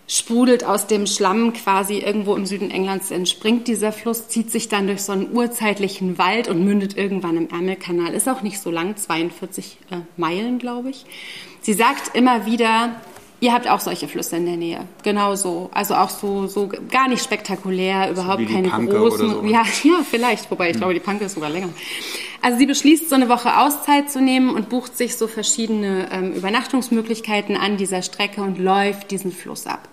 sprudelt 0.09 0.65
aus 0.65 0.87
dem 0.87 1.07
Schlamm 1.07 1.53
quasi 1.53 1.99
irgendwo 1.99 2.37
im 2.37 2.47
Süden 2.47 2.71
Englands 2.71 3.11
entspringt 3.11 3.67
dieser 3.67 3.93
Fluss, 3.93 4.29
zieht 4.29 4.51
sich 4.51 4.69
dann 4.69 4.87
durch 4.87 5.03
so 5.03 5.13
einen 5.13 5.33
urzeitlichen 5.33 6.19
Wald 6.19 6.49
und 6.49 6.65
mündet 6.65 6.97
irgendwann 6.97 7.37
im 7.37 7.49
Ärmelkanal. 7.49 8.15
Ist 8.15 8.29
auch 8.29 8.43
nicht 8.43 8.61
so 8.61 8.71
lang, 8.71 8.97
42 8.97 9.79
äh, 9.91 9.97
Meilen, 10.17 10.59
glaube 10.59 10.91
ich. 10.91 11.05
Sie 11.61 11.73
sagt 11.73 12.15
immer 12.15 12.47
wieder, 12.47 13.01
Ihr 13.39 13.53
habt 13.53 13.69
auch 13.69 13.81
solche 13.81 14.09
Flüsse 14.09 14.37
in 14.37 14.47
der 14.47 14.57
Nähe, 14.57 14.81
genau 15.03 15.35
so. 15.35 15.69
Also 15.75 15.95
auch 15.95 16.09
so, 16.09 16.47
so 16.47 16.71
gar 16.91 17.07
nicht 17.07 17.23
spektakulär, 17.23 18.11
überhaupt 18.11 18.41
so 18.41 18.55
keine 18.55 18.69
Panke 18.71 18.97
großen. 18.97 19.31
So. 19.31 19.45
Ja, 19.45 19.63
ja, 19.83 20.01
vielleicht. 20.11 20.51
Wobei 20.51 20.69
ich 20.69 20.73
hm. 20.73 20.81
glaube, 20.81 20.95
die 20.95 21.01
Panke 21.01 21.27
ist 21.27 21.35
sogar 21.35 21.51
länger. 21.51 21.69
Also 22.41 22.57
sie 22.57 22.65
beschließt, 22.65 23.11
so 23.11 23.15
eine 23.15 23.29
Woche 23.29 23.59
Auszeit 23.59 24.11
zu 24.11 24.23
nehmen 24.23 24.49
und 24.49 24.71
bucht 24.71 24.97
sich 24.97 25.17
so 25.17 25.27
verschiedene 25.27 26.09
ähm, 26.13 26.33
Übernachtungsmöglichkeiten 26.33 27.59
an 27.59 27.77
dieser 27.77 28.01
Strecke 28.01 28.41
und 28.41 28.59
läuft 28.59 29.11
diesen 29.11 29.33
Fluss 29.33 29.67
ab 29.67 29.87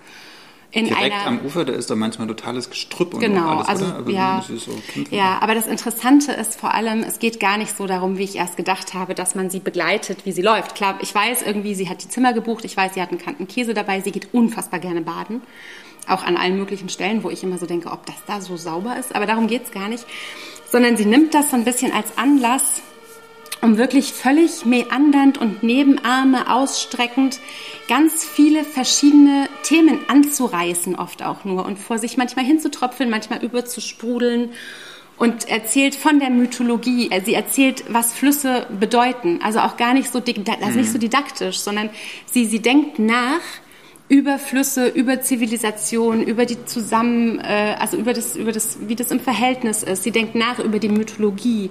in 0.73 0.85
Direkt 0.85 1.03
einer, 1.03 1.27
am 1.27 1.39
Ufer, 1.45 1.65
da 1.65 1.73
ist 1.73 1.91
da 1.91 1.95
manchmal 1.95 2.27
totales 2.27 2.67
Gestrüpp 2.71 3.13
und 3.13 3.19
genau, 3.19 3.57
alles, 3.57 3.67
also, 3.67 3.85
aber 3.85 4.09
ja, 4.09 4.43
so 4.43 4.71
ja, 5.11 5.37
aber 5.39 5.53
das 5.53 5.67
Interessante 5.67 6.31
ist 6.31 6.59
vor 6.59 6.73
allem, 6.73 7.03
es 7.03 7.19
geht 7.19 7.39
gar 7.39 7.59
nicht 7.59 7.77
so 7.77 7.85
darum, 7.85 8.17
wie 8.17 8.23
ich 8.23 8.35
erst 8.37 8.57
gedacht 8.57 8.95
habe, 8.95 9.13
dass 9.13 9.35
man 9.35 9.51
sie 9.51 9.59
begleitet, 9.59 10.25
wie 10.25 10.31
sie 10.31 10.41
läuft. 10.41 10.73
Klar, 10.73 10.97
ich 11.01 11.13
weiß 11.13 11.43
irgendwie, 11.43 11.75
sie 11.75 11.89
hat 11.89 12.03
die 12.03 12.09
Zimmer 12.09 12.33
gebucht, 12.33 12.65
ich 12.65 12.75
weiß, 12.75 12.95
sie 12.95 13.03
hat 13.03 13.11
einen 13.11 13.21
Kanten 13.21 13.47
Käse 13.47 13.75
dabei, 13.75 14.01
sie 14.01 14.11
geht 14.11 14.33
unfassbar 14.33 14.79
gerne 14.79 15.01
baden, 15.01 15.43
auch 16.07 16.23
an 16.23 16.37
allen 16.37 16.57
möglichen 16.57 16.89
Stellen, 16.89 17.23
wo 17.23 17.29
ich 17.29 17.43
immer 17.43 17.59
so 17.59 17.67
denke, 17.67 17.91
ob 17.91 18.07
das 18.07 18.15
da 18.25 18.41
so 18.41 18.57
sauber 18.57 18.97
ist, 18.97 19.13
aber 19.13 19.27
darum 19.27 19.45
geht's 19.45 19.69
gar 19.69 19.89
nicht, 19.89 20.07
sondern 20.71 20.97
sie 20.97 21.05
nimmt 21.05 21.35
das 21.35 21.51
so 21.51 21.55
ein 21.55 21.65
bisschen 21.65 21.91
als 21.91 22.17
Anlass, 22.17 22.81
um 23.63 23.77
wirklich 23.77 24.13
völlig 24.13 24.65
meandernd 24.65 25.37
und 25.37 25.63
Nebenarme 25.63 26.53
ausstreckend 26.53 27.39
ganz 27.87 28.23
viele 28.23 28.63
verschiedene 28.63 29.47
Themen 29.63 29.99
anzureißen, 30.07 30.95
oft 30.95 31.23
auch 31.23 31.45
nur 31.45 31.65
und 31.65 31.79
vor 31.79 31.97
sich 31.97 32.17
manchmal 32.17 32.45
hinzutropfeln, 32.45 33.09
manchmal 33.09 33.43
überzusprudeln 33.43 34.49
und 35.17 35.47
erzählt 35.47 35.95
von 35.95 36.19
der 36.19 36.29
Mythologie. 36.29 37.09
Äh, 37.11 37.21
sie 37.23 37.33
erzählt, 37.33 37.85
was 37.87 38.13
Flüsse 38.13 38.67
bedeuten. 38.79 39.39
Also 39.41 39.59
auch 39.59 39.77
gar 39.77 39.93
nicht 39.93 40.11
so, 40.11 40.19
also 40.19 40.79
nicht 40.79 40.91
so 40.91 40.97
mhm. 40.97 41.01
didaktisch, 41.01 41.59
sondern 41.59 41.89
sie, 42.25 42.45
sie 42.45 42.61
denkt 42.61 42.99
nach 42.99 43.41
über 44.09 44.37
Flüsse, 44.37 44.87
über 44.87 45.21
Zivilisation, 45.21 46.21
über 46.21 46.45
die 46.45 46.65
zusammen, 46.65 47.39
äh, 47.39 47.75
also 47.79 47.97
über 47.97 48.13
das, 48.13 48.35
über 48.35 48.51
das, 48.51 48.77
wie 48.81 48.95
das 48.95 49.11
im 49.11 49.19
Verhältnis 49.19 49.83
ist. 49.83 50.03
Sie 50.03 50.11
denkt 50.11 50.35
nach 50.35 50.59
über 50.59 50.79
die 50.79 50.89
Mythologie. 50.89 51.69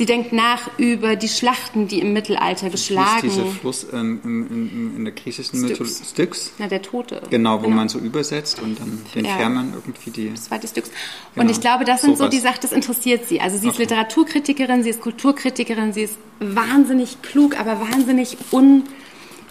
Sie 0.00 0.06
denkt 0.06 0.32
nach 0.32 0.70
über 0.78 1.14
die 1.14 1.28
Schlachten, 1.28 1.86
die 1.86 1.98
im 1.98 2.14
Mittelalter 2.14 2.70
geschlagen. 2.70 3.26
Ist 3.26 3.36
dieser 3.36 3.44
Fluss 3.48 3.84
in, 3.84 4.18
in, 4.24 4.96
in, 4.96 5.04
der 5.04 5.12
griechischen 5.12 5.60
Mythologie 5.60 5.92
Styx? 5.92 6.52
Na, 6.56 6.68
der 6.68 6.80
Tote. 6.80 7.20
Genau, 7.28 7.58
wo 7.58 7.64
genau. 7.64 7.76
man 7.76 7.90
so 7.90 7.98
übersetzt 7.98 8.62
und 8.62 8.80
dann 8.80 9.02
den 9.14 9.26
ja. 9.26 9.36
Fährmann 9.36 9.74
irgendwie 9.74 10.10
die. 10.10 10.30
Das 10.30 10.44
zweite 10.44 10.66
Styx. 10.68 10.90
Genau. 11.34 11.44
Und 11.44 11.50
ich 11.50 11.60
glaube, 11.60 11.84
das 11.84 12.00
sind 12.00 12.16
so, 12.16 12.24
so 12.24 12.30
die 12.30 12.38
Sachen, 12.38 12.60
das 12.62 12.72
interessiert 12.72 13.28
sie. 13.28 13.42
Also 13.42 13.58
sie 13.58 13.66
ist 13.66 13.74
okay. 13.74 13.82
Literaturkritikerin, 13.82 14.82
sie 14.82 14.88
ist 14.88 15.02
Kulturkritikerin, 15.02 15.92
sie 15.92 16.04
ist 16.04 16.16
wahnsinnig 16.38 17.20
klug, 17.20 17.60
aber 17.60 17.82
wahnsinnig 17.82 18.38
un 18.52 18.84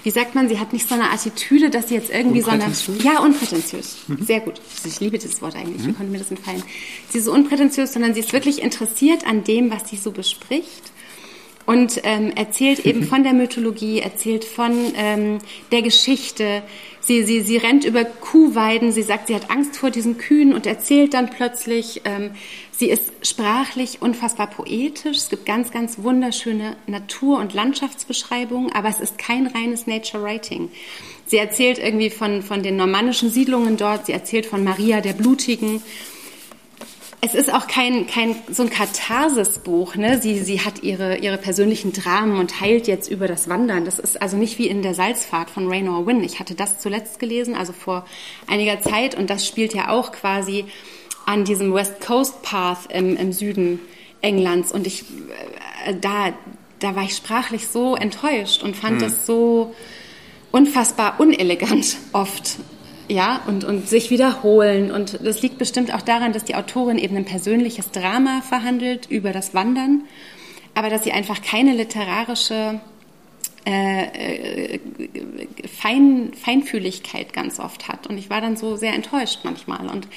wie 0.03 0.11
sagt 0.11 0.35
man, 0.35 0.47
sie 0.47 0.59
hat 0.59 0.73
nicht 0.73 0.87
so 0.87 0.95
eine 0.95 1.11
Attitüde, 1.11 1.69
dass 1.69 1.89
sie 1.89 1.95
jetzt 1.95 2.09
irgendwie 2.09 2.41
so 2.41 2.49
eine. 2.49 2.65
Ja, 3.03 3.19
unprätentiös. 3.19 3.97
Mhm. 4.07 4.23
Sehr 4.23 4.39
gut. 4.39 4.61
Ich 4.85 4.99
liebe 4.99 5.17
dieses 5.17 5.41
Wort 5.41 5.55
eigentlich. 5.55 5.81
Mhm. 5.81 5.87
Wie 5.87 5.93
konnte 5.93 6.11
mir 6.11 6.19
das 6.19 6.31
entfallen? 6.31 6.63
Sie 7.09 7.19
ist 7.19 7.25
so 7.25 7.33
unprätentiös, 7.33 7.93
sondern 7.93 8.13
sie 8.13 8.21
ist 8.21 8.33
wirklich 8.33 8.61
interessiert 8.61 9.25
an 9.27 9.43
dem, 9.43 9.71
was 9.71 9.89
sie 9.89 9.97
so 9.97 10.11
bespricht 10.11 10.91
und 11.69 12.01
ähm, 12.03 12.31
erzählt 12.35 12.79
eben 12.85 13.03
von 13.03 13.23
der 13.23 13.33
Mythologie, 13.33 13.99
erzählt 13.99 14.43
von 14.43 14.73
ähm, 14.95 15.37
der 15.71 15.83
Geschichte. 15.83 16.63
Sie, 16.99 17.21
sie, 17.23 17.41
sie 17.41 17.57
rennt 17.57 17.85
über 17.85 18.05
Kuhweiden, 18.05 18.91
sie 18.91 19.03
sagt, 19.03 19.27
sie 19.27 19.35
hat 19.35 19.51
Angst 19.51 19.77
vor 19.77 19.91
diesen 19.91 20.17
Kühen 20.17 20.53
und 20.53 20.65
erzählt 20.65 21.13
dann 21.13 21.29
plötzlich 21.29 22.01
ähm, 22.05 22.31
Sie 22.79 22.89
ist 22.89 23.11
sprachlich 23.23 24.01
unfassbar 24.01 24.47
poetisch. 24.47 25.17
Es 25.17 25.29
gibt 25.29 25.45
ganz, 25.45 25.69
ganz 25.69 25.97
wunderschöne 26.01 26.77
Natur- 26.87 27.39
und 27.39 27.53
Landschaftsbeschreibungen, 27.53 28.71
aber 28.71 28.87
es 28.87 29.01
ist 29.01 29.17
kein 29.17 29.47
reines 29.47 29.85
Nature 29.85 30.23
Writing. 30.23 30.69
Sie 31.25 31.35
erzählt 31.35 31.77
irgendwie 31.77 32.09
von, 32.09 32.41
von 32.41 32.63
den 32.63 32.77
normannischen 32.77 33.31
Siedlungen 33.31 33.75
dort. 33.75 34.05
Sie 34.05 34.13
erzählt 34.13 34.45
von 34.45 34.63
Maria 34.63 35.01
der 35.01 35.11
Blutigen. 35.11 35.81
Es 37.21 37.33
ist 37.33 37.53
auch 37.53 37.67
kein, 37.67 38.07
kein 38.07 38.35
so 38.49 38.63
ein 38.63 38.69
Katharsis-Buch. 38.69 39.95
Ne? 39.95 40.21
Sie, 40.21 40.39
sie 40.39 40.61
hat 40.61 40.83
ihre, 40.83 41.17
ihre 41.17 41.37
persönlichen 41.37 41.91
Dramen 41.91 42.39
und 42.39 42.61
heilt 42.61 42.87
jetzt 42.87 43.11
über 43.11 43.27
das 43.27 43.49
Wandern. 43.49 43.83
Das 43.83 43.99
ist 43.99 44.21
also 44.21 44.37
nicht 44.37 44.57
wie 44.57 44.67
in 44.67 44.81
der 44.81 44.93
Salzfahrt 44.93 45.49
von 45.49 45.67
Raynor 45.67 46.05
Wynne. 46.05 46.25
Ich 46.25 46.39
hatte 46.39 46.55
das 46.55 46.79
zuletzt 46.79 47.19
gelesen, 47.19 47.55
also 47.55 47.73
vor 47.73 48.05
einiger 48.47 48.79
Zeit, 48.81 49.15
und 49.15 49.29
das 49.29 49.45
spielt 49.45 49.73
ja 49.73 49.89
auch 49.89 50.13
quasi 50.13 50.65
an 51.25 51.43
diesem 51.43 51.73
West 51.73 51.99
Coast 51.99 52.41
Path 52.41 52.91
im, 52.91 53.17
im 53.17 53.33
Süden 53.33 53.79
Englands 54.21 54.71
und 54.71 54.87
ich 54.87 55.03
äh, 55.85 55.95
da 55.99 56.33
da 56.79 56.95
war 56.95 57.03
ich 57.03 57.15
sprachlich 57.15 57.67
so 57.67 57.95
enttäuscht 57.95 58.63
und 58.63 58.75
fand 58.75 58.97
mhm. 58.97 59.01
das 59.01 59.25
so 59.25 59.75
unfassbar 60.51 61.19
unelegant 61.19 61.97
oft. 62.13 62.57
Ja, 63.09 63.41
und, 63.47 63.63
und 63.63 63.89
sich 63.89 64.11
wiederholen. 64.11 64.91
Und 64.91 65.19
das 65.25 65.41
liegt 65.41 65.57
bestimmt 65.57 65.91
auch 65.93 66.01
daran, 66.01 66.31
dass 66.31 66.45
die 66.45 66.53
Autorin 66.53 66.99
eben 66.99 67.17
ein 67.17 67.25
persönliches 67.25 67.89
Drama 67.91 68.41
verhandelt 68.41 69.07
über 69.09 69.33
das 69.33 69.55
Wandern, 69.55 70.03
aber 70.75 70.91
dass 70.91 71.03
sie 71.03 71.11
einfach 71.11 71.41
keine 71.41 71.73
literarische 71.73 72.79
äh, 73.65 74.75
äh, 74.75 74.79
Fein, 75.67 76.33
Feinfühligkeit 76.33 77.33
ganz 77.33 77.59
oft 77.59 77.87
hat. 77.87 78.07
Und 78.07 78.17
ich 78.17 78.29
war 78.29 78.41
dann 78.41 78.57
so 78.57 78.75
sehr 78.75 78.93
enttäuscht 78.93 79.39
manchmal. 79.43 79.87
Und 79.89 80.07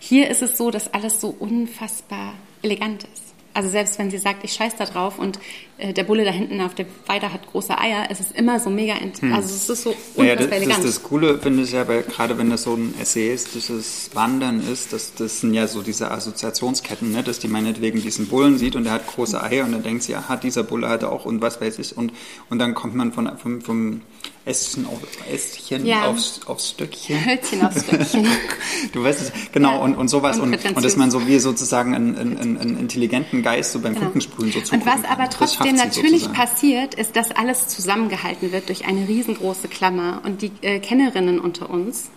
hier 0.00 0.28
ist 0.28 0.42
es 0.42 0.58
so, 0.58 0.70
dass 0.70 0.92
alles 0.92 1.20
so 1.20 1.28
unfassbar 1.38 2.34
elegant 2.62 3.04
ist. 3.04 3.31
Also 3.54 3.68
selbst 3.68 3.98
wenn 3.98 4.10
sie 4.10 4.18
sagt, 4.18 4.44
ich 4.44 4.52
scheiß 4.52 4.76
da 4.76 4.84
drauf 4.84 5.18
und 5.18 5.38
äh, 5.78 5.92
der 5.92 6.04
Bulle 6.04 6.24
da 6.24 6.30
hinten 6.30 6.60
auf 6.60 6.74
der 6.74 6.86
Weide 7.06 7.32
hat 7.32 7.46
große 7.50 7.76
Eier, 7.76 8.06
es 8.10 8.20
ist 8.20 8.36
immer 8.36 8.60
so 8.60 8.70
mega, 8.70 8.94
hm. 8.94 9.32
also 9.32 9.54
es 9.54 9.68
ist 9.68 9.82
so 9.82 9.90
unfassbar 9.90 10.24
naja, 10.24 10.36
das, 10.36 10.46
elegant. 10.46 10.78
Das, 10.78 10.94
das 10.94 11.02
Coole 11.02 11.38
finde 11.38 11.62
ich 11.64 11.72
ja, 11.72 11.86
weil, 11.88 12.02
gerade 12.02 12.38
wenn 12.38 12.50
das 12.50 12.62
so 12.62 12.74
ein 12.74 12.94
essayistisches 13.00 14.10
Wandern 14.14 14.62
ist, 14.66 14.92
das, 14.92 15.14
das 15.14 15.40
sind 15.40 15.54
ja 15.54 15.66
so 15.66 15.82
diese 15.82 16.10
Assoziationsketten, 16.10 17.10
ne, 17.12 17.22
dass 17.22 17.38
die 17.40 17.48
meinetwegen 17.48 18.00
diesen 18.00 18.28
Bullen 18.28 18.58
sieht 18.58 18.76
und 18.76 18.84
der 18.84 18.92
hat 18.92 19.06
große 19.06 19.42
Eier 19.42 19.64
und 19.64 19.72
dann 19.72 19.82
denkt 19.82 20.04
sie, 20.04 20.14
aha, 20.14 20.36
dieser 20.36 20.62
Bulle 20.62 20.88
hat 20.88 21.04
auch 21.04 21.24
und 21.24 21.42
was 21.42 21.60
weiß 21.60 21.78
ich 21.78 21.96
und, 21.96 22.12
und 22.48 22.58
dann 22.58 22.74
kommt 22.74 22.94
man 22.94 23.12
von, 23.12 23.38
vom, 23.38 23.60
vom 23.60 24.00
Ästchen 24.44 24.86
auf 24.86 24.98
Ästchen 25.32 25.86
ja. 25.86 26.06
aufs, 26.06 26.40
aufs 26.46 26.70
Stöckchen. 26.70 27.24
Hölzchen 27.26 27.62
aufs 27.62 27.84
Stöckchen. 27.84 28.26
du 28.92 29.04
weißt 29.04 29.20
es, 29.20 29.32
genau, 29.52 29.74
ja. 29.74 29.78
und, 29.78 29.94
und 29.94 30.08
sowas. 30.08 30.40
Und, 30.40 30.52
und 30.74 30.84
dass 30.84 30.96
man 30.96 31.12
so 31.12 31.26
wie 31.28 31.38
sozusagen 31.38 31.94
einen, 31.94 32.16
einen, 32.16 32.58
einen 32.58 32.78
intelligenten 32.78 33.41
Geist 33.42 33.72
so 33.72 33.80
beim 33.80 33.94
genau. 33.94 34.06
Funkensprühen 34.06 34.52
so 34.52 34.60
zugucken 34.60 34.86
Und 34.86 34.86
was 34.86 35.10
aber 35.10 35.28
trotzdem 35.30 35.76
natürlich 35.76 36.22
sozusagen. 36.22 36.34
passiert, 36.34 36.94
ist, 36.94 37.16
dass 37.16 37.30
alles 37.30 37.68
zusammengehalten 37.68 38.52
wird 38.52 38.68
durch 38.68 38.86
eine 38.86 39.08
riesengroße 39.08 39.68
Klammer. 39.68 40.20
Und 40.24 40.42
die 40.42 40.52
äh, 40.62 40.78
Kennerinnen 40.78 41.38
unter 41.38 41.70
uns, 41.70 42.10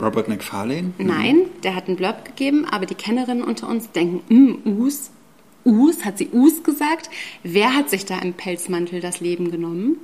Robert 0.00 0.28
McFarlane? 0.28 0.92
Nein, 0.98 1.46
der 1.62 1.74
hat 1.74 1.86
einen 1.88 1.96
Blurb 1.96 2.24
gegeben, 2.24 2.64
aber 2.70 2.86
die 2.86 2.94
Kennerinnen 2.94 3.44
unter 3.44 3.68
uns 3.68 3.90
denken, 3.90 4.22
mm, 4.34 4.80
Us, 4.80 5.10
Us, 5.64 6.04
hat 6.04 6.18
sie 6.18 6.30
Us 6.32 6.62
gesagt? 6.62 7.10
Wer 7.42 7.74
hat 7.74 7.90
sich 7.90 8.06
da 8.06 8.18
im 8.18 8.32
Pelzmantel 8.32 9.00
das 9.00 9.20
Leben 9.20 9.50
genommen? 9.50 9.96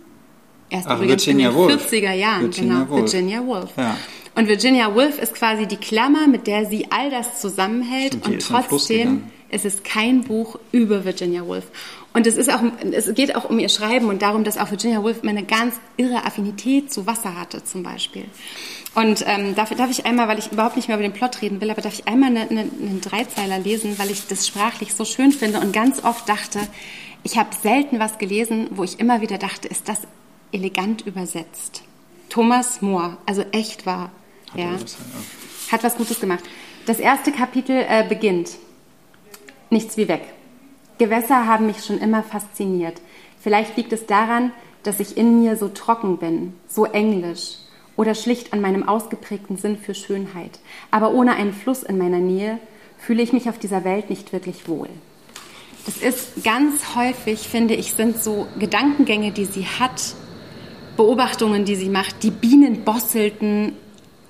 Erst 0.70 0.87
Ach, 0.89 0.97
übrigens 0.97 1.26
Virginia 1.26 1.49
in 1.49 1.55
den 1.55 1.62
Woolf. 1.62 1.91
40er 1.91 2.12
Jahren, 2.12 2.43
Virginia 2.43 2.74
genau. 2.81 2.91
Woolf. 2.91 3.12
Virginia 3.12 3.47
Woolf. 3.47 3.70
Ja. 3.76 3.97
Und 4.35 4.49
Virginia 4.49 4.95
Woolf 4.95 5.18
ist 5.20 5.35
quasi 5.35 5.66
die 5.66 5.76
Klammer, 5.76 6.29
mit 6.29 6.47
der 6.47 6.66
sie 6.66 6.87
all 6.91 7.11
das 7.11 7.41
zusammenhält. 7.41 8.14
Stimmt, 8.14 8.26
und 8.26 8.43
trotzdem. 8.43 9.24
Es 9.51 9.64
ist 9.64 9.84
kein 9.84 10.24
Buch 10.24 10.59
über 10.72 11.05
Virginia 11.05 11.46
Woolf. 11.46 11.66
Und 12.12 12.26
es 12.26 12.36
ist 12.36 12.53
auch, 12.53 12.61
es 12.90 13.14
geht 13.14 13.34
auch 13.36 13.49
um 13.49 13.59
ihr 13.59 13.68
Schreiben 13.68 14.09
und 14.09 14.22
darum, 14.22 14.44
dass 14.44 14.59
auch 14.59 14.70
Virginia 14.70 15.03
Woolf 15.03 15.22
immer 15.22 15.30
eine 15.30 15.44
ganz 15.44 15.76
irre 15.96 16.24
Affinität 16.24 16.92
zu 16.92 17.07
Wasser 17.07 17.38
hatte, 17.38 17.64
zum 17.64 17.82
Beispiel. 17.82 18.24
Und 18.94 19.24
ähm, 19.26 19.55
darf, 19.55 19.70
darf 19.74 19.90
ich 19.90 20.07
einmal, 20.07 20.28
weil 20.28 20.38
ich 20.38 20.51
überhaupt 20.51 20.76
nicht 20.76 20.88
mehr 20.88 20.96
über 20.96 21.07
den 21.07 21.12
Plot 21.12 21.42
reden 21.42 21.61
will, 21.61 21.70
aber 21.70 21.82
darf 21.82 21.94
ich 21.94 22.09
einmal 22.09 22.30
eine, 22.30 22.49
eine, 22.49 22.61
einen 22.61 23.01
Dreizeiler 23.01 23.59
lesen, 23.59 23.99
weil 23.99 24.11
ich 24.11 24.26
das 24.26 24.46
sprachlich 24.46 24.94
so 24.94 25.05
schön 25.05 25.32
finde 25.32 25.61
und 25.61 25.72
ganz 25.72 26.03
oft 26.03 26.28
dachte, 26.28 26.59
ich 27.22 27.36
habe 27.38 27.51
selten 27.62 27.99
was 27.99 28.18
gelesen, 28.18 28.68
wo 28.70 28.84
ich 28.84 29.01
immer 29.01 29.20
wieder 29.20 29.38
dachte, 29.38 29.68
ist 29.68 29.88
das 29.88 30.01
elegant 30.53 31.07
übersetzt. 31.07 31.82
Thomas 32.28 32.82
More, 32.82 33.16
also 33.26 33.44
echt 33.53 33.86
wahr. 33.86 34.11
Hat 34.51 34.59
ja. 34.59 34.72
das, 34.72 34.92
ja. 34.92 35.72
Hat 35.72 35.84
was 35.84 35.96
Gutes 35.96 36.20
gemacht. 36.20 36.44
Das 36.86 36.99
erste 36.99 37.32
Kapitel 37.32 37.84
äh, 37.88 38.05
beginnt. 38.09 38.51
Nichts 39.70 39.96
wie 39.96 40.08
weg. 40.08 40.22
Gewässer 40.98 41.46
haben 41.46 41.66
mich 41.66 41.84
schon 41.84 41.98
immer 41.98 42.22
fasziniert. 42.22 43.00
Vielleicht 43.40 43.76
liegt 43.76 43.92
es 43.92 44.06
daran, 44.06 44.52
dass 44.82 45.00
ich 45.00 45.16
in 45.16 45.40
mir 45.40 45.56
so 45.56 45.68
trocken 45.68 46.18
bin, 46.18 46.54
so 46.66 46.84
englisch 46.84 47.56
oder 47.96 48.14
schlicht 48.14 48.52
an 48.52 48.60
meinem 48.60 48.88
ausgeprägten 48.88 49.56
Sinn 49.56 49.76
für 49.76 49.94
Schönheit. 49.94 50.58
Aber 50.90 51.12
ohne 51.12 51.34
einen 51.34 51.52
Fluss 51.52 51.82
in 51.82 51.98
meiner 51.98 52.18
Nähe 52.18 52.58
fühle 52.98 53.22
ich 53.22 53.32
mich 53.32 53.48
auf 53.48 53.58
dieser 53.58 53.84
Welt 53.84 54.10
nicht 54.10 54.32
wirklich 54.32 54.68
wohl. 54.68 54.88
Das 55.84 55.96
ist 55.96 56.44
ganz 56.44 56.96
häufig, 56.96 57.40
finde 57.48 57.74
ich, 57.74 57.94
sind 57.94 58.22
so 58.22 58.46
Gedankengänge, 58.58 59.32
die 59.32 59.46
sie 59.46 59.66
hat, 59.66 60.14
Beobachtungen, 60.96 61.64
die 61.64 61.76
sie 61.76 61.88
macht. 61.88 62.22
Die 62.22 62.30
Bienen 62.30 62.84
bosselten, 62.84 63.72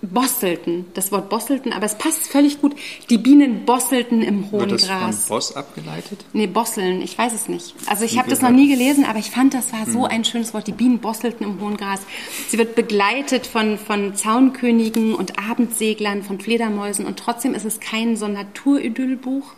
bosselten, 0.02 0.86
das 0.94 1.10
Wort 1.10 1.28
bosselten, 1.28 1.72
aber 1.72 1.86
es 1.86 1.96
passt 1.96 2.28
völlig 2.28 2.60
gut. 2.60 2.74
Die 3.10 3.18
Bienen 3.18 3.64
bosselten 3.64 4.22
im 4.22 4.50
hohen 4.50 4.60
Wird 4.60 4.72
das 4.72 4.86
Gras. 4.86 5.26
von 5.26 5.36
Boss 5.36 5.56
abgeleitet? 5.56 6.24
Nee, 6.32 6.46
bosseln, 6.46 7.02
ich 7.02 7.18
weiß 7.18 7.32
es 7.32 7.48
nicht. 7.48 7.74
Also 7.86 8.04
ich 8.04 8.18
habe 8.18 8.30
das 8.30 8.40
noch 8.40 8.50
nie 8.50 8.68
gelesen, 8.68 9.04
aber 9.04 9.18
ich 9.18 9.30
fand, 9.30 9.54
das 9.54 9.72
war 9.72 9.86
so 9.86 10.04
ein 10.04 10.24
schönes 10.24 10.54
Wort. 10.54 10.66
Die 10.66 10.72
Bienen 10.72 10.98
bosselten 10.98 11.46
im 11.46 11.60
hohen 11.60 11.76
Gras. 11.76 12.00
Sie 12.48 12.58
wird 12.58 12.74
begleitet 12.74 13.46
von, 13.46 13.78
von 13.78 14.14
Zaunkönigen 14.14 15.14
und 15.14 15.38
Abendseglern, 15.38 16.22
von 16.22 16.40
Fledermäusen 16.40 17.06
und 17.06 17.18
trotzdem 17.18 17.54
ist 17.54 17.64
es 17.64 17.80
kein 17.80 18.16
so 18.16 18.26
ein 18.26 18.34
Naturidyllbuch, 18.34 19.54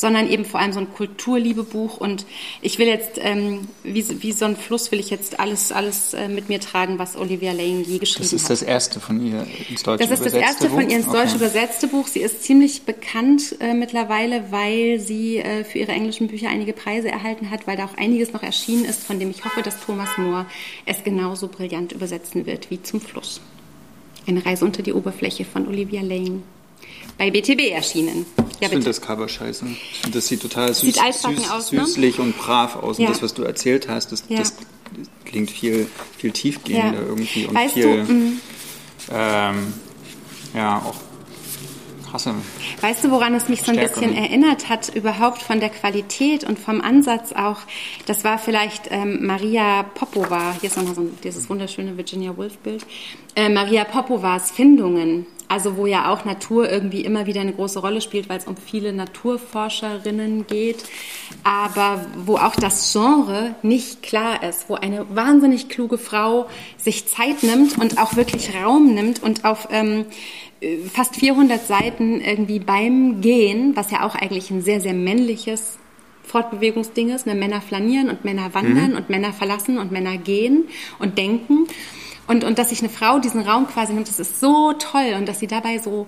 sondern 0.00 0.26
eben 0.30 0.46
vor 0.46 0.60
allem 0.60 0.72
so 0.72 0.80
ein 0.80 0.90
Kulturliebebuch 0.94 1.98
und 1.98 2.24
ich 2.62 2.78
will 2.78 2.86
jetzt, 2.86 3.18
ähm, 3.18 3.68
wie, 3.82 4.00
so- 4.00 4.22
wie 4.22 4.32
so 4.32 4.46
ein 4.46 4.56
Fluss 4.56 4.90
will 4.90 4.98
ich 4.98 5.10
jetzt 5.10 5.38
alles, 5.38 5.72
alles 5.72 6.14
äh, 6.14 6.26
mit 6.28 6.48
mir 6.48 6.58
tragen, 6.58 6.98
was 6.98 7.16
Olivia 7.16 7.52
Lane 7.52 7.82
je 7.82 7.98
geschrieben 7.98 8.22
Das 8.24 8.32
ist 8.32 8.44
hat. 8.44 8.50
das 8.52 8.62
erste 8.62 8.98
von 8.98 9.24
ihr 9.24 9.46
ins 9.68 9.82
Deutsche 9.82 10.08
Das 10.08 10.18
ist 10.18 10.24
das 10.24 10.32
übersetzte 10.32 10.38
erste 10.38 10.68
von 10.70 10.84
Buch? 10.84 10.90
ihr 10.90 10.96
ins 10.96 11.06
Deutsche 11.06 11.34
Okay. 11.34 11.36
übersetzte 11.36 11.86
Buch. 11.88 12.06
Sie 12.06 12.20
ist 12.20 12.42
ziemlich 12.42 12.82
bekannt 12.82 13.56
äh, 13.60 13.74
mittlerweile, 13.74 14.50
weil 14.50 14.98
sie 15.00 15.36
äh, 15.36 15.64
für 15.64 15.78
ihre 15.78 15.92
englischen 15.92 16.28
Bücher 16.28 16.48
einige 16.48 16.72
Preise 16.72 17.10
erhalten 17.10 17.50
hat, 17.50 17.66
weil 17.66 17.76
da 17.76 17.84
auch 17.84 17.96
einiges 17.98 18.32
noch 18.32 18.42
erschienen 18.42 18.86
ist, 18.86 19.04
von 19.04 19.18
dem 19.20 19.28
ich 19.30 19.44
hoffe, 19.44 19.60
dass 19.62 19.84
Thomas 19.84 20.08
More 20.16 20.46
es 20.86 21.04
genauso 21.04 21.48
brillant 21.48 21.92
übersetzen 21.92 22.46
wird 22.46 22.70
wie 22.70 22.82
zum 22.82 23.02
Fluss. 23.02 23.40
Eine 24.26 24.44
Reise 24.46 24.64
unter 24.64 24.82
die 24.82 24.92
Oberfläche 24.94 25.44
von 25.44 25.68
Olivia 25.68 26.00
Lane. 26.00 26.42
Bei 27.18 27.30
BTB 27.30 27.70
erschienen. 27.72 28.26
Ja, 28.38 28.44
Ich 28.62 28.68
finde 28.68 28.86
das 28.86 29.00
Cover 29.00 29.28
scheiße. 29.28 29.64
Ich 29.92 29.98
finde, 30.00 30.18
das 30.18 30.26
sieht 30.28 30.40
total 30.42 30.68
süß, 30.74 30.80
Sieht 30.80 30.96
süß, 30.96 31.50
aus, 31.50 31.72
ne? 31.72 31.86
süßlich 31.86 32.18
und 32.18 32.36
brav 32.38 32.76
aus. 32.76 32.98
Und 32.98 33.04
Ja. 33.04 33.10
das, 33.10 33.22
was 33.22 33.34
du 33.34 33.42
erzählt 33.42 33.88
hast, 33.88 34.12
das, 34.12 34.24
Ja. 34.28 34.38
das 34.38 34.54
klingt 35.24 35.50
viel, 35.50 35.86
viel 36.18 36.30
tiefgehender 36.32 37.00
irgendwie 37.00 37.46
und 37.46 37.54
Weißt 37.54 37.76
du, 37.76 37.80
viel, 37.82 38.04
mm. 38.04 38.40
ähm, 39.12 39.72
ja, 40.54 40.78
auch 40.78 40.94
krasser. 42.10 42.34
Weißt 42.80 43.04
du, 43.04 43.10
woran 43.10 43.34
es 43.34 43.48
mich 43.48 43.62
so 43.62 43.70
ein 43.70 43.78
Stärkere. 43.78 44.00
bisschen 44.00 44.16
erinnert 44.16 44.68
hat, 44.68 44.88
überhaupt 44.94 45.42
von 45.42 45.60
der 45.60 45.70
Qualität 45.70 46.44
und 46.44 46.58
vom 46.58 46.80
Ansatz 46.80 47.32
auch? 47.32 47.58
Das 48.06 48.24
war 48.24 48.38
vielleicht 48.38 48.88
ähm, 48.90 49.24
Maria 49.26 49.82
Popova, 49.82 50.54
hier 50.60 50.68
ist 50.68 50.76
nochmal 50.76 50.94
so 50.94 51.08
dieses 51.22 51.48
wunderschöne 51.48 51.96
Virginia 51.96 52.36
Woolf-Bild, 52.36 52.84
äh, 53.36 53.48
Maria 53.48 53.84
Popovas 53.84 54.50
Findungen, 54.50 55.26
also 55.50 55.76
wo 55.76 55.86
ja 55.86 56.12
auch 56.12 56.24
Natur 56.24 56.70
irgendwie 56.70 57.00
immer 57.00 57.26
wieder 57.26 57.40
eine 57.40 57.52
große 57.52 57.80
Rolle 57.80 58.00
spielt, 58.00 58.28
weil 58.28 58.38
es 58.38 58.46
um 58.46 58.56
viele 58.56 58.92
Naturforscherinnen 58.92 60.46
geht, 60.46 60.84
aber 61.42 62.06
wo 62.24 62.36
auch 62.36 62.54
das 62.54 62.92
Genre 62.92 63.54
nicht 63.62 64.02
klar 64.02 64.42
ist, 64.44 64.68
wo 64.68 64.74
eine 64.74 65.06
wahnsinnig 65.14 65.68
kluge 65.68 65.98
Frau 65.98 66.48
sich 66.76 67.08
Zeit 67.08 67.42
nimmt 67.42 67.78
und 67.78 67.98
auch 67.98 68.14
wirklich 68.14 68.54
Raum 68.54 68.94
nimmt 68.94 69.22
und 69.22 69.44
auf 69.44 69.68
ähm, 69.72 70.06
fast 70.92 71.16
400 71.16 71.66
Seiten 71.66 72.20
irgendwie 72.20 72.58
beim 72.58 73.20
Gehen, 73.20 73.76
was 73.76 73.90
ja 73.90 74.04
auch 74.04 74.14
eigentlich 74.14 74.50
ein 74.50 74.62
sehr, 74.62 74.80
sehr 74.80 74.94
männliches 74.94 75.78
Fortbewegungsding 76.22 77.10
ist. 77.10 77.26
Ne? 77.26 77.34
Männer 77.34 77.60
flanieren 77.60 78.10
und 78.10 78.24
Männer 78.24 78.52
wandern 78.54 78.94
und 78.94 79.08
Männer 79.10 79.32
verlassen 79.32 79.78
und 79.78 79.90
Männer 79.90 80.18
gehen 80.18 80.68
und 80.98 81.18
denken. 81.18 81.66
Und, 82.26 82.44
und 82.44 82.58
dass 82.58 82.68
sich 82.68 82.80
eine 82.80 82.90
Frau 82.90 83.18
diesen 83.18 83.40
Raum 83.40 83.66
quasi 83.66 83.92
nimmt, 83.92 84.08
das 84.08 84.20
ist 84.20 84.38
so 84.38 84.72
toll 84.74 85.14
und 85.16 85.26
dass 85.28 85.40
sie 85.40 85.48
dabei 85.48 85.78
so, 85.78 86.06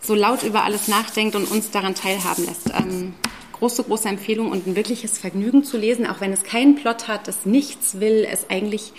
so 0.00 0.14
laut 0.14 0.42
über 0.42 0.64
alles 0.64 0.88
nachdenkt 0.88 1.34
und 1.36 1.50
uns 1.50 1.70
daran 1.70 1.94
teilhaben 1.94 2.46
lässt. 2.46 2.70
Ähm, 2.70 3.14
große, 3.52 3.82
große 3.82 4.08
Empfehlung 4.08 4.50
und 4.50 4.66
ein 4.66 4.76
wirkliches 4.76 5.18
Vergnügen 5.18 5.64
zu 5.64 5.76
lesen, 5.76 6.06
auch 6.06 6.20
wenn 6.20 6.32
es 6.32 6.44
keinen 6.44 6.76
Plot 6.76 7.08
hat, 7.08 7.28
es 7.28 7.44
nichts 7.44 8.00
will, 8.00 8.26
es 8.30 8.48
eigentlich 8.48 8.92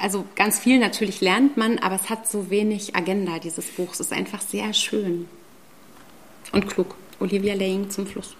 also 0.00 0.24
ganz 0.36 0.58
viel 0.58 0.78
natürlich 0.78 1.20
lernt 1.20 1.56
man, 1.56 1.78
aber 1.78 1.96
es 1.96 2.10
hat 2.10 2.30
so 2.30 2.50
wenig 2.50 2.96
Agenda, 2.96 3.38
dieses 3.38 3.66
Buch. 3.66 3.92
Es 3.92 4.00
ist 4.00 4.12
einfach 4.12 4.40
sehr 4.40 4.72
schön 4.72 5.28
und 6.52 6.68
klug. 6.68 6.94
Olivia 7.20 7.54
Laying 7.54 7.90
zum 7.90 8.06
Fluss. 8.06 8.34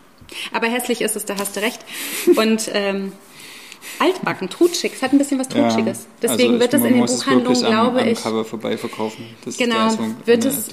Aber 0.52 0.68
hässlich 0.68 1.02
ist 1.02 1.16
es, 1.16 1.24
da 1.24 1.36
hast 1.38 1.56
du 1.56 1.60
recht. 1.60 1.84
Und 2.36 2.70
ähm, 2.72 3.12
altbacken, 3.98 4.48
trutschig, 4.48 4.92
es 4.94 5.02
hat 5.02 5.12
ein 5.12 5.18
bisschen 5.18 5.38
was 5.38 5.48
Trutschiges. 5.48 6.06
Deswegen 6.22 6.54
also 6.54 6.60
wird 6.60 6.74
es 6.74 6.84
in 6.84 6.94
den 6.94 7.06
Buchhandlungen, 7.06 7.64
am, 7.64 7.72
glaube 7.72 8.00
am 8.00 8.08
ich, 8.08 8.22
Cover 8.22 8.44
vorbei 8.44 8.76
verkaufen. 8.78 9.24
Das 9.44 9.56
Genau, 9.56 9.88
ist 9.88 9.98
wird 10.26 10.44
es 10.44 10.68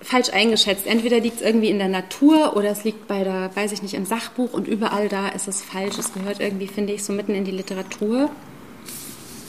falsch 0.00 0.30
eingeschätzt. 0.30 0.86
Entweder 0.86 1.20
liegt 1.20 1.36
es 1.36 1.42
irgendwie 1.42 1.68
in 1.68 1.78
der 1.78 1.88
Natur 1.88 2.56
oder 2.56 2.70
es 2.70 2.84
liegt 2.84 3.06
bei 3.06 3.22
der, 3.22 3.50
weiß 3.54 3.72
ich 3.72 3.82
nicht, 3.82 3.94
im 3.94 4.06
Sachbuch 4.06 4.52
und 4.52 4.66
überall 4.66 5.08
da 5.08 5.28
ist 5.28 5.46
es 5.46 5.62
falsch. 5.62 5.98
Es 5.98 6.12
gehört 6.12 6.40
irgendwie, 6.40 6.66
finde 6.66 6.92
ich, 6.92 7.04
so 7.04 7.12
mitten 7.12 7.34
in 7.34 7.44
die 7.44 7.52
Literatur 7.52 8.30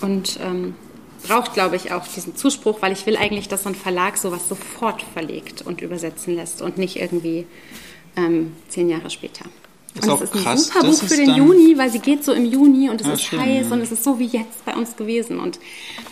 und 0.01 0.39
ähm, 0.41 0.75
braucht, 1.27 1.53
glaube 1.53 1.75
ich, 1.75 1.91
auch 1.91 2.05
diesen 2.07 2.35
Zuspruch, 2.35 2.81
weil 2.81 2.91
ich 2.91 3.05
will 3.05 3.17
eigentlich, 3.17 3.47
dass 3.47 3.63
so 3.63 3.69
ein 3.69 3.75
Verlag 3.75 4.17
sowas 4.17 4.47
sofort 4.47 5.01
verlegt 5.01 5.61
und 5.61 5.81
übersetzen 5.81 6.35
lässt 6.35 6.61
und 6.61 6.77
nicht 6.77 6.97
irgendwie 6.97 7.45
ähm, 8.15 8.53
zehn 8.67 8.89
Jahre 8.89 9.09
später. 9.09 9.45
Ist 9.95 10.07
und 10.07 10.13
es 10.15 10.21
ist 10.21 10.35
ein 10.35 10.43
krass, 10.43 10.65
super 10.67 10.81
Buch 10.81 10.89
es 10.89 10.99
für 11.03 11.17
den 11.17 11.35
Juni, 11.35 11.77
weil 11.77 11.91
sie 11.91 11.99
geht 11.99 12.23
so 12.23 12.33
im 12.33 12.45
Juni 12.45 12.89
und 12.89 13.01
es 13.01 13.07
Ja, 13.07 13.13
ist 13.13 13.21
schön, 13.23 13.39
heiß 13.39 13.67
ja. 13.67 13.73
und 13.73 13.81
es 13.81 13.91
ist 13.91 14.03
so 14.03 14.17
wie 14.19 14.25
jetzt 14.25 14.65
bei 14.65 14.75
uns 14.75 14.95
gewesen 14.95 15.39
und 15.39 15.59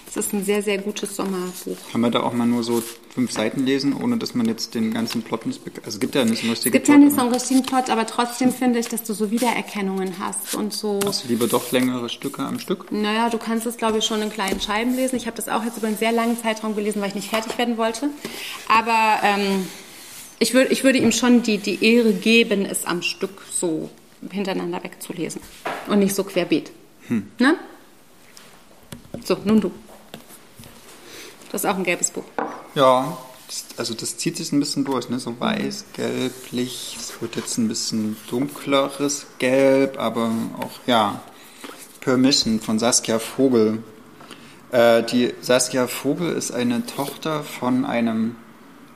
es 0.08 0.18
ist 0.18 0.34
ein 0.34 0.44
sehr, 0.44 0.62
sehr 0.62 0.78
gutes 0.78 1.16
Sommerbuch. 1.16 1.78
Kann 1.92 2.02
man 2.02 2.12
da 2.12 2.22
auch 2.22 2.34
mal 2.34 2.46
nur 2.46 2.64
so 2.64 2.84
fünf 3.16 3.32
Seiten 3.32 3.66
lesen, 3.66 3.94
ohne 3.94 4.18
dass 4.18 4.36
man 4.36 4.46
jetzt 4.46 4.76
den 4.76 4.94
ganzen 4.94 5.22
Plot 5.22 5.46
nicht 5.46 5.62
Also 5.86 5.96
es 5.96 6.00
gibt 6.02 6.16
ja 6.16 6.26
nicht 6.26 6.38
so 6.40 6.42
einen 6.44 6.52
Es 6.52 6.58
lustigen 6.58 6.74
gibt 6.74 6.88
ja 6.90 6.98
nicht 6.98 7.16
so 7.16 7.22
einen 7.22 7.34
richtigen 7.34 7.64
Plot, 7.64 7.90
aber 7.90 8.06
trotzdem 8.06 8.52
finde 8.52 8.80
ich, 8.80 8.88
dass 8.90 9.04
du 9.04 9.14
so 9.14 9.32
Wiedererkennungen 9.32 10.16
hast 10.20 10.54
und 10.56 10.74
so. 10.74 11.00
Hast 11.06 11.24
du 11.24 11.30
lieber 11.30 11.48
doch 11.48 11.72
längere 11.72 12.10
Stücke 12.10 12.44
am 12.44 12.60
Stück? 12.60 12.92
Naja, 12.92 13.30
du 13.30 13.38
kannst 13.38 13.66
es, 13.66 13.78
glaube 13.78 14.00
ich, 14.00 14.06
schon 14.06 14.22
in 14.22 14.30
kleinen 14.30 14.60
Scheiben 14.60 14.96
lesen. 14.96 15.16
Ich 15.16 15.28
habe 15.28 15.38
das 15.38 15.48
auch 15.48 15.64
jetzt 15.64 15.78
über 15.78 15.88
einen 15.88 15.98
sehr 15.98 16.12
langen 16.12 16.38
Zeitraum 16.42 16.76
gelesen, 16.76 17.02
weil 17.02 17.10
ich 17.10 17.16
nicht 17.16 17.30
fertig 17.30 17.58
werden 17.58 17.78
wollte. 17.78 18.10
Aber 18.68 19.20
ähm, 19.24 19.66
ich, 20.42 20.56
würd, 20.56 20.72
ich 20.72 20.84
würde 20.84 20.98
ihm 20.98 21.12
schon 21.12 21.44
die, 21.44 21.60
die 21.60 21.86
Ehre 21.86 22.14
geben, 22.14 22.66
es 22.66 22.86
am 22.86 23.04
Stück 23.04 23.42
so 23.52 23.89
hintereinander 24.32 24.84
wegzulesen. 24.84 25.39
Und 25.88 26.00
nicht 26.00 26.16
so 26.16 26.24
querbeet. 26.24 26.72
Ne? 27.38 27.58
So, 29.24 29.38
nun 29.46 29.62
du. 29.62 29.70
Du 29.70 31.54
hast 31.54 31.66
auch 31.66 31.76
ein 31.76 31.84
gelbes 31.84 32.10
Buch. 32.10 32.24
Ja, 32.74 33.18
das, 33.48 33.66
also 33.78 33.94
das 33.94 34.18
zieht 34.18 34.38
sich 34.38 34.52
ein 34.52 34.60
bisschen 34.60 34.84
durch, 34.84 35.10
ne? 35.10 35.20
So 35.20 35.39
weiß, 35.39 35.86
gelblich. 35.94 36.98
Es 37.00 37.22
wird 37.22 37.36
jetzt 37.36 37.58
ein 37.60 37.68
bisschen 37.68 38.18
dunkleres 38.30 39.28
Gelb, 39.38 40.00
aber 40.00 40.32
auch, 40.60 40.72
ja. 40.88 41.22
Permission 42.00 42.60
von 42.60 42.80
Saskia 42.80 43.20
Vogel. 43.20 43.84
Äh, 44.72 45.04
die 45.04 45.36
Saskia 45.42 45.86
Vogel 45.86 46.32
ist 46.34 46.52
eine 46.52 46.84
Tochter 46.86 47.44
von 47.44 47.86
einem 47.86 48.38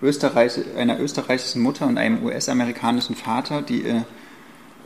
Österreich, 0.02 0.60
einer 0.78 1.00
österreichischen 1.00 1.62
Mutter 1.62 1.88
und 1.88 1.98
einem 1.98 2.24
US-amerikanischen 2.26 3.16
Vater, 3.16 3.62
die 3.62 3.84
äh, 3.84 4.02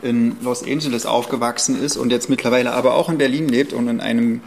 in 0.02 0.38
Los 0.42 0.64
Angeles 0.64 1.06
aufgewachsen 1.06 1.82
ist 1.82 1.98
und 1.98 2.12
jetzt 2.12 2.30
mittlerweile 2.30 2.74
aber 2.74 2.94
auch 2.94 3.10
in 3.10 3.18
Berlin 3.18 3.50
lebt 3.50 3.74
und 3.74 3.88
in 3.88 4.00
einem 4.00 4.42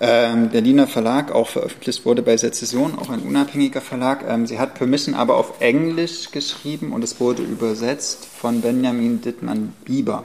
ähm, 0.00 0.50
Berliner 0.50 0.86
Verlag 0.86 1.30
auch 1.30 1.48
veröffentlicht 1.48 2.04
wurde 2.04 2.22
bei 2.22 2.36
Sezession, 2.36 2.98
auch 2.98 3.08
ein 3.08 3.20
unabhängiger 3.20 3.80
Verlag. 3.80 4.24
Ähm, 4.28 4.46
sie 4.46 4.58
hat 4.58 4.74
Permission 4.74 5.14
aber 5.14 5.36
auf 5.36 5.60
Englisch 5.60 6.30
geschrieben 6.30 6.92
und 6.92 7.04
es 7.04 7.20
wurde 7.20 7.42
übersetzt 7.42 8.26
von 8.26 8.60
Benjamin 8.60 9.20
Dittmann 9.20 9.72
Bieber. 9.84 10.24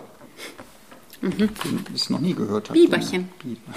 Den 1.21 1.49
ich 1.93 2.09
noch 2.09 2.19
nie 2.19 2.33
gehört 2.33 2.69
habe. 2.69 2.79
Bieberchen. 2.79 3.29
Bieber. 3.41 3.73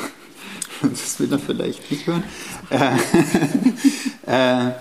das 0.82 1.20
will 1.20 1.32
er 1.32 1.38
vielleicht 1.38 1.90
nicht 1.90 2.06
hören. 2.06 2.24
Äh, 2.70 2.90
äh, 4.68 4.72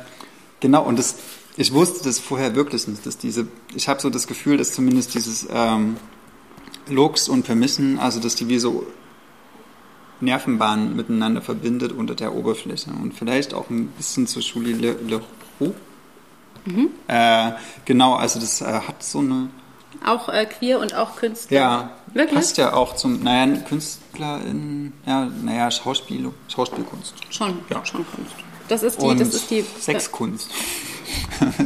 genau, 0.59 0.83
und 0.83 0.99
das, 0.99 1.15
ich 1.57 1.73
wusste 1.73 2.03
das 2.03 2.19
vorher 2.19 2.55
wirklich 2.55 2.87
nicht, 2.87 3.05
dass 3.05 3.17
diese, 3.17 3.47
ich 3.75 3.87
habe 3.87 4.01
so 4.01 4.09
das 4.09 4.27
Gefühl, 4.27 4.57
dass 4.57 4.73
zumindest 4.73 5.13
dieses 5.13 5.47
ähm, 5.51 5.97
Lux 6.87 7.29
und 7.29 7.45
Vermissen, 7.45 7.99
also 7.99 8.19
dass 8.19 8.35
die 8.35 8.47
wie 8.47 8.59
so 8.59 8.85
Nervenbahnen 10.21 10.95
miteinander 10.95 11.41
verbindet 11.41 11.91
unter 11.91 12.15
der 12.15 12.35
Oberfläche 12.35 12.91
und 12.91 13.13
vielleicht 13.13 13.53
auch 13.53 13.69
ein 13.69 13.87
bisschen 13.87 14.27
zu 14.27 14.39
Julie 14.39 14.75
Le, 14.75 14.95
Le 15.07 15.21
Roux. 15.59 15.73
Mhm. 16.65 16.89
Äh, 17.07 17.51
genau, 17.85 18.15
also 18.15 18.39
das 18.39 18.61
äh, 18.61 18.65
hat 18.65 19.01
so 19.01 19.19
eine 19.19 19.49
auch 20.05 20.29
äh, 20.29 20.45
queer 20.45 20.79
und 20.79 20.93
auch 20.93 21.15
Künstler. 21.15 21.57
Ja, 21.57 21.89
Wirklich? 22.13 22.35
passt 22.35 22.57
ja 22.57 22.73
auch 22.73 22.95
zum, 22.95 23.21
naja, 23.23 23.57
Künstler 23.67 24.39
in, 24.45 24.93
ja, 25.05 25.25
naja, 25.43 25.69
Schauspiel, 25.71 26.31
Schauspielkunst. 26.47 27.15
Schon, 27.29 27.59
ja. 27.69 27.85
schon 27.85 28.05
Kunst. 28.11 28.33
Das 28.69 28.83
ist 28.83 29.01
die, 29.01 29.05
und 29.05 29.19
das 29.19 29.33
ist 29.33 29.49
die 29.49 29.65
Sexkunst. 29.81 30.49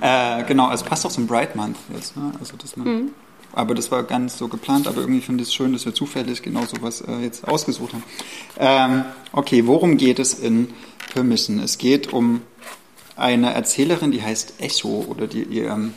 äh, 0.00 0.44
genau, 0.44 0.66
also 0.66 0.84
passt 0.84 1.06
auch 1.06 1.10
zum 1.10 1.26
Bright 1.26 1.54
Month 1.56 1.76
jetzt, 1.94 2.16
ne? 2.16 2.32
Also 2.38 2.56
dass 2.56 2.76
man, 2.76 2.88
mhm. 2.88 3.10
aber 3.52 3.74
das 3.74 3.90
war 3.90 4.02
gar 4.02 4.18
nicht 4.18 4.36
so 4.36 4.48
geplant, 4.48 4.88
aber 4.88 5.00
irgendwie 5.00 5.20
finde 5.20 5.42
ich 5.42 5.48
es 5.48 5.54
schön, 5.54 5.72
dass 5.72 5.86
wir 5.86 5.94
zufällig 5.94 6.42
genau 6.42 6.64
sowas 6.66 7.00
äh, 7.00 7.18
jetzt 7.22 7.46
ausgesucht 7.46 7.94
haben. 7.94 8.02
Ähm, 8.58 9.04
okay, 9.32 9.66
worum 9.66 9.96
geht 9.96 10.18
es 10.18 10.34
in 10.34 10.74
Permission? 11.12 11.60
Es 11.60 11.78
geht 11.78 12.12
um 12.12 12.42
eine 13.16 13.54
Erzählerin, 13.54 14.10
die 14.10 14.22
heißt 14.22 14.54
Echo 14.58 15.06
oder 15.08 15.26
die 15.26 15.44
ihr 15.44 15.70
ähm, 15.70 15.94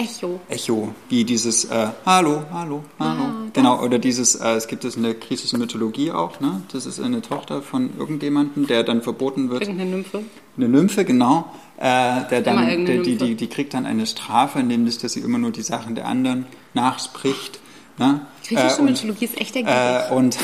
Echo. 0.00 0.40
Echo, 0.48 0.94
wie 1.10 1.24
dieses 1.24 1.66
äh, 1.66 1.88
Hallo, 2.06 2.44
Hallo, 2.50 2.82
Hallo. 2.98 3.22
Ah, 3.22 3.32
genau, 3.52 3.82
oder 3.82 3.98
dieses, 3.98 4.34
äh, 4.34 4.54
es 4.54 4.66
gibt 4.66 4.86
es 4.86 4.96
in 4.96 5.02
der 5.02 5.12
griechischen 5.12 5.58
Mythologie 5.58 6.10
auch, 6.10 6.40
ne? 6.40 6.62
Das 6.72 6.86
ist 6.86 7.00
eine 7.00 7.20
Tochter 7.20 7.60
von 7.60 7.90
irgendjemandem, 7.98 8.66
der 8.66 8.82
dann 8.82 9.02
verboten 9.02 9.50
wird. 9.50 9.60
Irgendeine 9.60 9.90
Nymphe. 9.90 10.24
Eine 10.56 10.68
Nymphe, 10.70 11.04
genau. 11.04 11.52
Äh, 11.76 12.26
der 12.30 12.40
dann, 12.40 12.86
der, 12.86 13.02
die, 13.02 13.16
die, 13.16 13.34
die 13.34 13.46
kriegt 13.48 13.74
dann 13.74 13.84
eine 13.84 14.06
Strafe, 14.06 14.62
nämlich, 14.62 14.96
dass 14.96 15.12
sie 15.12 15.20
immer 15.20 15.36
nur 15.36 15.50
die 15.50 15.62
Sachen 15.62 15.94
der 15.94 16.06
anderen 16.06 16.46
nachspricht. 16.72 17.60
Ne? 17.98 18.22
Griechische 18.46 18.80
äh, 18.80 18.82
Mythologie 18.82 19.24
ist 19.26 19.38
echt 19.38 19.54
ergiebig. 19.54 19.74
Äh, 19.74 20.14
und 20.14 20.38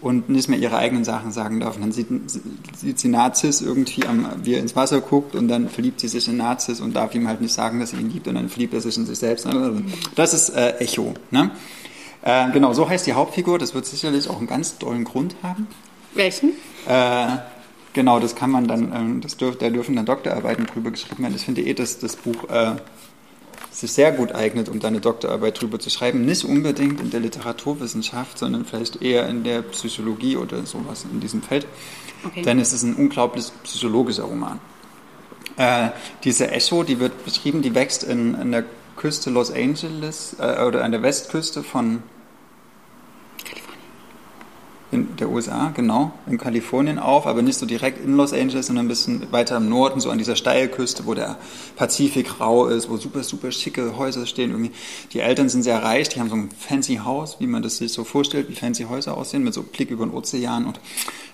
und 0.00 0.28
nicht 0.28 0.48
mehr 0.48 0.58
ihre 0.58 0.76
eigenen 0.76 1.04
Sachen 1.04 1.32
sagen 1.32 1.60
darf. 1.60 1.76
Und 1.76 1.82
dann 1.82 1.92
sieht, 1.92 2.08
sieht 2.76 2.98
sie 2.98 3.08
Nazis 3.08 3.60
irgendwie, 3.60 4.06
am, 4.06 4.26
wie 4.42 4.54
er 4.54 4.60
ins 4.60 4.76
Wasser 4.76 5.00
guckt 5.00 5.34
und 5.34 5.48
dann 5.48 5.68
verliebt 5.68 6.00
sie 6.00 6.08
sich 6.08 6.28
in 6.28 6.36
Nazis 6.36 6.80
und 6.80 6.94
darf 6.94 7.14
ihm 7.14 7.26
halt 7.26 7.40
nicht 7.40 7.52
sagen, 7.52 7.80
dass 7.80 7.90
sie 7.90 7.96
ihn 7.96 8.10
liebt 8.10 8.28
und 8.28 8.36
dann 8.36 8.48
verliebt 8.48 8.74
er 8.74 8.80
sich 8.80 8.96
in 8.96 9.06
sich 9.06 9.18
selbst. 9.18 9.46
Das 10.14 10.34
ist 10.34 10.50
äh, 10.50 10.76
Echo. 10.78 11.14
Ne? 11.30 11.50
Äh, 12.22 12.50
genau, 12.52 12.72
so 12.72 12.88
heißt 12.88 13.06
die 13.06 13.14
Hauptfigur. 13.14 13.58
Das 13.58 13.74
wird 13.74 13.86
sicherlich 13.86 14.30
auch 14.30 14.38
einen 14.38 14.46
ganz 14.46 14.78
tollen 14.78 15.04
Grund 15.04 15.34
haben. 15.42 15.66
Welchen? 16.14 16.50
Äh, 16.86 17.38
genau, 17.92 18.20
das 18.20 18.36
kann 18.36 18.50
man 18.50 18.68
dann, 18.68 18.92
ähm, 18.94 19.20
das 19.20 19.36
dürf, 19.36 19.58
da 19.58 19.68
dürfen 19.68 19.96
dann 19.96 20.06
Doktorarbeiten 20.06 20.66
drüber 20.66 20.92
geschrieben 20.92 21.24
werden. 21.24 21.34
Ich 21.34 21.44
finde 21.44 21.62
eh, 21.62 21.74
dass 21.74 21.98
das 21.98 22.16
Buch 22.16 22.48
äh, 22.50 22.76
sich 23.78 23.92
sehr 23.92 24.10
gut 24.10 24.34
eignet, 24.34 24.68
um 24.68 24.80
deine 24.80 25.00
Doktorarbeit 25.00 25.60
drüber 25.60 25.78
zu 25.78 25.88
schreiben. 25.88 26.24
Nicht 26.24 26.44
unbedingt 26.44 27.00
in 27.00 27.10
der 27.10 27.20
Literaturwissenschaft, 27.20 28.38
sondern 28.38 28.64
vielleicht 28.64 29.00
eher 29.02 29.28
in 29.28 29.44
der 29.44 29.62
Psychologie 29.62 30.36
oder 30.36 30.66
sowas 30.66 31.06
in 31.10 31.20
diesem 31.20 31.42
Feld. 31.42 31.66
Okay. 32.24 32.42
Denn 32.42 32.58
es 32.58 32.72
ist 32.72 32.82
ein 32.82 32.96
unglaublich 32.96 33.46
psychologischer 33.62 34.24
Roman. 34.24 34.58
Äh, 35.56 35.90
diese 36.24 36.50
Echo, 36.50 36.82
die 36.82 36.98
wird 36.98 37.24
beschrieben, 37.24 37.62
die 37.62 37.74
wächst 37.74 38.02
in, 38.02 38.34
in 38.34 38.50
der 38.50 38.64
Küste 38.96 39.30
Los 39.30 39.52
Angeles 39.52 40.34
äh, 40.40 40.64
oder 40.64 40.82
an 40.82 40.90
der 40.90 41.02
Westküste 41.02 41.62
von 41.62 42.02
in 44.90 45.16
der 45.16 45.28
USA, 45.28 45.70
genau, 45.74 46.12
in 46.26 46.38
Kalifornien 46.38 46.98
auf, 46.98 47.26
aber 47.26 47.42
nicht 47.42 47.58
so 47.58 47.66
direkt 47.66 48.02
in 48.02 48.16
Los 48.16 48.32
Angeles, 48.32 48.68
sondern 48.68 48.86
ein 48.86 48.88
bisschen 48.88 49.30
weiter 49.32 49.58
im 49.58 49.68
Norden, 49.68 50.00
so 50.00 50.10
an 50.10 50.16
dieser 50.16 50.34
Steilküste, 50.34 51.04
wo 51.04 51.12
der 51.12 51.36
Pazifik 51.76 52.40
rau 52.40 52.66
ist, 52.66 52.88
wo 52.88 52.96
super, 52.96 53.22
super 53.22 53.52
schicke 53.52 53.98
Häuser 53.98 54.24
stehen. 54.24 54.50
Irgendwie. 54.50 54.72
Die 55.12 55.20
Eltern 55.20 55.50
sind 55.50 55.62
sehr 55.62 55.82
reich, 55.82 56.08
die 56.08 56.20
haben 56.20 56.30
so 56.30 56.36
ein 56.36 56.50
fancy 56.58 56.96
Haus, 57.04 57.36
wie 57.38 57.46
man 57.46 57.62
das 57.62 57.76
sich 57.76 57.92
so 57.92 58.04
vorstellt, 58.04 58.48
wie 58.48 58.54
fancy 58.54 58.84
Häuser 58.84 59.16
aussehen, 59.16 59.44
mit 59.44 59.52
so 59.52 59.62
Blick 59.62 59.90
über 59.90 60.06
den 60.06 60.14
Ozean 60.14 60.64
und 60.64 60.80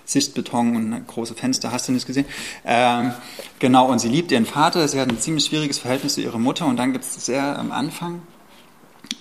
Sichtbeton 0.03 0.75
und 0.75 1.07
große 1.07 1.33
Fenster, 1.33 1.71
hast 1.71 1.87
du 1.87 1.93
nicht 1.93 2.05
gesehen. 2.05 2.25
Ähm, 2.65 3.11
genau, 3.59 3.89
und 3.89 3.99
sie 3.99 4.09
liebt 4.09 4.31
ihren 4.31 4.45
Vater, 4.45 4.87
sie 4.87 4.99
hat 4.99 5.09
ein 5.09 5.19
ziemlich 5.19 5.45
schwieriges 5.45 5.79
Verhältnis 5.79 6.15
zu 6.15 6.21
ihrer 6.21 6.39
Mutter 6.39 6.65
und 6.67 6.77
dann 6.77 6.91
gibt 6.91 7.05
es 7.05 7.25
sehr 7.25 7.57
am 7.57 7.71
Anfang, 7.71 8.21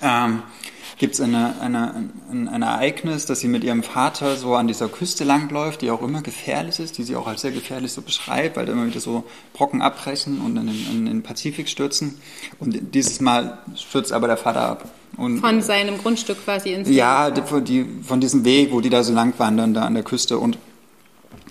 ähm, 0.05 0.43
gibt 0.99 1.15
es 1.15 1.21
eine, 1.21 1.61
eine, 1.61 1.95
ein, 2.31 2.49
ein, 2.49 2.63
Ereignis, 2.63 3.27
dass 3.27 3.41
sie 3.41 3.49
mit 3.49 3.65
ihrem 3.65 3.83
Vater 3.83 4.37
so 4.37 4.55
an 4.55 4.69
dieser 4.69 4.89
Küste 4.89 5.25
langläuft, 5.25 5.83
die 5.83 5.91
auch 5.91 6.03
immer 6.03 6.23
gefährlich 6.23 6.79
ist, 6.79 6.99
die 6.99 7.03
sie 7.03 7.17
auch 7.17 7.27
als 7.27 7.41
sehr 7.41 7.51
gefährlich 7.51 7.93
so 7.93 8.03
beschreibt, 8.03 8.57
weil 8.57 8.67
da 8.67 8.73
immer 8.73 8.87
wieder 8.87 9.01
so 9.01 9.25
Brocken 9.55 9.83
abbrechen 9.83 10.41
und 10.41 10.57
in 10.57 10.67
den, 10.67 10.87
in 10.91 11.07
den 11.07 11.23
Pazifik 11.23 11.69
stürzen. 11.69 12.19
Und 12.61 12.95
dieses 12.95 13.21
Mal 13.21 13.59
stürzt 13.75 14.13
aber 14.13 14.29
der 14.29 14.37
Vater 14.37 14.61
ab. 14.61 14.91
Und, 15.17 15.41
von 15.41 15.63
seinem 15.63 15.99
Grundstück 15.99 16.45
quasi 16.45 16.73
ins 16.73 16.89
Ja, 16.89 17.31
die, 17.31 17.43
die, 17.63 17.87
von 18.03 18.21
diesem 18.21 18.45
Weg, 18.45 18.73
wo 18.73 18.81
die 18.81 18.91
da 18.91 19.03
so 19.03 19.13
lang 19.13 19.35
wandern, 19.39 19.75
da 19.75 19.83
an 19.83 19.95
der 19.95 20.03
Küste. 20.03 20.39
Und 20.39 20.59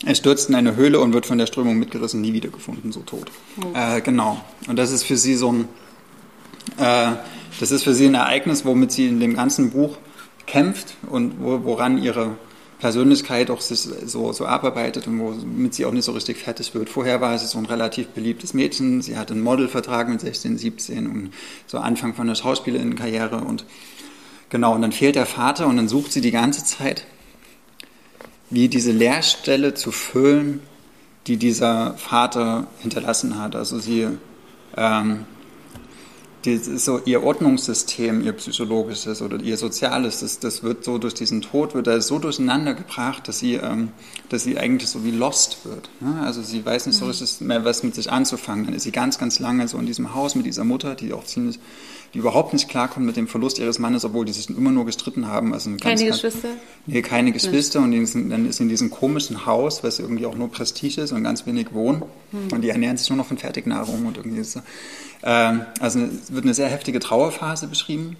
er 0.05 0.15
stürzt 0.15 0.49
in 0.49 0.55
eine 0.55 0.75
Höhle 0.75 0.99
und 0.99 1.13
wird 1.13 1.25
von 1.25 1.37
der 1.37 1.47
Strömung 1.47 1.77
mitgerissen, 1.77 2.21
nie 2.21 2.33
wiedergefunden, 2.33 2.91
so 2.91 3.01
tot. 3.01 3.31
Oh. 3.61 3.77
Äh, 3.77 4.01
genau. 4.01 4.39
Und 4.67 4.77
das 4.77 4.91
ist 4.91 5.03
für 5.03 5.17
sie 5.17 5.35
so 5.35 5.51
ein... 5.51 5.67
Äh, 6.77 7.13
das 7.59 7.71
ist 7.71 7.83
für 7.83 7.93
sie 7.93 8.05
ein 8.05 8.15
Ereignis, 8.15 8.65
womit 8.65 8.91
sie 8.91 9.07
in 9.07 9.19
dem 9.19 9.35
ganzen 9.35 9.71
Buch 9.71 9.97
kämpft 10.45 10.95
und 11.09 11.35
woran 11.39 11.97
ihre 12.01 12.35
Persönlichkeit 12.79 13.49
auch 13.49 13.61
sich 13.61 13.79
so, 13.79 14.33
so 14.33 14.45
abarbeitet 14.45 15.07
und 15.07 15.17
womit 15.17 15.73
sie 15.73 15.85
auch 15.85 15.93
nicht 15.93 16.03
so 16.03 16.11
richtig 16.11 16.37
fertig 16.37 16.75
wird. 16.75 16.89
Vorher 16.89 17.21
war 17.21 17.39
sie 17.39 17.47
so 17.47 17.57
ein 17.57 17.65
relativ 17.65 18.07
beliebtes 18.07 18.53
Mädchen. 18.53 19.01
Sie 19.01 19.17
hatte 19.17 19.33
einen 19.33 19.41
Modelvertrag 19.41 20.09
mit 20.09 20.19
16, 20.19 20.57
17 20.57 21.07
und 21.07 21.33
so 21.65 21.77
Anfang 21.77 22.13
von 22.13 22.27
der 22.27 22.35
Schauspielerinnenkarriere 22.35 23.37
und 23.37 23.63
genau. 24.49 24.75
Und 24.75 24.81
dann 24.81 24.91
fehlt 24.91 25.15
der 25.15 25.25
Vater 25.25 25.67
und 25.67 25.77
dann 25.77 25.87
sucht 25.87 26.11
sie 26.11 26.19
die 26.19 26.31
ganze 26.31 26.65
Zeit, 26.65 27.05
wie 28.49 28.67
diese 28.67 28.91
Leerstelle 28.91 29.73
zu 29.75 29.93
füllen, 29.93 30.59
die 31.27 31.37
dieser 31.37 31.93
Vater 31.93 32.67
hinterlassen 32.79 33.39
hat. 33.39 33.55
Also 33.55 33.79
sie 33.79 34.09
ähm, 34.75 35.25
so 36.45 36.99
ihr 37.05 37.23
Ordnungssystem, 37.23 38.23
ihr 38.23 38.33
psychologisches 38.33 39.21
oder 39.21 39.39
ihr 39.39 39.57
soziales, 39.57 40.19
das, 40.19 40.39
das 40.39 40.63
wird 40.63 40.83
so 40.83 40.97
durch 40.97 41.13
diesen 41.13 41.41
Tod, 41.41 41.73
wird 41.73 41.87
er 41.87 42.01
so 42.01 42.19
durcheinander 42.19 42.73
gebracht, 42.73 43.27
dass 43.27 43.39
sie, 43.39 43.55
ähm, 43.55 43.89
dass 44.29 44.43
sie 44.43 44.57
eigentlich 44.57 44.89
so 44.89 45.03
wie 45.05 45.11
lost 45.11 45.65
wird. 45.65 45.89
Ne? 46.01 46.21
Also 46.21 46.41
sie 46.41 46.65
weiß 46.65 46.85
nicht 46.87 46.97
so 46.97 47.05
mhm. 47.05 47.11
richtig 47.11 47.41
mehr, 47.41 47.63
was 47.65 47.83
mit 47.83 47.95
sich 47.95 48.11
anzufangen. 48.11 48.65
Dann 48.65 48.75
ist 48.75 48.83
sie 48.83 48.91
ganz, 48.91 49.17
ganz 49.17 49.39
lange 49.39 49.67
so 49.67 49.77
in 49.77 49.85
diesem 49.85 50.13
Haus 50.13 50.35
mit 50.35 50.45
dieser 50.45 50.63
Mutter, 50.63 50.95
die 50.95 51.13
auch 51.13 51.23
ziemlich 51.23 51.59
die 52.13 52.19
überhaupt 52.19 52.53
nicht 52.53 52.69
klarkommen 52.69 53.07
mit 53.07 53.17
dem 53.17 53.27
Verlust 53.27 53.57
ihres 53.57 53.79
Mannes, 53.79 54.05
obwohl 54.05 54.25
die 54.25 54.33
sich 54.33 54.47
immer 54.49 54.71
nur 54.71 54.85
gestritten 54.85 55.27
haben. 55.27 55.51
Also 55.51 55.71
keine 55.71 55.95
ganz, 55.95 56.21
Geschwister? 56.21 56.49
Nee, 56.85 57.01
keine 57.01 57.31
Geschwister. 57.31 57.79
Und 57.79 58.05
sind, 58.05 58.29
dann 58.29 58.47
ist 58.47 58.59
in 58.59 58.69
diesem 58.69 58.91
komischen 58.91 59.47
Haus, 59.47 59.83
was 59.83 59.97
irgendwie 59.97 60.27
auch 60.27 60.35
nur 60.35 60.51
Prestige 60.51 61.01
ist 61.01 61.11
und 61.11 61.23
ganz 61.23 61.47
wenig 61.47 61.73
wohnen. 61.73 62.03
Hm. 62.31 62.49
Und 62.53 62.61
die 62.61 62.69
ernähren 62.69 62.97
sich 62.97 63.09
nur 63.09 63.17
noch 63.17 63.25
von 63.25 63.39
Fertignahrung 63.39 64.05
und 64.05 64.17
irgendwie 64.17 64.43
so. 64.43 64.61
Ähm, 65.23 65.65
also 65.79 65.99
es 65.99 66.33
wird 66.33 66.45
eine 66.45 66.53
sehr 66.53 66.69
heftige 66.69 66.99
Trauerphase 66.99 67.67
beschrieben. 67.67 68.17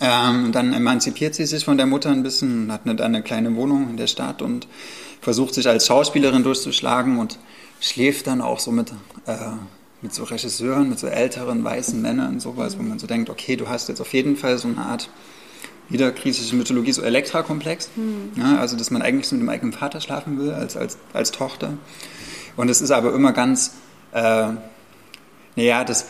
Ähm, 0.00 0.52
dann 0.52 0.72
emanzipiert 0.72 1.34
sie 1.34 1.46
sich 1.46 1.64
von 1.64 1.76
der 1.76 1.86
Mutter 1.86 2.10
ein 2.10 2.22
bisschen, 2.22 2.72
hat 2.72 2.82
eine, 2.84 3.02
eine 3.02 3.22
kleine 3.22 3.54
Wohnung 3.56 3.90
in 3.90 3.96
der 3.96 4.06
Stadt 4.06 4.40
und 4.40 4.66
versucht 5.20 5.54
sich 5.54 5.68
als 5.68 5.86
Schauspielerin 5.86 6.42
durchzuschlagen 6.42 7.18
und 7.18 7.38
schläft 7.80 8.26
dann 8.26 8.40
auch 8.40 8.60
so 8.60 8.70
mit 8.70 8.92
äh, 9.26 9.34
mit 10.02 10.14
so 10.14 10.24
Regisseuren, 10.24 10.88
mit 10.88 10.98
so 10.98 11.06
älteren 11.06 11.62
weißen 11.62 12.00
Männern, 12.00 12.40
sowas, 12.40 12.78
wo 12.78 12.82
man 12.82 12.98
so 12.98 13.06
denkt, 13.06 13.28
okay, 13.28 13.56
du 13.56 13.68
hast 13.68 13.88
jetzt 13.88 14.00
auf 14.00 14.12
jeden 14.12 14.36
Fall 14.36 14.56
so 14.58 14.68
eine 14.68 14.78
Art 14.78 15.10
wieder 15.88 16.10
griechische 16.12 16.54
Mythologie, 16.54 16.92
so 16.92 17.02
Elektra-Komplex. 17.02 17.90
Mhm. 17.96 18.30
Ja, 18.36 18.58
also, 18.58 18.76
dass 18.76 18.90
man 18.90 19.02
eigentlich 19.02 19.28
so 19.28 19.34
mit 19.34 19.42
dem 19.42 19.48
eigenen 19.48 19.72
Vater 19.72 20.00
schlafen 20.00 20.38
will, 20.38 20.52
als, 20.52 20.76
als, 20.76 20.96
als 21.12 21.32
Tochter. 21.32 21.74
Und 22.56 22.70
es 22.70 22.80
ist 22.80 22.92
aber 22.92 23.12
immer 23.12 23.32
ganz, 23.32 23.72
äh, 24.12 24.48
naja, 25.60 25.84
das, 25.84 26.06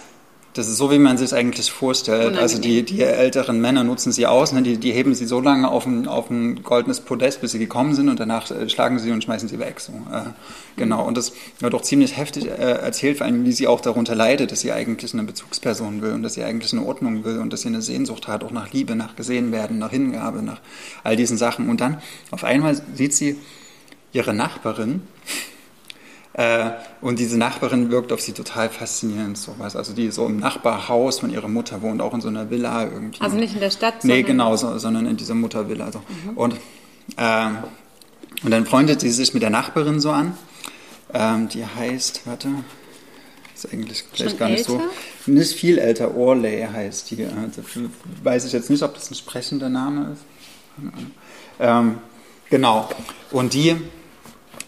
das 0.52 0.68
ist 0.68 0.76
so, 0.76 0.92
wie 0.92 0.98
man 1.00 1.18
sich 1.18 1.26
es 1.26 1.32
eigentlich 1.32 1.72
vorstellt. 1.72 2.20
Unangenehm. 2.20 2.42
Also 2.42 2.60
die, 2.60 2.84
die 2.84 3.02
älteren 3.02 3.60
Männer 3.60 3.82
nutzen 3.82 4.12
sie 4.12 4.28
aus, 4.28 4.52
ne? 4.52 4.62
die, 4.62 4.78
die 4.78 4.92
heben 4.92 5.12
sie 5.12 5.26
so 5.26 5.40
lange 5.40 5.68
auf 5.68 5.86
ein, 5.86 6.06
auf 6.06 6.30
ein 6.30 6.62
goldenes 6.62 7.00
Podest, 7.00 7.40
bis 7.40 7.50
sie 7.50 7.58
gekommen 7.58 7.94
sind 7.96 8.08
und 8.08 8.20
danach 8.20 8.48
äh, 8.52 8.68
schlagen 8.68 9.00
sie 9.00 9.10
und 9.10 9.24
schmeißen 9.24 9.48
sie 9.48 9.58
weg. 9.58 9.80
So, 9.80 9.92
äh, 9.92 10.30
genau, 10.76 11.04
und 11.04 11.16
das 11.16 11.32
wird 11.58 11.74
auch 11.74 11.82
ziemlich 11.82 12.16
heftig 12.16 12.46
äh, 12.46 12.50
erzählt, 12.50 13.18
vor 13.18 13.26
allem 13.26 13.44
wie 13.44 13.50
sie 13.50 13.66
auch 13.66 13.80
darunter 13.80 14.14
leidet, 14.14 14.52
dass 14.52 14.60
sie 14.60 14.70
eigentlich 14.70 15.12
eine 15.14 15.24
Bezugsperson 15.24 16.00
will 16.00 16.12
und 16.12 16.22
dass 16.22 16.34
sie 16.34 16.44
eigentlich 16.44 16.72
eine 16.72 16.84
Ordnung 16.84 17.24
will 17.24 17.38
und 17.38 17.52
dass 17.52 17.62
sie 17.62 17.68
eine 17.68 17.82
Sehnsucht 17.82 18.28
hat, 18.28 18.44
auch 18.44 18.52
nach 18.52 18.72
Liebe, 18.72 18.94
nach 18.94 19.16
gesehen 19.16 19.50
werden, 19.50 19.78
nach 19.78 19.90
Hingabe, 19.90 20.42
nach 20.42 20.60
all 21.02 21.16
diesen 21.16 21.36
Sachen. 21.36 21.68
Und 21.68 21.80
dann 21.80 22.00
auf 22.30 22.44
einmal 22.44 22.80
sieht 22.94 23.14
sie 23.14 23.36
ihre 24.12 24.32
Nachbarin, 24.32 25.02
äh, 26.34 26.70
und 27.00 27.18
diese 27.18 27.36
Nachbarin 27.36 27.90
wirkt 27.90 28.12
auf 28.12 28.20
sie 28.20 28.32
total 28.32 28.68
faszinierend, 28.70 29.36
sowas. 29.36 29.74
Also 29.74 29.92
die 29.92 30.10
so 30.10 30.26
im 30.26 30.38
Nachbarhaus 30.38 31.18
von 31.20 31.30
ihrer 31.30 31.48
Mutter 31.48 31.82
wohnt, 31.82 32.00
auch 32.00 32.14
in 32.14 32.20
so 32.20 32.28
einer 32.28 32.50
Villa 32.50 32.84
irgendwie. 32.84 33.20
Also 33.20 33.36
nicht 33.36 33.54
in 33.54 33.60
der 33.60 33.70
Stadt? 33.70 34.04
Nee, 34.04 34.22
genau, 34.22 34.56
so, 34.56 34.78
sondern 34.78 35.06
in 35.06 35.16
dieser 35.16 35.34
Muttervilla. 35.34 35.90
So. 35.90 35.98
Mhm. 35.98 36.36
Und, 36.36 36.54
äh, 37.16 37.46
Und 38.44 38.50
dann 38.52 38.64
freundet 38.64 39.00
sie 39.00 39.10
sich 39.10 39.34
mit 39.34 39.42
der 39.42 39.50
Nachbarin 39.50 40.00
so 40.00 40.10
an. 40.12 40.36
Ähm, 41.12 41.48
die 41.48 41.66
heißt, 41.66 42.22
warte, 42.26 42.48
ist 43.54 43.72
eigentlich 43.72 44.04
vielleicht 44.12 44.30
Schon 44.30 44.38
gar 44.38 44.48
nicht 44.48 44.68
älter? 44.68 44.84
so. 45.26 45.32
Nicht 45.32 45.52
viel 45.54 45.78
älter, 45.78 46.16
Orley 46.16 46.66
heißt 46.72 47.10
die. 47.10 47.24
Also, 47.24 47.62
weiß 48.22 48.44
ich 48.44 48.52
jetzt 48.52 48.70
nicht, 48.70 48.82
ob 48.84 48.94
das 48.94 49.10
ein 49.10 49.16
sprechender 49.16 49.68
Name 49.68 50.12
ist. 50.12 50.22
Ähm, 51.58 51.98
genau. 52.48 52.88
Und 53.32 53.52
die 53.52 53.76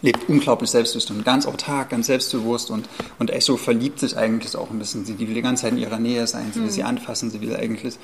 lebt 0.03 0.29
unglaublich 0.29 0.69
selbstbestimmt, 0.69 1.25
ganz 1.25 1.47
autark, 1.47 1.89
ganz 1.89 2.07
selbstbewusst 2.07 2.69
und, 2.69 2.87
und 3.19 3.31
Echo 3.31 3.57
verliebt 3.57 3.99
sich 3.99 4.15
eigentlich 4.17 4.55
auch 4.55 4.69
ein 4.69 4.77
bisschen. 4.77 5.05
Sie 5.05 5.17
will 5.17 5.33
die 5.33 5.41
ganze 5.41 5.63
Zeit 5.63 5.71
in 5.71 5.79
ihrer 5.79 5.97
Nähe 5.97 6.27
sein, 6.27 6.51
sie 6.53 6.61
will 6.61 6.69
sie 6.69 6.83
anfassen, 6.83 7.31
sie 7.31 7.41
will 7.41 7.55
eigentlich 7.55 7.97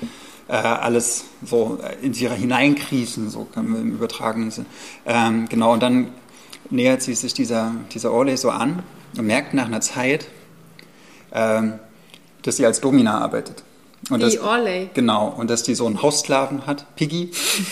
äh, 0.48 0.54
alles 0.54 1.26
so 1.44 1.78
in 2.02 2.14
sie 2.14 2.28
hineinkriechen, 2.28 3.28
so 3.30 3.44
kann 3.44 3.68
man 3.68 3.82
im 3.82 3.92
übertragenen 3.92 4.50
Sinn. 4.50 4.66
Ähm, 5.04 5.46
genau, 5.48 5.74
und 5.74 5.82
dann 5.82 6.08
nähert 6.70 7.02
sie 7.02 7.14
sich 7.14 7.34
dieser, 7.34 7.72
dieser 7.92 8.12
Orley 8.12 8.36
so 8.38 8.50
an 8.50 8.82
und 9.18 9.26
merkt 9.26 9.52
nach 9.52 9.66
einer 9.66 9.82
Zeit, 9.82 10.26
ähm, 11.32 11.78
dass 12.42 12.56
sie 12.56 12.64
als 12.64 12.80
Domina 12.80 13.20
arbeitet. 13.20 13.62
Und 14.10 14.22
Wie 14.22 14.38
Orley. 14.38 14.90
Genau, 14.94 15.28
und 15.28 15.48
dass 15.48 15.62
die 15.62 15.74
so 15.74 15.86
einen 15.86 16.02
Haussklaven 16.02 16.66
hat, 16.66 16.94
Piggy, 16.96 17.30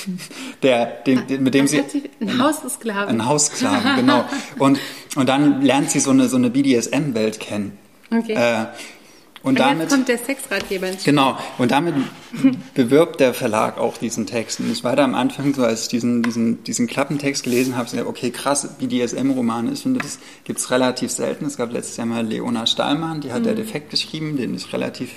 der, 0.62 0.86
den, 0.86 1.26
den, 1.26 1.42
mit 1.42 1.54
dem 1.54 1.66
sie... 1.66 1.82
Ein 2.20 2.40
Haussklaven. 2.40 3.20
Ein 3.20 3.26
Haussklaven, 3.26 3.96
genau. 3.96 4.24
Und, 4.58 4.78
und 5.16 5.28
dann 5.28 5.62
lernt 5.62 5.90
sie 5.90 6.00
so 6.00 6.10
eine, 6.10 6.28
so 6.28 6.36
eine 6.36 6.50
BDSM-Welt 6.50 7.40
kennen. 7.40 7.76
Okay. 8.10 8.34
Äh, 8.34 8.66
und 9.42 9.50
Und 9.50 9.60
damit... 9.60 9.88
kommt 9.88 10.08
der 10.08 10.18
Sexratgeber 10.18 10.88
ins 10.88 11.02
Spiel. 11.02 11.12
Genau, 11.12 11.38
und 11.58 11.70
damit 11.70 11.94
bewirbt 12.74 13.20
der 13.20 13.34
Verlag 13.34 13.78
auch 13.78 13.96
diesen 13.96 14.26
Text. 14.26 14.58
Und 14.58 14.70
ich 14.70 14.82
war 14.82 14.96
da 14.96 15.04
am 15.04 15.14
Anfang 15.14 15.54
so, 15.54 15.62
als 15.62 15.82
ich 15.82 15.88
diesen, 15.88 16.22
diesen, 16.22 16.64
diesen 16.64 16.88
Klappentext 16.88 17.44
gelesen 17.44 17.76
habe, 17.76 17.88
so, 17.88 17.98
okay, 18.06 18.30
krass, 18.30 18.68
BDSM-Romane. 18.78 19.72
Ich 19.72 19.82
finde, 19.82 20.00
das 20.00 20.18
gibt 20.44 20.58
es 20.58 20.70
relativ 20.70 21.12
selten. 21.12 21.46
Es 21.46 21.56
gab 21.56 21.72
letztes 21.72 21.96
Jahr 21.96 22.06
mal 22.06 22.26
Leona 22.26 22.66
Stahlmann, 22.66 23.20
die 23.20 23.32
hat 23.32 23.46
der 23.46 23.54
Defekt 23.54 23.90
geschrieben, 23.90 24.36
den 24.36 24.54
ich 24.54 24.72
relativ, 24.72 25.10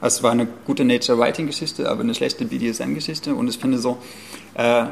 also 0.00 0.18
es 0.18 0.22
war 0.22 0.32
eine 0.32 0.46
gute 0.66 0.84
Nature-Writing-Geschichte, 0.84 1.88
aber 1.90 2.02
eine 2.02 2.14
schlechte 2.14 2.44
BDSM-Geschichte. 2.44 3.34
Und 3.34 3.48
ich 3.48 3.58
finde 3.58 3.78
so, 3.78 3.98
äh, 4.54 4.84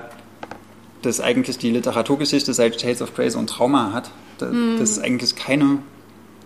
dass 1.02 1.20
eigentlich 1.20 1.58
die 1.58 1.70
Literaturgeschichte 1.70 2.52
seit 2.52 2.80
Shades 2.80 3.02
of 3.02 3.14
Grey 3.14 3.30
so 3.30 3.38
ein 3.38 3.46
Trauma 3.46 3.92
hat. 3.92 4.10
Da, 4.38 4.50
Das 4.78 4.90
ist 4.90 4.98
eigentlich 4.98 5.36
keine, 5.36 5.78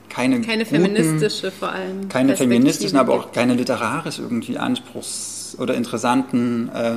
keine, 0.08 0.40
Keine 0.42 0.64
guten- 0.64 0.76
feministische 0.82 1.50
vor 1.50 1.70
allem. 1.70 2.08
keine 2.08 2.36
feministischen, 2.36 2.98
aber 2.98 3.14
auch 3.14 3.32
keine 3.32 3.54
literarisch 3.54 4.18
irgendwie 4.18 4.58
anspruchs- 4.58 5.56
oder 5.58 5.74
interessanten 5.74 6.68
äh, 6.74 6.96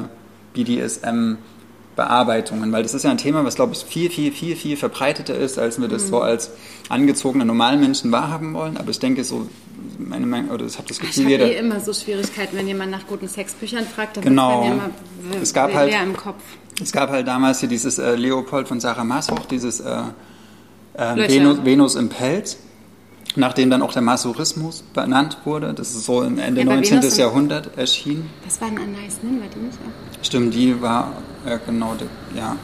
BDSM-Bearbeitungen, 1.96 2.72
weil 2.72 2.84
das 2.84 2.94
ist 2.94 3.04
ja 3.04 3.12
ein 3.12 3.18
Thema, 3.18 3.44
was, 3.46 3.56
glaube 3.56 3.74
ich, 3.74 3.84
viel, 3.84 4.10
viel, 4.10 4.32
viel, 4.32 4.56
viel 4.56 4.78
verbreiteter 4.78 5.36
ist, 5.36 5.58
als 5.60 5.80
wir 5.80 5.88
das 5.88 6.08
so 6.08 6.18
Mhm. 6.18 6.22
als 6.24 6.52
angezogene 6.90 7.46
Normalmenschen 7.46 8.12
wahrhaben 8.12 8.54
wollen. 8.54 8.78
Aber 8.78 8.90
ich 8.90 9.00
denke 9.00 9.24
so, 9.24 9.48
meine 9.98 10.26
Meinung, 10.26 10.52
oder 10.52 10.66
ich 10.66 10.78
habe 10.78 10.88
das 10.88 10.98
Ich 10.98 11.04
Gefühl, 11.04 11.24
habe 11.26 11.32
jeder... 11.32 11.46
eh 11.46 11.58
immer 11.58 11.80
so 11.80 11.94
Schwierigkeiten, 11.94 12.58
wenn 12.58 12.68
jemand 12.68 12.92
nach 12.92 13.06
guten 13.08 13.28
Sexbüchern 13.28 13.86
fragt, 13.86 14.18
dann 14.18 14.24
Genau. 14.24 14.62
bei 14.62 14.68
mir 14.68 14.74
immer 14.74 14.90
Es 15.42 15.54
gab 15.54 15.74
halt- 15.74 15.94
im 15.94 16.16
Kopf. 16.18 16.42
Es 16.82 16.92
gab 16.92 17.10
halt 17.12 17.28
damals 17.28 17.60
hier 17.60 17.70
dieses 17.70 18.00
äh, 18.00 18.16
Leopold 18.16 18.68
von 18.68 18.80
Sarah 18.80 19.04
Masoch, 19.04 19.46
dieses 19.46 19.80
äh, 19.80 20.00
äh. 20.96 21.30
Venus, 21.30 21.64
Venus 21.64 21.96
im 21.96 22.10
Pelz, 22.10 22.58
nachdem 23.36 23.70
dann 23.70 23.84
auch 23.84 23.94
der 23.94 24.02
Masochismus 24.02 24.84
benannt 24.94 25.38
wurde. 25.46 25.74
Das 25.76 25.92
ist 25.92 26.06
so 26.06 26.24
im 26.24 26.40
Ende 26.40 26.62
Ja, 26.62 26.68
bei 26.68 26.76
19. 26.76 27.02
Venus 27.02 27.14
im- 27.14 27.20
Jahrhundert 27.20 27.78
erschienen. 27.78 28.30
Das 28.44 28.60
war 28.60 28.70
ein 28.70 28.78
Anais 28.78 29.20
Nin, 29.22 29.40
war 29.40 29.48
die 29.56 29.60
nicht 29.60 29.78
auch? 29.78 30.24
Stimmt, 30.26 30.54
die 30.56 30.82
war, 30.82 31.14
ja 31.46 31.58
genau, 31.66 31.96
ja. 32.36 32.56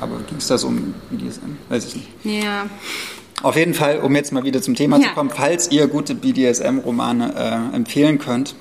Aber 0.00 0.16
ging 0.28 0.38
es 0.38 0.46
da 0.48 0.58
so 0.58 0.68
um 0.68 0.94
BDSM? 1.10 1.56
Weiß 1.68 1.86
ich 1.86 1.96
nicht. 1.96 2.08
Ja. 2.42 2.66
Auf 3.42 3.56
jeden 3.56 3.74
Fall, 3.74 3.98
um 4.00 4.14
jetzt 4.14 4.32
mal 4.32 4.44
wieder 4.44 4.60
zum 4.62 4.74
Thema 4.74 4.98
Ja. 4.98 5.08
zu 5.08 5.14
kommen, 5.14 5.30
falls 5.30 5.70
ihr 5.70 5.86
gute 5.86 6.14
BDSM-Romane 6.14 7.70
äh, 7.72 7.76
empfehlen 7.76 8.18
könnt, 8.18 8.54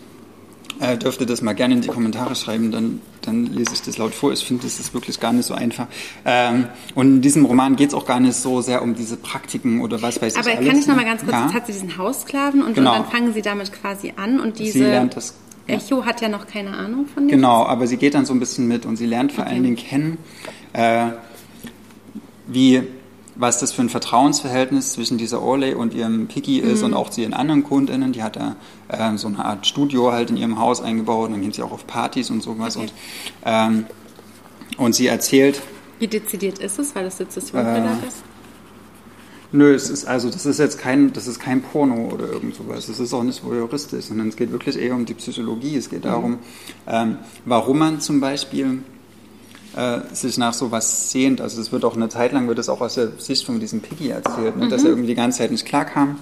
äh, 0.80 0.98
dürft 0.98 1.22
ihr 1.22 1.28
das 1.28 1.42
mal 1.42 1.54
gerne 1.54 1.76
in 1.76 1.82
die 1.82 1.88
Kommentare 1.88 2.36
schreiben, 2.36 2.72
dann, 2.72 3.02
dann 3.22 3.46
lese 3.46 3.72
ich 3.74 3.82
das 3.82 3.98
laut 3.98 4.14
vor. 4.14 4.32
Ich 4.34 4.44
finde, 4.46 4.64
das 4.64 4.80
ist 4.80 4.94
wirklich 4.94 5.20
gar 5.20 5.32
nicht 5.32 5.46
so 5.46 5.54
einfach. 5.54 5.88
Ähm, 6.26 6.68
und 6.96 7.08
in 7.08 7.22
diesem 7.22 7.46
Roman 7.46 7.76
geht 7.76 7.90
es 7.90 7.94
auch 7.94 8.06
gar 8.06 8.20
nicht 8.20 8.36
so 8.36 8.62
sehr 8.62 8.82
um 8.82 8.96
diese 8.96 9.16
Praktiken 9.18 9.82
oder 9.82 10.02
was 10.02 10.22
weiß 10.22 10.36
Aber 10.36 10.50
ich 10.50 10.58
alles. 10.58 10.70
kann 10.70 10.80
ich 10.80 10.88
noch 10.88 10.96
mal 10.96 11.06
ganz 11.06 11.22
kurz, 11.22 11.32
Ja. 11.34 11.46
jetzt 11.46 11.54
hat 11.54 11.66
sie 11.68 11.74
diesen 11.74 11.98
Haussklaven 11.98 12.64
und, 12.64 12.74
Genau. 12.74 12.92
und 12.92 13.00
dann 13.04 13.12
fangen 13.12 13.34
sie 13.34 13.42
damit 13.42 13.72
quasi 13.72 14.14
an 14.18 14.40
und 14.40 14.60
diese 14.60 14.74
Sie 14.80 14.84
lernt 14.84 15.16
das. 15.16 15.36
Echo 15.68 16.06
hat 16.06 16.22
ja 16.22 16.30
noch 16.30 16.46
keine 16.48 16.76
Ahnung 16.76 17.06
von 17.08 17.24
dem. 17.28 17.30
Genau, 17.38 17.66
aber 17.66 17.88
sie 17.88 17.98
geht 17.98 18.14
dann 18.16 18.26
so 18.26 18.34
ein 18.34 18.40
bisschen 18.40 18.68
mit 18.68 18.86
und 18.86 18.98
sie 18.98 19.06
lernt 19.06 19.32
vor 19.32 19.44
Okay. 19.46 19.54
allen 19.54 19.64
Dingen 19.64 19.76
kennen, 19.78 20.18
äh, 20.74 21.08
wie, 22.48 22.84
was 23.36 23.60
das 23.60 23.72
für 23.72 23.82
ein 23.82 23.90
Vertrauensverhältnis 23.90 24.94
zwischen 24.94 25.18
dieser 25.18 25.42
Orley 25.42 25.74
und 25.74 25.94
ihrem 25.94 26.28
Piggy 26.28 26.60
ist 26.60 26.80
Mhm. 26.80 26.88
und 26.88 26.94
auch 26.96 27.10
zu 27.10 27.22
ihren 27.22 27.34
anderen 27.34 27.64
Kundinnen. 27.64 28.12
Die 28.12 28.22
hat 28.24 28.36
da 28.36 28.56
äh, 28.90 29.18
so 29.18 29.28
eine 29.28 29.44
Art 29.44 29.66
Studio 29.66 30.12
halt 30.12 30.30
in 30.30 30.38
ihrem 30.38 30.60
Haus 30.60 30.82
eingebaut 30.82 31.28
und 31.28 31.34
dann 31.34 31.42
geht 31.42 31.56
sie 31.56 31.64
auch 31.64 31.72
auf 31.72 31.88
Partys 31.88 32.30
und 32.30 32.44
sowas. 32.44 32.76
Okay. 32.76 32.86
Und, 32.88 32.94
ähm, 33.46 33.86
und 34.78 34.94
sie 34.96 35.08
erzählt, 35.08 35.62
Wie 36.00 36.08
dezidiert 36.08 36.60
ist 36.60 36.78
es, 36.80 36.94
weil 36.96 37.06
das 37.06 37.20
jetzt 37.20 37.38
das 37.38 37.46
Äh, 37.46 37.52
Verlag 37.52 37.98
ist? 38.08 38.18
Nö, 39.56 39.72
es 39.72 39.92
ist 39.92 40.06
also 40.06 40.32
das 40.32 40.48
ist 40.48 40.58
jetzt 40.58 40.80
kein 40.80 41.14
das 41.14 41.28
ist 41.28 41.40
kein 41.40 41.62
Porno 41.62 42.10
oder 42.12 42.28
irgend 42.28 42.56
sowas. 42.56 42.90
Es 42.90 43.00
ist 43.00 43.14
auch 43.14 43.22
nicht 43.22 43.44
voyeuristisch, 43.44 44.06
sondern 44.06 44.30
es 44.30 44.36
geht 44.36 44.52
wirklich 44.52 44.80
eher 44.80 44.96
um 44.96 45.06
die 45.06 45.14
Psychologie. 45.14 45.78
Es 45.78 45.92
geht 45.92 46.06
darum, 46.06 46.40
ähm, 46.88 47.20
warum 47.46 47.78
man 47.78 48.02
zum 48.02 48.20
Beispiel 48.20 48.80
äh, 49.76 50.00
sich 50.12 50.40
nach 50.40 50.54
sowas 50.54 51.12
sehnt. 51.12 51.40
Also 51.40 51.62
es 51.62 51.72
wird 51.72 51.86
auch 51.86 51.96
eine 51.96 52.10
Zeit 52.10 52.32
lang 52.32 52.48
wird 52.48 52.58
es 52.58 52.68
auch 52.68 52.82
aus 52.82 52.96
der 52.96 53.12
Sicht 53.20 53.46
von 53.46 53.60
diesem 53.60 53.82
Piggy 53.82 54.10
erzählt, 54.10 54.58
ne, 54.58 54.70
dass 54.70 54.84
er 54.84 54.90
irgendwie 54.90 55.10
die 55.10 55.16
ganze 55.16 55.38
Zeit 55.38 55.52
nicht 55.52 55.68
klarkam 55.68 56.18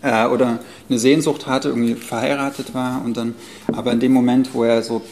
äh, 0.00 0.26
oder 0.26 0.60
eine 0.88 0.98
Sehnsucht 0.98 1.46
hatte, 1.46 1.68
irgendwie 1.68 1.94
verheiratet 1.94 2.74
war 2.74 3.02
und 3.04 3.18
dann 3.18 3.34
aber 3.70 3.92
in 3.92 4.00
dem 4.00 4.12
Moment, 4.12 4.54
wo 4.54 4.64
er 4.64 4.82
so 4.82 5.02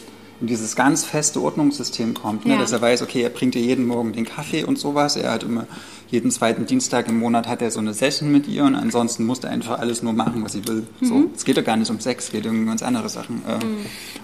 in 0.43 0.47
dieses 0.47 0.75
ganz 0.75 1.05
feste 1.05 1.41
Ordnungssystem 1.41 2.13
kommt, 2.13 2.45
ne, 2.45 2.55
Ja. 2.55 2.59
dass 2.59 2.73
er 2.73 2.81
weiß, 2.81 3.01
okay, 3.01 3.21
er 3.21 3.29
bringt 3.29 3.55
ihr 3.55 3.61
jeden 3.61 3.87
Morgen 3.87 4.11
den 4.11 4.25
Kaffee 4.25 4.65
und 4.65 4.77
sowas, 4.77 5.15
er 5.15 5.31
hat 5.31 5.43
immer 5.43 5.67
jeden 6.11 6.31
zweiten 6.31 6.65
Dienstag 6.65 7.07
im 7.07 7.17
Monat 7.17 7.47
hat 7.47 7.61
er 7.61 7.71
so 7.71 7.79
eine 7.79 7.93
Session 7.93 8.29
mit 8.29 8.45
ihr 8.49 8.65
und 8.65 8.75
ansonsten 8.75 9.25
muss 9.25 9.39
er 9.39 9.51
einfach 9.51 9.79
alles 9.79 10.03
nur 10.03 10.11
machen, 10.11 10.43
was 10.43 10.51
sie 10.51 10.67
will. 10.67 10.85
So, 11.01 11.29
es 11.33 11.45
geht 11.45 11.55
doch 11.57 11.63
gar 11.63 11.77
nicht 11.77 11.89
um 11.89 12.01
Sex, 12.01 12.25
es 12.25 12.31
geht 12.33 12.45
um 12.45 12.65
ganz 12.67 12.83
andere 12.83 13.07
Sachen. 13.07 13.41
Äh, 13.47 13.59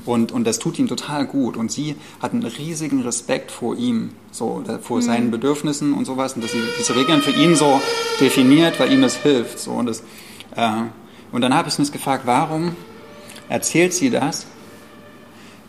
und, 0.06 0.34
und 0.34 0.44
das 0.46 0.60
tut 0.60 0.78
ihm 0.78 0.88
total 0.90 1.26
gut 1.26 1.56
und 1.56 1.72
sie 1.72 1.96
hat 2.22 2.34
einen 2.34 2.44
riesigen 2.44 3.02
Respekt 3.02 3.50
vor 3.50 3.78
ihm, 3.78 4.10
so 4.30 4.62
vor 4.82 5.02
seinen 5.02 5.32
Bedürfnissen 5.32 5.94
und 5.94 6.04
sowas 6.04 6.34
und 6.34 6.44
dass 6.44 6.52
sie 6.52 6.62
diese 6.78 6.98
Regeln 6.98 7.22
für 7.22 7.32
ihn 7.32 7.56
so 7.56 7.82
definiert, 8.20 8.78
weil 8.80 8.92
ihm 8.92 9.02
das 9.02 9.16
hilft. 9.16 9.58
So 9.58 9.72
und 9.72 9.86
das 9.86 10.02
äh, 10.58 10.70
und 11.32 11.40
dann 11.42 11.54
habe 11.56 11.70
ich 11.70 11.80
mich 11.80 11.92
gefragt, 11.94 12.24
warum 12.26 12.76
erzählt 13.48 13.94
sie 13.94 14.10
das 14.10 14.46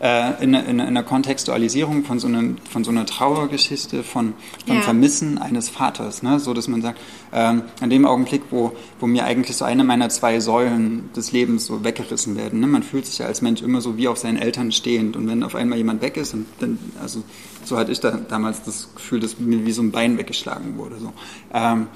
äh, 0.01 0.43
in, 0.43 0.55
in, 0.55 0.65
in 0.65 0.81
einer 0.81 1.03
Kontextualisierung 1.03 2.03
von 2.03 2.17
so, 2.19 2.27
einem, 2.27 2.57
von 2.69 2.83
so 2.83 2.89
einer 2.89 3.05
Trauergeschichte, 3.05 4.03
von, 4.03 4.33
von 4.65 4.75
Ja. 4.77 4.81
Vermissen 4.81 5.37
eines 5.37 5.69
Vaters, 5.69 6.23
ne? 6.23 6.39
so 6.39 6.55
dass 6.55 6.67
man 6.67 6.81
sagt, 6.81 6.99
ähm, 7.31 7.63
an 7.79 7.89
dem 7.91 8.05
Augenblick, 8.05 8.41
wo, 8.49 8.75
wo 8.99 9.05
mir 9.05 9.25
eigentlich 9.25 9.55
so 9.55 9.63
eine 9.63 9.83
meiner 9.83 10.09
zwei 10.09 10.39
Säulen 10.39 11.11
des 11.15 11.31
Lebens 11.31 11.67
so 11.67 11.83
weggerissen 11.83 12.35
werden, 12.35 12.59
ne? 12.59 12.67
man 12.67 12.81
fühlt 12.81 13.05
sich 13.05 13.19
ja 13.19 13.27
als 13.27 13.43
Mensch 13.43 13.61
immer 13.61 13.79
so 13.79 13.95
wie 13.95 14.07
auf 14.07 14.17
seinen 14.17 14.37
Eltern 14.37 14.71
stehend 14.71 15.15
und 15.15 15.27
wenn 15.27 15.43
auf 15.43 15.53
einmal 15.53 15.77
jemand 15.77 16.01
weg 16.01 16.17
ist, 16.17 16.33
und 16.33 16.47
dann, 16.59 16.79
also 16.99 17.21
so 17.63 17.77
hatte 17.77 17.91
ich 17.91 17.99
da 17.99 18.11
damals 18.11 18.63
das 18.63 18.89
Gefühl, 18.95 19.19
dass 19.19 19.39
mir 19.39 19.65
wie 19.67 19.71
so 19.71 19.83
ein 19.83 19.91
Bein 19.91 20.17
weggeschlagen 20.17 20.77
wurde. 20.77 20.97
So. 20.99 21.13
Ähm, 21.53 21.87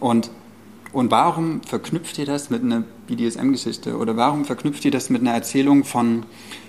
und 0.00 0.30
und 0.92 1.10
warum 1.10 1.60
verknüpft 1.62 2.18
ihr 2.18 2.24
das 2.24 2.50
mit 2.50 2.62
einer 2.62 2.84
BDSM-Geschichte? 3.08 3.96
Oder 3.96 4.16
warum 4.16 4.44
verknüpft 4.44 4.84
ihr 4.84 4.92
das 4.92 5.10
mit 5.10 5.22
einer 5.22 5.32
Erzählung 5.32 5.82
von 5.82 6.22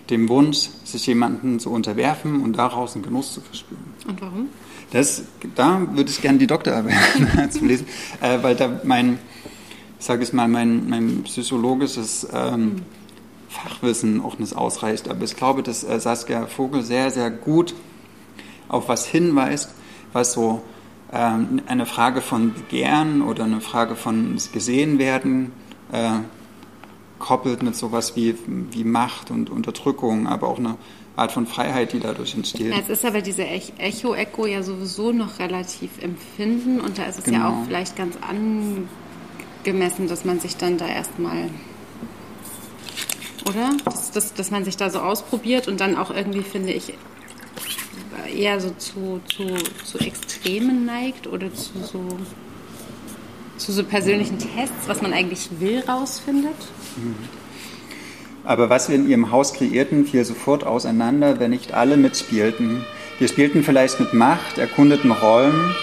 dem 0.09 0.29
Wunsch, 0.29 0.69
sich 0.83 1.07
jemandem 1.07 1.59
zu 1.59 1.71
unterwerfen 1.71 2.41
und 2.41 2.57
daraus 2.57 2.95
einen 2.95 3.03
Genuss 3.03 3.33
zu 3.33 3.41
verspüren? 3.41 3.83
Und 4.07 4.21
warum? 4.21 4.49
Das, 4.91 5.23
da 5.55 5.81
würde 5.93 6.09
ich 6.09 6.21
gerne 6.21 6.37
die 6.37 6.47
Doktorarbeit 6.47 6.93
zu 7.51 7.65
lesen, 7.65 7.87
äh, 8.21 8.37
weil 8.41 8.55
da 8.55 8.81
mein, 8.83 9.19
sage 9.99 10.23
ich 10.23 10.31
mal, 10.31 10.47
mein, 10.47 10.89
mein 10.89 11.23
psychologisches 11.23 12.27
ähm, 12.31 12.83
Fachwissen 13.49 14.21
auch 14.21 14.37
nicht 14.37 14.55
ausreicht. 14.55 15.09
Aber 15.09 15.23
ich 15.23 15.35
glaube, 15.35 15.63
dass 15.63 15.83
äh, 15.83 15.99
Saskia 15.99 16.45
Vogel 16.45 16.83
sehr, 16.83 17.09
sehr 17.09 17.31
gut 17.31 17.73
auf 18.67 18.89
was 18.89 19.05
hinweist, 19.05 19.73
was 20.13 20.33
so 20.33 20.61
ähm, 21.11 21.61
eine 21.67 21.85
Frage 21.85 22.21
von 22.21 22.53
Begehren 22.53 23.21
oder 23.21 23.45
eine 23.45 23.61
Frage 23.61 23.95
von 23.95 24.37
gesehen 24.53 24.99
werden 24.99 25.51
äh, 25.91 26.19
koppelt 27.19 27.63
mit 27.63 27.75
sowas 27.75 28.15
wie, 28.15 28.35
wie 28.47 28.83
Macht 28.83 29.31
und 29.31 29.49
Unterdrückung, 29.49 30.27
aber 30.27 30.47
auch 30.47 30.59
eine 30.59 30.77
Art 31.15 31.31
von 31.31 31.47
Freiheit, 31.47 31.93
die 31.93 31.99
dadurch 31.99 32.35
entsteht. 32.35 32.73
Jetzt 32.75 32.89
ist 32.89 33.05
aber 33.05 33.21
diese 33.21 33.43
Ech- 33.43 33.71
Echo-Echo 33.77 34.45
ja 34.47 34.63
sowieso 34.63 35.11
noch 35.13 35.39
relativ 35.39 36.01
empfinden 36.01 36.81
und 36.81 36.97
da 36.97 37.03
ist 37.05 37.19
es 37.19 37.25
ja 37.27 37.31
Genau. 37.31 37.49
auch 37.49 37.65
vielleicht 37.65 37.95
ganz 37.95 38.17
angemessen, 39.63 40.07
dass 40.09 40.25
man 40.25 40.39
sich 40.41 40.57
dann 40.57 40.77
da 40.77 40.87
erstmal, 40.87 41.49
oder? 43.47 43.71
Dass, 43.85 44.11
dass, 44.11 44.33
dass 44.33 44.51
man 44.51 44.65
sich 44.65 44.75
da 44.77 44.89
so 44.89 44.99
ausprobiert 44.99 45.67
und 45.69 45.79
dann 45.79 45.95
auch 45.97 46.11
irgendwie, 46.11 46.41
finde 46.41 46.73
ich, 46.73 46.93
eher 48.35 48.59
so 48.59 48.71
zu, 48.77 49.21
zu, 49.33 49.55
zu 49.85 49.99
Extremen 49.99 50.85
neigt 50.85 51.27
oder 51.27 51.53
zu 51.53 51.71
so, 51.81 52.05
zu 53.57 53.71
so 53.71 53.83
persönlichen 53.83 54.37
Tests, 54.39 54.87
was 54.87 55.01
man 55.01 55.13
eigentlich 55.13 55.47
will, 55.59 55.81
rausfindet. 55.87 56.55
Aber 58.43 58.69
was 58.69 58.89
wir 58.89 58.95
in 58.95 59.09
ihrem 59.09 59.31
Haus 59.31 59.53
kreierten, 59.53 60.05
fiel 60.05 60.23
sofort 60.23 60.63
auseinander, 60.63 61.39
wenn 61.39 61.49
nicht 61.49 61.73
alle 61.73 61.97
mitspielten. 61.97 62.85
Wir 63.17 63.27
spielten 63.27 63.63
vielleicht 63.63 63.99
mit 63.99 64.13
Macht, 64.13 64.57
erkundeten 64.57 65.11
Rollen, 65.11 65.75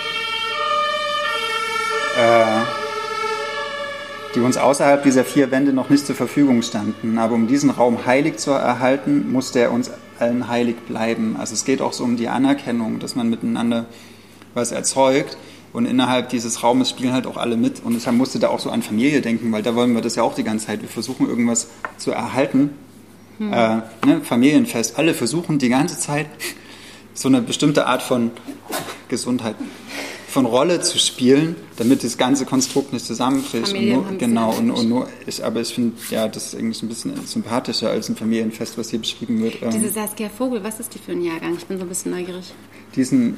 äh, 2.18 2.62
die 4.34 4.40
uns 4.40 4.56
außerhalb 4.56 5.02
dieser 5.02 5.24
vier 5.24 5.50
Wände 5.50 5.72
noch 5.72 5.90
nicht 5.90 6.06
zur 6.06 6.14
Verfügung 6.14 6.62
standen. 6.62 7.18
Aber 7.18 7.34
um 7.34 7.48
diesen 7.48 7.70
Raum 7.70 8.06
heilig 8.06 8.36
zu 8.36 8.52
erhalten, 8.52 9.32
musste 9.32 9.60
er 9.60 9.72
uns 9.72 9.90
allen 10.20 10.48
heilig 10.48 10.76
bleiben. 10.88 11.36
Also 11.38 11.54
es 11.54 11.64
geht 11.64 11.80
auch 11.80 11.92
so 11.92 12.04
um 12.04 12.16
die 12.16 12.28
Anerkennung, 12.28 13.00
dass 13.00 13.16
man 13.16 13.28
miteinander 13.28 13.86
was 14.54 14.70
erzeugt. 14.70 15.36
Und 15.72 15.86
innerhalb 15.86 16.28
dieses 16.28 16.62
Raumes 16.62 16.90
spielen 16.90 17.12
halt 17.12 17.26
auch 17.26 17.36
alle 17.36 17.56
mit. 17.56 17.82
Und 17.82 17.94
deshalb 17.94 18.16
musste 18.16 18.38
da 18.38 18.48
auch 18.48 18.60
so 18.60 18.70
an 18.70 18.82
Familie 18.82 19.22
denken, 19.22 19.50
weil 19.52 19.62
da 19.62 19.74
wollen 19.74 19.94
wir 19.94 20.02
das 20.02 20.16
ja 20.16 20.22
auch 20.22 20.34
die 20.34 20.44
ganze 20.44 20.66
Zeit. 20.66 20.82
Wir 20.82 20.88
versuchen 20.88 21.28
irgendwas 21.28 21.68
zu 21.96 22.10
erhalten. 22.10 22.70
Hm. 23.38 23.52
Äh, 23.52 23.76
ne, 24.06 24.20
Familienfest. 24.22 24.98
Alle 24.98 25.14
versuchen 25.14 25.58
die 25.58 25.70
ganze 25.70 25.98
Zeit 25.98 26.26
so 27.14 27.28
eine 27.28 27.40
bestimmte 27.40 27.86
Art 27.86 28.02
von 28.02 28.30
Gesundheit 29.08 29.56
von 30.32 30.46
Rolle 30.46 30.80
zu 30.80 30.98
spielen, 30.98 31.56
damit 31.76 32.02
das 32.02 32.16
ganze 32.16 32.46
Konstrukt 32.46 32.94
nicht 32.94 33.04
zusammenbricht. 33.04 33.74
Und 33.74 33.86
nur, 33.86 34.04
genau, 34.16 34.54
und, 34.54 34.70
und, 34.70 34.88
nur 34.88 35.06
ich, 35.26 35.44
aber 35.44 35.60
ich 35.60 35.74
finde, 35.74 35.94
ja, 36.08 36.26
das 36.26 36.46
ist 36.46 36.58
eigentlich 36.58 36.82
ein 36.82 36.88
bisschen 36.88 37.26
sympathischer 37.26 37.90
als 37.90 38.08
ein 38.08 38.16
Familienfest, 38.16 38.78
was 38.78 38.88
hier 38.88 38.98
beschrieben 38.98 39.42
wird. 39.42 39.60
Ähm. 39.60 39.70
Diese 39.70 39.90
Saskia 39.90 40.30
Vogel, 40.30 40.64
was 40.64 40.80
ist 40.80 40.94
die 40.94 40.98
für 40.98 41.12
ein 41.12 41.22
Jahrgang? 41.22 41.54
Ich 41.58 41.66
bin 41.66 41.76
so 41.76 41.84
ein 41.84 41.88
bisschen 41.88 42.12
neugierig. 42.12 42.54
Die 42.96 43.04
sind 43.04 43.36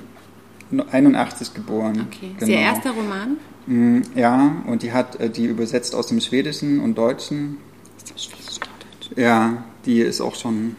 81 0.71 1.55
geboren. 1.55 2.07
Okay. 2.09 2.31
Genau. 2.39 2.43
Ist 2.43 2.49
ihr 2.49 2.59
erster 2.59 2.91
Roman? 2.91 3.37
Mm, 3.67 4.03
ja, 4.15 4.57
und 4.67 4.83
die 4.83 4.93
hat 4.93 5.21
äh, 5.21 5.31
die 5.31 5.47
übersetzt 5.47 5.95
aus 5.95 6.09
dem 6.09 6.21
Schwedischen 6.21 6.81
und 6.81 6.97
Deutschen. 6.97 7.59
Ist 7.97 8.13
das 8.13 8.25
Schwedisch 8.25 8.57
oder 8.57 8.69
Deutsch? 9.01 9.11
Ja, 9.17 9.65
die 9.87 10.01
ist 10.01 10.21
auch 10.21 10.35
schon 10.35 10.77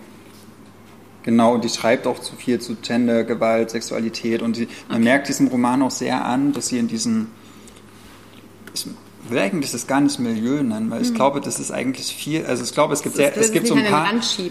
Genau, 1.25 1.55
und 1.55 1.63
die 1.63 1.69
schreibt 1.69 2.05
auch 2.05 2.19
zu 2.19 2.35
viel 2.35 2.61
zu 2.61 2.75
Gender, 2.75 3.23
Gewalt, 3.23 3.71
Sexualität 3.71 4.43
und 4.43 4.57
die, 4.57 4.67
man 4.87 4.97
okay. 4.97 5.05
merkt 5.05 5.27
diesem 5.27 5.47
Roman 5.47 5.81
auch 5.81 5.89
sehr 5.89 6.23
an, 6.23 6.53
dass 6.53 6.67
sie 6.67 6.77
in 6.77 6.87
diesen, 6.87 7.31
ich 8.75 8.85
will 9.29 9.39
eigentlich 9.39 9.71
das 9.71 9.87
gar 9.87 10.01
nicht 10.01 10.19
Milieu 10.19 10.61
nennen, 10.61 10.89
weil 10.91 11.01
ich 11.01 11.11
mhm. 11.11 11.15
glaube, 11.15 11.41
das 11.41 11.59
ist 11.59 11.71
eigentlich 11.71 12.13
viel, 12.13 12.45
also 12.45 12.63
ich 12.63 12.73
glaube, 12.73 12.93
es 12.93 13.01
gibt, 13.01 13.15
sehr, 13.15 13.35
es 13.35 13.51
gibt 13.51 13.67
so 13.67 13.75
ein 13.75 13.85
paar, 13.85 14.07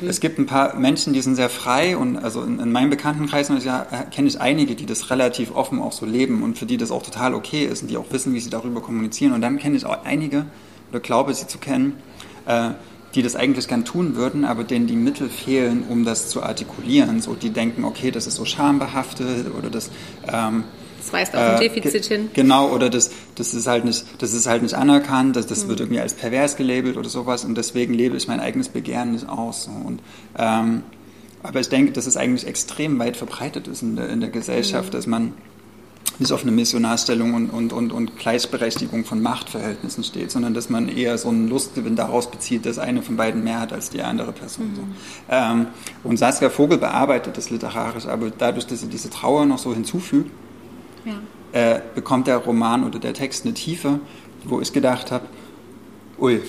es 0.07 0.21
gibt 0.21 0.39
ein 0.39 0.47
paar 0.47 0.77
Menschen, 0.77 1.13
die 1.13 1.21
sind 1.21 1.37
sehr 1.37 1.49
frei 1.49 1.97
und 1.97 2.17
also 2.17 2.43
in, 2.43 2.59
in 2.59 2.73
meinem 2.73 2.91
Bekanntenkreis 2.91 3.51
ja, 3.65 3.87
kenne 4.11 4.29
ich 4.29 4.41
einige, 4.41 4.75
die 4.75 4.87
das 4.87 5.11
relativ 5.11 5.55
offen 5.55 5.81
auch 5.81 5.93
so 5.93 6.07
leben 6.07 6.43
und 6.43 6.59
für 6.59 6.67
die 6.67 6.77
das 6.77 6.91
auch 6.91 7.03
total 7.03 7.35
okay 7.35 7.65
ist 7.65 7.83
und 7.83 7.91
die 7.91 7.97
auch 7.97 8.07
wissen, 8.11 8.35
wie 8.35 8.41
sie 8.41 8.51
darüber 8.51 8.81
kommunizieren 8.81 9.33
und 9.33 9.41
dann 9.41 9.59
kenne 9.59 9.77
ich 9.77 9.87
auch 9.87 10.05
einige 10.05 10.47
oder 10.91 11.01
glaube 11.01 11.35
sie 11.35 11.47
zu 11.47 11.59
kennen, 11.59 11.95
äh, 12.47 12.71
die 13.15 13.23
das 13.23 13.37
eigentlich 13.37 13.69
gern 13.69 13.85
tun 13.85 14.17
würden, 14.17 14.45
aber 14.45 14.65
denen 14.65 14.87
die 14.87 14.97
Mittel 14.97 15.29
fehlen, 15.29 15.85
um 15.89 16.05
das 16.05 16.29
zu 16.29 16.43
artikulieren. 16.43 17.21
So, 17.21 17.35
die 17.35 17.51
denken, 17.51 17.85
okay, 17.85 18.11
das 18.11 18.27
ist 18.27 18.35
so 18.35 18.45
schambehaftet 18.45 19.55
oder 19.57 19.71
das. 19.71 19.91
Ähm, 20.27 20.65
das 21.05 21.13
weist 21.13 21.35
auf 21.35 21.41
ein 21.41 21.57
äh, 21.57 21.69
Defizit 21.69 22.07
hin. 22.07 22.31
Genau, 22.33 22.71
oder 22.71 22.89
das, 22.89 23.11
das 23.35 23.53
ist 23.53 23.67
halt 23.67 23.85
nicht, 23.85 24.05
das 24.19 24.33
ist 24.33 24.47
halt 24.47 24.63
nicht 24.63 24.75
anerkannt, 24.75 25.37
das, 25.37 25.47
das 25.47 25.65
mhm. 25.65 25.69
wird 25.69 25.81
irgendwie 25.81 26.01
als 26.01 26.15
pervers 26.15 26.57
gelabelt 26.57 26.97
oder 26.97 27.09
sowas 27.09 27.45
und 27.45 27.57
deswegen 27.57 27.95
lebe 27.95 28.17
ich 28.17 28.27
mein 28.27 28.41
eigenes 28.41 28.69
Begehren 28.69 29.13
nicht 29.13 29.29
aus. 29.29 29.69
Und, 29.69 30.01
ähm, 30.39 30.83
aber 31.43 31.61
ich 31.61 31.69
denke, 31.69 31.93
dass 31.93 32.07
es 32.07 32.17
eigentlich 32.17 32.47
extrem 32.47 32.99
weit 32.99 33.17
verbreitet 33.17 33.69
ist 33.69 33.83
in 33.83 33.97
der, 33.97 34.09
in 34.09 34.21
der 34.21 34.31
Gesellschaft, 34.31 34.89
mhm. 34.89 34.97
dass 34.97 35.07
man 35.07 35.35
nicht 36.19 36.33
auf 36.33 36.43
eine 36.43 36.53
Missionarstellung 36.53 37.35
und, 37.35 37.51
und, 37.51 37.73
und, 37.73 37.93
und 37.93 38.17
Gleichberechtigung 38.17 39.05
von 39.05 39.21
Machtverhältnissen 39.21 40.05
steht, 40.05 40.31
sondern 40.31 40.55
dass 40.55 40.71
man 40.71 40.89
eher 40.89 41.19
so 41.19 41.29
einen 41.29 41.49
Lustgewinn 41.49 41.97
daraus 41.97 42.31
bezieht, 42.31 42.67
dass 42.67 42.79
eine 42.79 43.03
von 43.03 43.17
beiden 43.17 43.43
mehr 43.43 43.61
hat 43.61 43.73
als 43.73 43.91
die 43.91 44.01
andere 44.01 44.33
Person. 44.33 44.69
Mhm. 44.69 44.75
So. 44.77 44.83
Ähm, 45.29 45.67
und 46.05 46.17
Saskia 46.17 46.51
Vogel 46.51 46.79
bearbeitet 46.79 47.37
das 47.37 47.51
literarisch, 47.51 48.07
aber 48.07 48.31
dadurch, 48.31 48.67
dass 48.67 48.81
sie 48.81 48.87
diese 48.87 49.11
Trauer 49.11 49.45
noch 49.45 49.59
so 49.59 49.75
hinzufügt, 49.75 50.31
ja. 51.05 51.77
äh, 51.77 51.81
bekommt 51.95 52.27
der 52.27 52.39
Roman 52.39 52.85
oder 52.85 52.99
der 52.99 53.15
Text 53.15 53.45
eine 53.45 53.55
Tiefe, 53.55 54.01
wo 54.45 54.61
ich 54.61 54.73
gedacht 54.73 55.11
habe, 55.11 55.27
ui. 56.19 56.41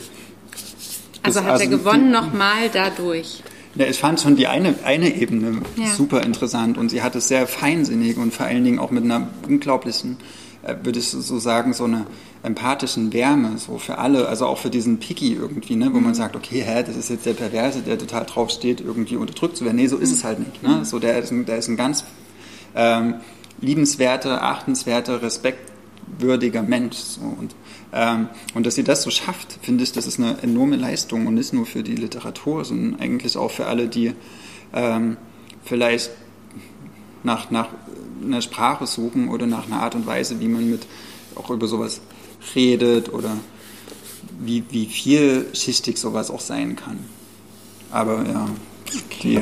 Also 1.24 1.44
hat 1.44 1.52
also 1.52 1.64
er 1.64 1.70
gewonnen 1.70 2.12
nochmal 2.12 2.70
dadurch. 2.72 3.42
Ja, 3.76 3.88
ich 3.88 4.00
fand 4.00 4.22
schon 4.22 4.36
die 4.36 4.48
eine, 4.48 4.76
eine 4.86 5.14
Ebene 5.16 5.62
ja. 5.76 5.88
super 5.88 6.24
interessant 6.24 6.78
und 6.78 6.90
sie 6.90 7.02
hat 7.02 7.16
es 7.16 7.28
sehr 7.28 7.46
feinsinnig 7.46 8.18
und 8.18 8.34
vor 8.34 8.46
allen 8.46 8.64
Dingen 8.64 8.80
auch 8.80 8.92
mit 8.92 9.04
einer 9.04 9.28
unglaublichen, 9.48 10.18
äh, 10.64 10.76
würde 10.84 11.00
ich 11.00 11.10
so 11.10 11.40
sagen, 11.40 11.74
so 11.74 11.84
einer 11.84 12.06
empathischen 12.42 13.12
Wärme, 13.12 13.58
so 13.58 13.78
für 13.78 13.98
alle, 13.98 14.30
also 14.30 14.46
auch 14.46 14.60
für 14.60 14.70
diesen 14.70 15.00
Picky 15.00 15.34
irgendwie, 15.34 15.76
ne, 15.76 15.90
wo 15.92 15.98
mhm. 15.98 16.06
man 16.06 16.16
sagt, 16.16 16.36
okay, 16.38 16.64
hä, 16.66 16.84
das 16.86 16.96
ist 16.96 17.10
jetzt 17.10 17.26
der 17.26 17.34
Perverse, 17.34 17.82
der 17.82 17.98
total 17.98 18.26
drauf 18.26 18.50
steht, 18.50 18.80
irgendwie 18.80 19.18
unterdrückt 19.18 19.58
zu 19.58 19.66
werden. 19.66 19.76
Nee, 19.76 19.88
so 19.88 19.98
ist 19.98 20.10
mhm. 20.10 20.16
es 20.16 20.24
halt 20.24 20.40
nicht. 20.40 20.64
Ne? 20.64 20.86
So, 20.86 21.00
der 21.00 21.18
ist 21.18 21.32
ein, 21.32 21.46
der 21.46 21.58
ist 21.58 21.68
ein 21.68 21.76
ganz 21.76 22.06
ähm, 22.76 23.16
liebenswerter, 23.62 24.44
achtenswerter, 24.44 25.22
respektwürdiger 25.22 26.62
Mensch. 26.62 26.98
So. 26.98 27.22
Und 27.22 27.56
ähm, 27.98 28.28
und 28.54 28.66
dass 28.66 28.76
sie 28.76 28.84
das 28.84 29.04
so 29.04 29.10
schafft, 29.10 29.58
finde 29.62 29.84
ich, 29.86 29.94
das 29.94 30.06
ist 30.06 30.20
eine 30.20 30.42
enorme 30.42 30.76
Leistung 30.76 31.28
und 31.28 31.36
nicht 31.36 31.54
nur 31.54 31.66
für 31.66 31.82
die 31.82 31.96
Literatur, 31.96 32.66
sondern 32.66 33.00
eigentlich 33.00 33.38
auch 33.38 33.52
für 33.52 33.68
alle, 33.68 33.88
die 33.88 34.12
ähm, 34.74 35.16
vielleicht 35.64 36.12
nach, 37.24 37.52
nach 37.52 37.70
einer 38.22 38.42
Sprache 38.42 38.86
suchen 38.86 39.30
oder 39.30 39.48
nach 39.48 39.68
einer 39.68 39.82
Art 39.82 39.96
und 39.96 40.06
Weise, 40.06 40.42
wie 40.42 40.50
man 40.50 40.70
mit 40.70 40.86
auch 41.36 41.50
über 41.50 41.68
sowas 41.68 42.02
redet 42.54 43.14
oder 43.14 43.38
wie, 44.42 44.66
wie 44.72 44.88
vielschichtig 44.88 45.98
sowas 45.98 46.30
auch 46.30 46.42
sein 46.42 46.76
kann. 46.76 47.00
Aber 47.92 48.26
ja, 48.26 48.50
die, 49.24 49.42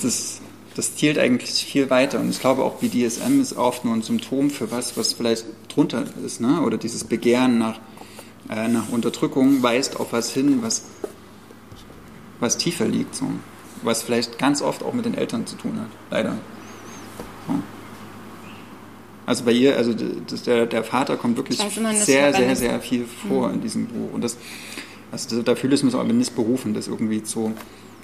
das 0.00 0.40
das 0.80 0.96
zielt 0.96 1.18
eigentlich 1.18 1.50
viel 1.62 1.90
weiter. 1.90 2.20
Und 2.20 2.30
ich 2.30 2.40
glaube 2.40 2.64
auch 2.64 2.76
BDSM 2.76 3.38
ist 3.38 3.54
oft 3.54 3.84
nur 3.84 3.92
ein 3.92 4.00
Symptom 4.00 4.48
für 4.48 4.70
was, 4.70 4.96
was 4.96 5.12
vielleicht 5.12 5.44
drunter 5.68 6.04
ist. 6.24 6.40
Ne? 6.40 6.62
Oder 6.62 6.78
dieses 6.78 7.04
Begehren 7.04 7.58
nach, 7.58 7.78
äh, 8.48 8.66
nach 8.66 8.88
Unterdrückung 8.88 9.62
weist 9.62 10.00
auf 10.00 10.14
was 10.14 10.32
hin, 10.32 10.62
was, 10.62 10.84
was 12.40 12.56
tiefer 12.56 12.86
liegt. 12.86 13.14
So. 13.14 13.26
Was 13.82 14.02
vielleicht 14.02 14.38
ganz 14.38 14.62
oft 14.62 14.82
auch 14.82 14.94
mit 14.94 15.04
den 15.04 15.12
Eltern 15.12 15.46
zu 15.46 15.56
tun 15.56 15.78
hat. 15.78 15.90
Leider. 16.10 16.38
So. 17.46 17.54
Also 19.26 19.44
bei 19.44 19.52
ihr, 19.52 19.76
also 19.76 19.92
das, 19.92 20.44
der, 20.44 20.64
der 20.64 20.82
Vater 20.82 21.18
kommt 21.18 21.36
wirklich 21.36 21.58
sehr, 21.58 22.32
sehr, 22.32 22.56
sehr 22.56 22.80
viel 22.80 23.04
vor 23.28 23.48
mhm. 23.48 23.54
in 23.56 23.60
diesem 23.60 23.86
Buch. 23.86 24.14
Und 24.14 24.24
das, 24.24 24.38
also 25.12 25.42
da 25.42 25.54
fühle 25.56 25.74
ich 25.74 25.82
mich 25.82 25.92
aber 25.92 26.04
nicht 26.04 26.34
berufen, 26.34 26.72
das 26.72 26.88
irgendwie 26.88 27.22
zu 27.22 27.52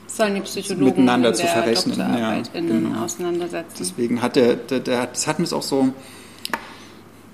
sollen 0.06 0.34
die 0.34 0.40
Psychologen 0.42 0.84
miteinander 0.84 1.34
zu 1.34 1.46
verrechnen. 1.46 1.98
Ja, 1.98 2.42
genau. 2.52 3.04
auseinandersetzen. 3.04 3.76
Deswegen 3.78 4.22
hat 4.22 4.36
der, 4.36 4.56
der, 4.56 4.80
der, 4.80 5.06
das 5.06 5.26
hat 5.26 5.38
mich 5.38 5.52
auch 5.52 5.62
so, 5.62 5.88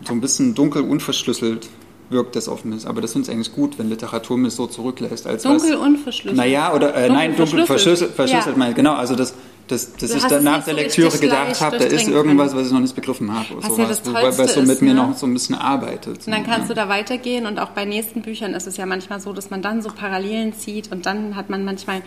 so 0.04 0.12
ein 0.12 0.20
bisschen 0.20 0.54
dunkel 0.54 0.82
unverschlüsselt 0.82 1.68
wirkt 2.12 2.36
das 2.36 2.48
auf 2.48 2.64
mich. 2.64 2.86
Aber 2.86 3.00
das 3.00 3.12
finde 3.12 3.28
ich 3.28 3.34
eigentlich 3.34 3.52
gut, 3.52 3.78
wenn 3.78 3.88
Literatur 3.88 4.36
mich 4.36 4.54
so 4.54 4.66
zurücklässt. 4.66 5.26
Als 5.26 5.42
dunkel 5.42 5.72
was, 5.72 5.80
unverschlüsselt? 5.80 6.36
Naja, 6.36 6.72
oder 6.74 6.94
äh, 6.94 7.08
dunkel 7.08 7.16
nein, 7.16 7.36
dunkel 7.36 7.66
verschlüsselt, 7.66 8.14
verschlüsselt 8.14 8.56
ja. 8.56 8.72
genau, 8.72 8.94
also 8.94 9.16
das, 9.16 9.34
das, 9.68 9.94
dass 9.94 10.14
ich 10.14 10.24
dann 10.24 10.44
nach 10.44 10.64
der 10.64 10.74
so 10.74 10.80
Lektüre 10.80 11.18
gedacht 11.18 11.60
habe, 11.60 11.78
da 11.78 11.84
ist 11.84 12.08
irgendwas, 12.08 12.54
was 12.54 12.66
ich 12.66 12.72
noch 12.72 12.80
nicht 12.80 12.94
begriffen 12.94 13.32
habe. 13.32 13.46
Was 13.56 13.76
ja 13.78 13.86
das 13.86 14.02
Tollste 14.02 14.42
was 14.42 14.54
so 14.54 14.60
mit 14.60 14.70
ist, 14.70 14.82
mir 14.82 14.94
ne? 14.94 15.02
noch 15.02 15.16
so 15.16 15.26
ein 15.26 15.32
bisschen 15.32 15.54
arbeitet. 15.54 16.26
Und 16.26 16.32
dann 16.32 16.44
kannst 16.44 16.68
ja. 16.68 16.74
du 16.74 16.74
da 16.74 16.88
weitergehen 16.88 17.46
und 17.46 17.58
auch 17.58 17.70
bei 17.70 17.84
nächsten 17.84 18.22
Büchern 18.22 18.54
ist 18.54 18.66
es 18.66 18.76
ja 18.76 18.86
manchmal 18.86 19.20
so, 19.20 19.32
dass 19.32 19.50
man 19.50 19.62
dann 19.62 19.82
so 19.82 19.90
Parallelen 19.90 20.52
zieht 20.52 20.92
und 20.92 21.06
dann 21.06 21.36
hat 21.36 21.48
man 21.48 21.64
manchmal 21.64 22.02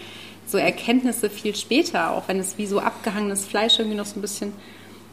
so 0.47 0.57
Erkenntnisse 0.57 1.29
viel 1.29 1.55
später, 1.55 2.11
auch 2.11 2.27
wenn 2.27 2.39
es 2.39 2.57
wie 2.57 2.65
so 2.65 2.79
abgehangenes 2.79 3.45
Fleisch 3.45 3.79
irgendwie 3.79 3.97
noch 3.97 4.05
so 4.05 4.19
ein 4.19 4.21
bisschen, 4.21 4.53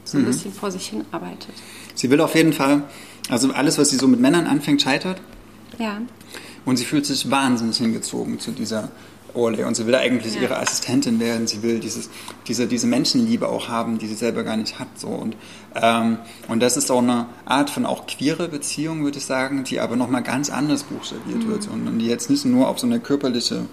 so 0.05 0.19
ein 0.19 0.23
mhm. 0.23 0.27
bisschen 0.27 0.53
vor 0.53 0.71
sich 0.71 0.87
hin 0.89 1.05
arbeitet. 1.11 1.55
Sie 1.95 2.11
will 2.11 2.21
auf 2.21 2.35
jeden 2.35 2.53
Fall, 2.53 2.85
also 3.29 3.53
alles, 3.53 3.79
was 3.79 3.91
sie 3.91 3.97
so 3.97 4.09
mit 4.09 4.21
Männern 4.21 4.47
anfängt, 4.47 4.83
scheitert. 4.83 5.21
Ja. 5.79 6.01
Und 6.65 6.77
sie 6.77 6.85
fühlt 6.85 7.07
sich 7.07 7.31
wahnsinnig 7.31 7.79
hingezogen 7.79 8.39
zu 8.39 8.53
dieser 8.53 8.91
Orle 9.35 9.67
und 9.67 9.75
sie 9.75 9.87
will 9.87 9.95
eigentlich 9.95 10.35
ja. 10.35 10.43
ihre 10.43 10.59
Assistentin 10.59 11.19
werden. 11.19 11.47
Sie 11.47 11.63
will 11.63 11.81
dieses, 11.81 12.11
diese, 12.47 12.67
diese 12.67 12.87
Menschenliebe 12.87 13.49
auch 13.49 13.69
haben, 13.69 13.99
die 13.99 14.07
sie 14.07 14.15
selber 14.15 14.45
gar 14.45 14.57
nicht 14.57 14.79
hat. 14.79 14.89
So. 14.97 15.09
Und, 15.09 15.37
ähm, 15.75 16.19
und 16.49 16.61
das 16.61 16.77
ist 16.77 16.91
auch 16.91 17.03
eine 17.03 17.27
Art 17.45 17.71
von 17.71 17.87
auch 17.87 18.07
queere 18.07 18.49
Beziehung, 18.49 19.05
würde 19.05 19.19
ich 19.19 19.25
sagen, 19.25 19.65
die 19.65 19.81
aber 19.81 19.97
nochmal 19.97 20.23
ganz 20.23 20.51
anders 20.51 20.85
buchstabiert 20.85 21.45
mhm. 21.45 21.49
wird 21.49 21.69
und, 21.69 21.89
und 21.89 21.99
die 21.99 22.07
jetzt 22.07 22.31
nicht 22.31 22.45
nur 22.45 22.69
auf 22.69 22.79
so 22.79 22.87
eine 22.87 23.01
körperliche 23.01 23.67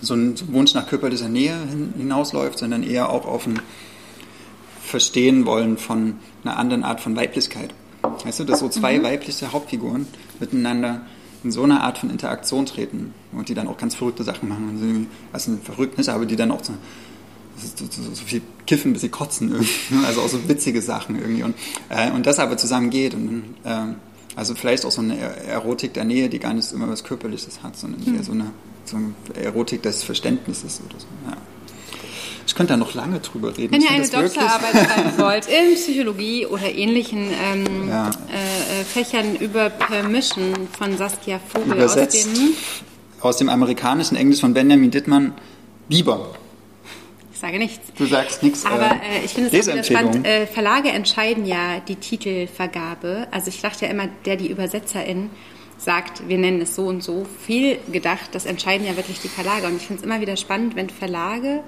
so 0.00 0.14
ein 0.14 0.34
Wunsch 0.52 0.74
nach 0.74 0.88
körperlicher 0.88 1.28
Nähe 1.28 1.56
hinausläuft, 1.96 2.58
sondern 2.58 2.82
eher 2.82 3.10
auch 3.10 3.26
auf 3.26 3.46
ein 3.46 3.60
Verstehen 4.82 5.46
wollen 5.46 5.78
von 5.78 6.14
einer 6.44 6.56
anderen 6.56 6.84
Art 6.84 7.00
von 7.00 7.16
Weiblichkeit. 7.16 7.74
Weißt 8.24 8.40
du, 8.40 8.44
dass 8.44 8.60
so 8.60 8.68
zwei 8.68 8.98
mhm. 8.98 9.02
weibliche 9.02 9.52
Hauptfiguren 9.52 10.06
miteinander 10.38 11.02
in 11.42 11.50
so 11.50 11.62
eine 11.62 11.82
Art 11.82 11.98
von 11.98 12.10
Interaktion 12.10 12.66
treten 12.66 13.14
und 13.32 13.48
die 13.48 13.54
dann 13.54 13.68
auch 13.68 13.78
ganz 13.78 13.94
verrückte 13.94 14.24
Sachen 14.24 14.48
machen. 14.48 15.08
Also 15.32 15.56
verrückt 15.62 15.98
nicht, 15.98 16.08
aber 16.08 16.26
die 16.26 16.36
dann 16.36 16.50
auch 16.50 16.62
so 16.62 16.74
so, 17.56 17.86
so, 17.90 18.14
so, 18.14 18.24
viel 18.24 18.42
kiffen, 18.66 18.92
bis 18.92 19.02
sie 19.02 19.08
kotzen. 19.08 19.50
Irgendwie. 19.50 19.70
Also 20.06 20.20
auch 20.20 20.28
so 20.28 20.48
witzige 20.48 20.82
Sachen 20.82 21.16
irgendwie. 21.16 21.42
Und, 21.42 21.54
äh, 21.88 22.10
und 22.10 22.26
das 22.26 22.38
aber 22.38 22.56
zusammen 22.56 22.90
geht. 22.90 23.14
Und, 23.14 23.44
äh, 23.64 23.94
also 24.34 24.54
vielleicht 24.54 24.84
auch 24.84 24.90
so 24.90 25.00
eine 25.00 25.16
Erotik 25.18 25.94
der 25.94 26.04
Nähe, 26.04 26.28
die 26.28 26.38
gar 26.38 26.52
nicht 26.52 26.70
immer 26.72 26.88
was 26.88 27.04
Körperliches 27.04 27.62
hat, 27.62 27.76
sondern 27.76 28.14
eher 28.14 28.22
so 28.22 28.32
eine, 28.32 28.50
so 28.88 28.96
eine 28.96 29.14
Erotik 29.34 29.82
des 29.82 30.04
Verständnisses 30.04 30.80
oder 30.88 30.98
so. 31.00 31.06
Ja. 31.28 31.36
Ich 32.46 32.54
könnte 32.54 32.74
da 32.74 32.76
noch 32.76 32.94
lange 32.94 33.18
drüber 33.20 33.56
reden. 33.56 33.72
Wenn 33.72 33.82
ihr 33.82 33.90
eine 33.90 34.08
Doktorarbeit 34.08 34.70
schreiben 34.72 35.18
wollt 35.18 35.46
in 35.48 35.74
Psychologie 35.74 36.46
oder 36.46 36.72
ähnlichen 36.72 37.28
ähm, 37.28 37.88
ja. 37.88 38.08
äh, 38.08 38.84
Fächern 38.84 39.34
über 39.36 39.68
Permission 39.68 40.54
von 40.78 40.96
Saskia 40.96 41.40
Vogel 41.40 41.72
Übersetzt 41.72 42.16
aus 42.16 42.34
dem, 42.34 42.54
aus 43.20 43.36
dem 43.38 43.48
amerikanischen 43.48 44.16
Englisch 44.16 44.40
von 44.40 44.54
Benjamin 44.54 44.90
Dittmann, 44.90 45.34
Biber. 45.88 46.36
Ich 47.32 47.40
sage 47.40 47.58
nichts. 47.58 47.92
Du 47.98 48.06
sagst 48.06 48.42
nichts. 48.42 48.64
Aber 48.64 48.92
äh, 48.92 49.24
ich 49.24 49.32
finde 49.32 49.54
es 49.54 49.68
auch 49.68 49.84
spannend. 49.84 50.26
Äh, 50.26 50.46
Verlage 50.46 50.88
entscheiden 50.88 51.44
ja 51.44 51.80
die 51.80 51.96
Titelvergabe. 51.96 53.26
Also 53.30 53.48
ich 53.48 53.60
dachte 53.60 53.84
ja 53.84 53.90
immer, 53.90 54.08
der 54.24 54.36
die 54.36 54.48
Übersetzerin 54.50 55.30
sagt, 55.78 56.28
wir 56.28 56.38
nennen 56.38 56.60
es 56.60 56.74
so 56.74 56.86
und 56.86 57.02
so. 57.02 57.26
Viel 57.44 57.78
gedacht, 57.92 58.30
das 58.32 58.46
entscheiden 58.46 58.86
ja 58.86 58.96
wirklich 58.96 59.20
die 59.20 59.28
Verlage. 59.28 59.66
Und 59.66 59.76
ich 59.76 59.86
finde 59.86 60.00
es 60.00 60.06
immer 60.06 60.20
wieder 60.20 60.36
spannend, 60.36 60.76
wenn 60.76 60.90
Verlage 60.90 61.62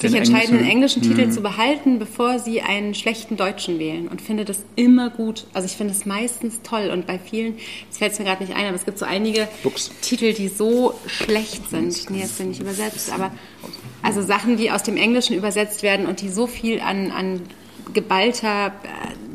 sich 0.00 0.14
entscheiden, 0.14 0.58
einen 0.58 0.68
englischen 0.68 1.02
Titel 1.02 1.26
mhm. 1.26 1.32
zu 1.32 1.40
behalten, 1.40 1.98
bevor 1.98 2.38
sie 2.38 2.60
einen 2.62 2.94
schlechten 2.94 3.36
deutschen 3.36 3.78
wählen 3.78 4.08
und 4.08 4.22
finde 4.22 4.44
das 4.44 4.64
immer 4.76 5.10
gut. 5.10 5.46
Also 5.52 5.66
ich 5.66 5.72
finde 5.72 5.92
es 5.92 6.06
meistens 6.06 6.60
toll 6.62 6.90
und 6.92 7.06
bei 7.06 7.18
vielen, 7.18 7.56
das 7.88 7.98
fällt 7.98 8.18
mir 8.18 8.24
gerade 8.24 8.44
nicht 8.44 8.54
ein, 8.54 8.66
aber 8.66 8.76
es 8.76 8.84
gibt 8.84 8.98
so 8.98 9.04
einige 9.04 9.48
Lux. 9.64 9.90
Titel, 10.00 10.32
die 10.32 10.48
so 10.48 10.94
schlecht 11.06 11.68
sind. 11.70 12.10
Nee, 12.10 12.20
jetzt 12.20 12.38
bin 12.38 12.52
ich 12.52 12.60
übersetzt, 12.60 13.12
aber 13.12 13.32
also 14.02 14.22
Sachen, 14.22 14.56
die 14.56 14.70
aus 14.70 14.82
dem 14.82 14.96
Englischen 14.96 15.34
übersetzt 15.34 15.82
werden 15.82 16.06
und 16.06 16.20
die 16.20 16.28
so 16.28 16.46
viel 16.46 16.80
an, 16.80 17.10
an 17.10 17.42
geballter 17.92 18.68
äh, 18.68 19.27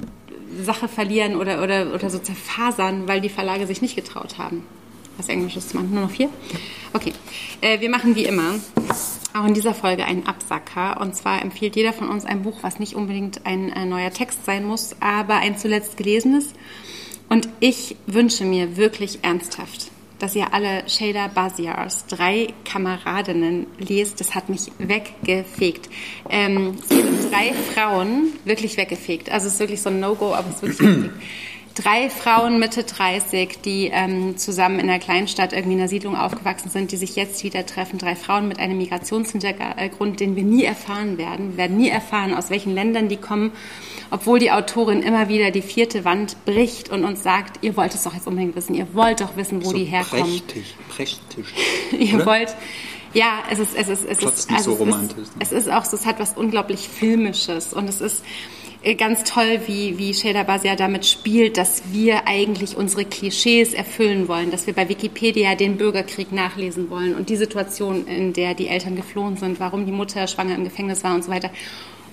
Sache 0.62 0.88
verlieren 0.88 1.36
oder, 1.36 1.64
oder, 1.64 1.94
oder 1.94 2.10
so 2.10 2.20
zerfasern, 2.20 3.08
weil 3.08 3.22
die 3.22 3.30
Verlage 3.30 3.68
sich 3.68 3.82
nicht 3.82 3.96
getraut 3.96 4.38
haben. 4.38 4.64
Was 5.18 5.30
Englisches 5.30 5.70
zu 5.70 5.78
machen. 5.78 5.94
Nur 5.94 6.04
noch 6.04 6.12
vier? 6.12 6.30
Okay. 6.94 7.14
Äh, 7.62 7.80
wir 7.82 7.90
machen 7.90 8.16
wie 8.16 8.26
immer 8.26 8.56
auch 9.34 9.46
in 9.46 9.54
dieser 9.54 9.74
Folge 9.74 10.06
einen 10.06 10.28
Absacker. 10.28 11.00
Und 11.02 11.16
zwar 11.16 11.42
empfiehlt 11.42 11.76
jeder 11.76 11.94
von 11.94 12.10
uns 12.10 12.26
ein 12.26 12.44
Buch, 12.44 12.60
was 12.62 12.80
nicht 12.80 12.96
unbedingt 12.96 13.46
ein 13.46 13.72
äh, 13.72 13.86
neuer 13.86 14.12
Text 14.12 14.46
sein 14.46 14.66
muss, 14.66 14.96
aber 15.00 15.36
ein 15.36 15.58
zuletzt 15.58 15.98
gelesenes. 15.98 16.54
Und 17.30 17.50
ich 17.60 17.96
wünsche 18.06 18.46
mir 18.46 18.78
wirklich 18.78 19.20
ernsthaft, 19.24 19.92
dass 20.24 20.36
ihr 20.36 20.54
alle 20.54 20.88
Shada 20.88 21.28
Baziars 21.28 22.06
drei 22.08 22.54
Kameradinnen 22.64 23.68
lest. 23.78 24.22
Das 24.22 24.34
hat 24.34 24.48
mich 24.48 24.72
weggefegt. 24.78 25.90
Ähm, 26.30 26.78
drei 27.30 27.52
Frauen, 27.52 28.32
wirklich 28.46 28.78
weggefegt. 28.78 29.30
Also 29.30 29.48
es 29.48 29.56
ist 29.56 29.60
wirklich 29.60 29.82
so 29.82 29.90
ein 29.90 30.00
No-Go, 30.00 30.34
aber 30.34 30.48
es 30.50 30.56
ist 30.56 30.62
wirklich 30.62 30.80
weggefegt 30.80 31.14
drei 31.76 32.10
Frauen 32.10 32.60
Mitte 32.60 32.84
30, 32.84 33.62
die 33.64 33.90
ähm, 33.92 34.38
zusammen 34.38 34.80
in 34.80 34.90
einer 34.90 35.00
Kleinstadt 35.00 35.54
irgendwie 35.54 35.74
in 35.74 35.80
einer 35.80 35.88
Siedlung 35.88 36.16
aufgewachsen 36.16 36.70
sind, 36.70 36.92
die 36.92 36.98
sich 36.98 37.16
jetzt 37.16 37.44
wieder 37.44 37.66
treffen. 37.66 37.98
Drei 37.98 38.16
Frauen 38.16 38.48
mit 38.48 38.60
einem 38.60 38.78
Migrationshintergrund, 38.78 40.20
den 40.20 40.36
wir 40.36 40.44
nie 40.44 40.64
erfahren 40.64 41.18
werden. 41.18 41.52
Wir 41.52 41.58
werden 41.58 41.78
nie 41.78 41.90
erfahren, 41.90 42.34
aus 42.34 42.50
welchen 42.50 42.74
Ländern 42.74 43.10
die 43.10 43.18
kommen, 43.18 43.52
obwohl 44.12 44.40
die 44.40 44.52
Autorin 44.52 45.02
immer 45.02 45.30
wieder 45.30 45.52
die 45.52 45.62
vierte 45.62 46.06
Wand 46.06 46.38
bricht 46.46 46.90
und 46.90 47.04
uns 47.04 47.24
sagt, 47.24 47.64
ihr 47.64 47.76
wollt 47.76 47.96
es 47.96 48.04
doch 48.04 48.14
jetzt 48.14 48.28
unbedingt 48.28 48.56
wissen, 48.56 48.76
ihr 48.76 48.94
wollt 48.94 49.22
doch 49.22 49.36
wissen, 49.36 49.64
wo 49.64 49.72
so 49.72 49.78
die 49.78 49.86
herkommen. 49.86 50.24
Prächtig, 50.24 50.76
prächtig. 50.90 51.46
ihr 51.92 52.16
oder? 52.16 52.26
wollt... 52.26 52.56
Ja, 53.16 53.44
es 53.52 53.60
ist, 53.60 53.76
es 53.76 53.90
ist, 53.90 54.06
es 54.06 54.18
ist, 54.24 54.52
also 54.52 54.76
so 54.76 54.88
es, 54.88 54.96
ist, 54.96 55.34
es 55.38 55.52
ist 55.52 55.70
auch 55.72 55.86
so, 55.86 55.96
es 55.96 56.08
hat 56.08 56.20
was 56.20 56.36
unglaublich 56.36 56.90
Filmisches 56.90 57.72
und 57.72 57.88
es 57.88 58.02
ist, 58.02 58.24
ganz 58.98 59.24
toll, 59.24 59.62
wie, 59.66 59.98
wie 59.98 60.14
Shada 60.14 60.44
Basia 60.44 60.76
damit 60.76 61.06
spielt, 61.06 61.58
dass 61.58 61.84
wir 61.92 62.28
eigentlich 62.28 62.76
unsere 62.76 63.06
Klischees 63.06 63.74
erfüllen 63.74 64.28
wollen, 64.28 64.52
dass 64.52 64.68
wir 64.68 64.74
bei 64.74 64.90
Wikipedia 64.90 65.56
den 65.56 65.78
Bürgerkrieg 65.78 66.34
nachlesen 66.34 66.90
wollen 66.90 67.16
und 67.16 67.30
die 67.30 67.38
Situation, 67.38 68.06
in 68.08 68.34
der 68.34 68.54
die 68.54 68.68
Eltern 68.68 68.96
geflohen 68.96 69.38
sind, 69.38 69.60
warum 69.60 69.86
die 69.86 69.92
Mutter 69.92 70.28
schwanger 70.28 70.56
im 70.56 70.66
Gefängnis 70.66 71.04
war 71.04 71.16
und 71.16 71.24
so 71.24 71.32
weiter. 71.32 71.50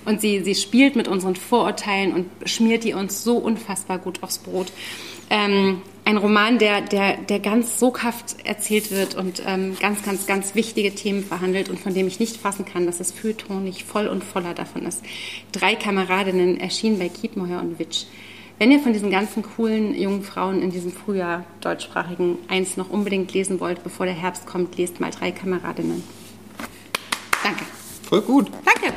Und 0.05 0.21
sie, 0.21 0.39
sie 0.43 0.55
spielt 0.55 0.95
mit 0.95 1.07
unseren 1.07 1.35
Vorurteilen 1.35 2.13
und 2.13 2.49
schmiert 2.49 2.83
die 2.85 2.93
uns 2.93 3.23
so 3.23 3.37
unfassbar 3.37 3.99
gut 3.99 4.23
aufs 4.23 4.39
Brot. 4.39 4.71
Ähm, 5.29 5.81
ein 6.11 6.17
Roman, 6.17 6.59
der, 6.59 6.81
der, 6.81 7.17
der 7.17 7.39
ganz 7.39 7.79
soghaft 7.79 8.35
erzählt 8.45 8.91
wird 8.91 9.15
und 9.15 9.41
ähm, 9.45 9.77
ganz, 9.79 10.03
ganz, 10.03 10.27
ganz 10.27 10.55
wichtige 10.55 10.93
Themen 10.93 11.23
verhandelt 11.23 11.69
und 11.69 11.79
von 11.79 11.93
dem 11.93 12.05
ich 12.07 12.19
nicht 12.19 12.37
fassen 12.37 12.65
kann, 12.65 12.85
dass 12.85 12.97
das 12.97 13.11
Feuilleton 13.11 13.63
nicht 13.63 13.83
voll 13.83 14.07
und 14.07 14.23
voller 14.23 14.53
davon 14.53 14.85
ist. 14.85 15.01
Drei 15.51 15.75
Kameradinnen 15.75 16.59
erschienen 16.59 16.99
bei 16.99 17.07
Kiepenheuer 17.09 17.61
und 17.61 17.79
Witsch. 17.79 18.05
Wenn 18.59 18.71
ihr 18.71 18.79
von 18.79 18.93
diesen 18.93 19.09
ganzen 19.09 19.41
coolen 19.41 19.95
jungen 19.95 20.21
Frauen 20.21 20.61
in 20.61 20.69
diesem 20.69 20.91
Frühjahr 20.91 21.45
deutschsprachigen 21.61 22.37
eins 22.47 22.77
noch 22.77 22.89
unbedingt 22.89 23.33
lesen 23.33 23.59
wollt, 23.59 23.83
bevor 23.83 24.05
der 24.05 24.13
Herbst 24.13 24.45
kommt, 24.45 24.77
lest 24.77 24.99
mal 24.99 25.11
drei 25.11 25.31
Kameradinnen. 25.31 26.03
Danke. 27.41 27.63
Voll 28.07 28.21
gut. 28.21 28.51
Danke. 28.65 28.93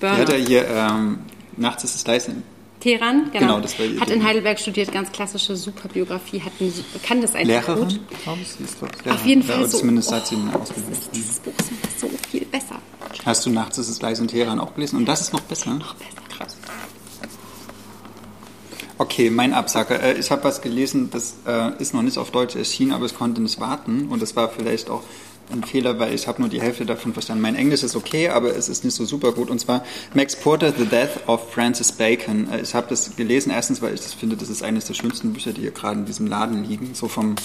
Burner. 0.00 0.18
Ja, 0.18 0.24
der 0.24 0.38
hier, 0.38 0.68
ähm, 0.68 1.20
nachts 1.56 1.84
ist 1.84 1.94
es 1.94 2.06
leise 2.06 2.42
Teheran, 2.86 3.30
genau. 3.32 3.40
genau 3.40 3.60
das 3.60 3.76
war 3.80 3.86
hat 4.00 4.10
in 4.10 4.22
Heidelberg 4.22 4.60
studiert, 4.60 4.92
ganz 4.92 5.10
klassische 5.10 5.56
Superbiografie, 5.56 6.40
hat 6.40 6.52
ein, 6.60 6.72
kann 7.02 7.20
das 7.20 7.34
einfach 7.34 7.48
Lehrerin, 7.48 7.88
gut. 7.88 8.00
glaube 8.22 8.38
ich, 8.42 8.64
ist 8.64 8.80
Lehrerin. 8.80 9.12
Auf 9.12 9.26
jeden 9.26 9.42
Fall 9.42 9.60
ja, 9.60 9.66
so. 9.66 9.78
Zumindest 9.78 10.12
hat 10.12 10.26
sie 10.28 10.36
eine 10.36 10.54
Ausbildung. 10.54 10.92
Dieses 11.12 11.40
Buch 11.40 11.52
ist 11.58 12.00
so 12.00 12.08
viel 12.30 12.44
besser. 12.44 12.76
Hast 13.24 13.44
du 13.44 13.50
Nachts 13.50 13.78
ist 13.78 13.88
es 13.88 14.00
leise 14.00 14.22
in 14.22 14.28
Teheran 14.28 14.60
auch 14.60 14.74
gelesen? 14.74 14.98
Und 14.98 15.06
das 15.06 15.20
ist 15.20 15.32
noch 15.32 15.40
besser? 15.40 15.74
Noch 15.74 15.94
besser. 15.94 16.10
Krass. 16.36 16.56
Okay, 18.98 19.30
mein 19.30 19.52
Absacker. 19.52 20.00
Äh, 20.00 20.18
ich 20.18 20.30
habe 20.30 20.44
was 20.44 20.62
gelesen, 20.62 21.10
das 21.10 21.34
äh, 21.44 21.72
ist 21.80 21.92
noch 21.92 22.02
nicht 22.02 22.18
auf 22.18 22.30
Deutsch 22.30 22.54
erschienen, 22.54 22.92
aber 22.92 23.04
es 23.04 23.14
konnte 23.14 23.42
nicht 23.42 23.58
warten. 23.58 24.06
Und 24.10 24.22
das 24.22 24.36
war 24.36 24.48
vielleicht 24.48 24.90
auch 24.90 25.02
ein 25.50 25.64
Fehler, 25.64 25.98
weil 25.98 26.14
ich 26.14 26.26
habe 26.26 26.40
nur 26.40 26.48
die 26.48 26.60
Hälfte 26.60 26.86
davon 26.86 27.12
verstanden. 27.12 27.42
Mein 27.42 27.56
Englisch 27.56 27.82
ist 27.82 27.96
okay, 27.96 28.28
aber 28.28 28.56
es 28.56 28.68
ist 28.68 28.84
nicht 28.84 28.94
so 28.94 29.04
super 29.04 29.32
gut. 29.32 29.50
Und 29.50 29.58
zwar 29.58 29.84
Max 30.14 30.36
Porter, 30.36 30.72
The 30.76 30.86
Death 30.86 31.28
of 31.28 31.52
Francis 31.52 31.92
Bacon. 31.92 32.48
Äh, 32.50 32.62
ich 32.62 32.74
habe 32.74 32.86
das 32.88 33.16
gelesen, 33.16 33.50
erstens, 33.50 33.82
weil 33.82 33.94
ich 33.94 34.00
das 34.00 34.12
finde, 34.12 34.36
das 34.36 34.48
ist 34.48 34.62
eines 34.62 34.86
der 34.86 34.94
schönsten 34.94 35.32
Bücher, 35.32 35.52
die 35.52 35.62
hier 35.62 35.70
gerade 35.70 36.00
in 36.00 36.04
diesem 36.06 36.26
Laden 36.26 36.64
liegen. 36.64 36.94
So 36.94 37.08
vom 37.08 37.36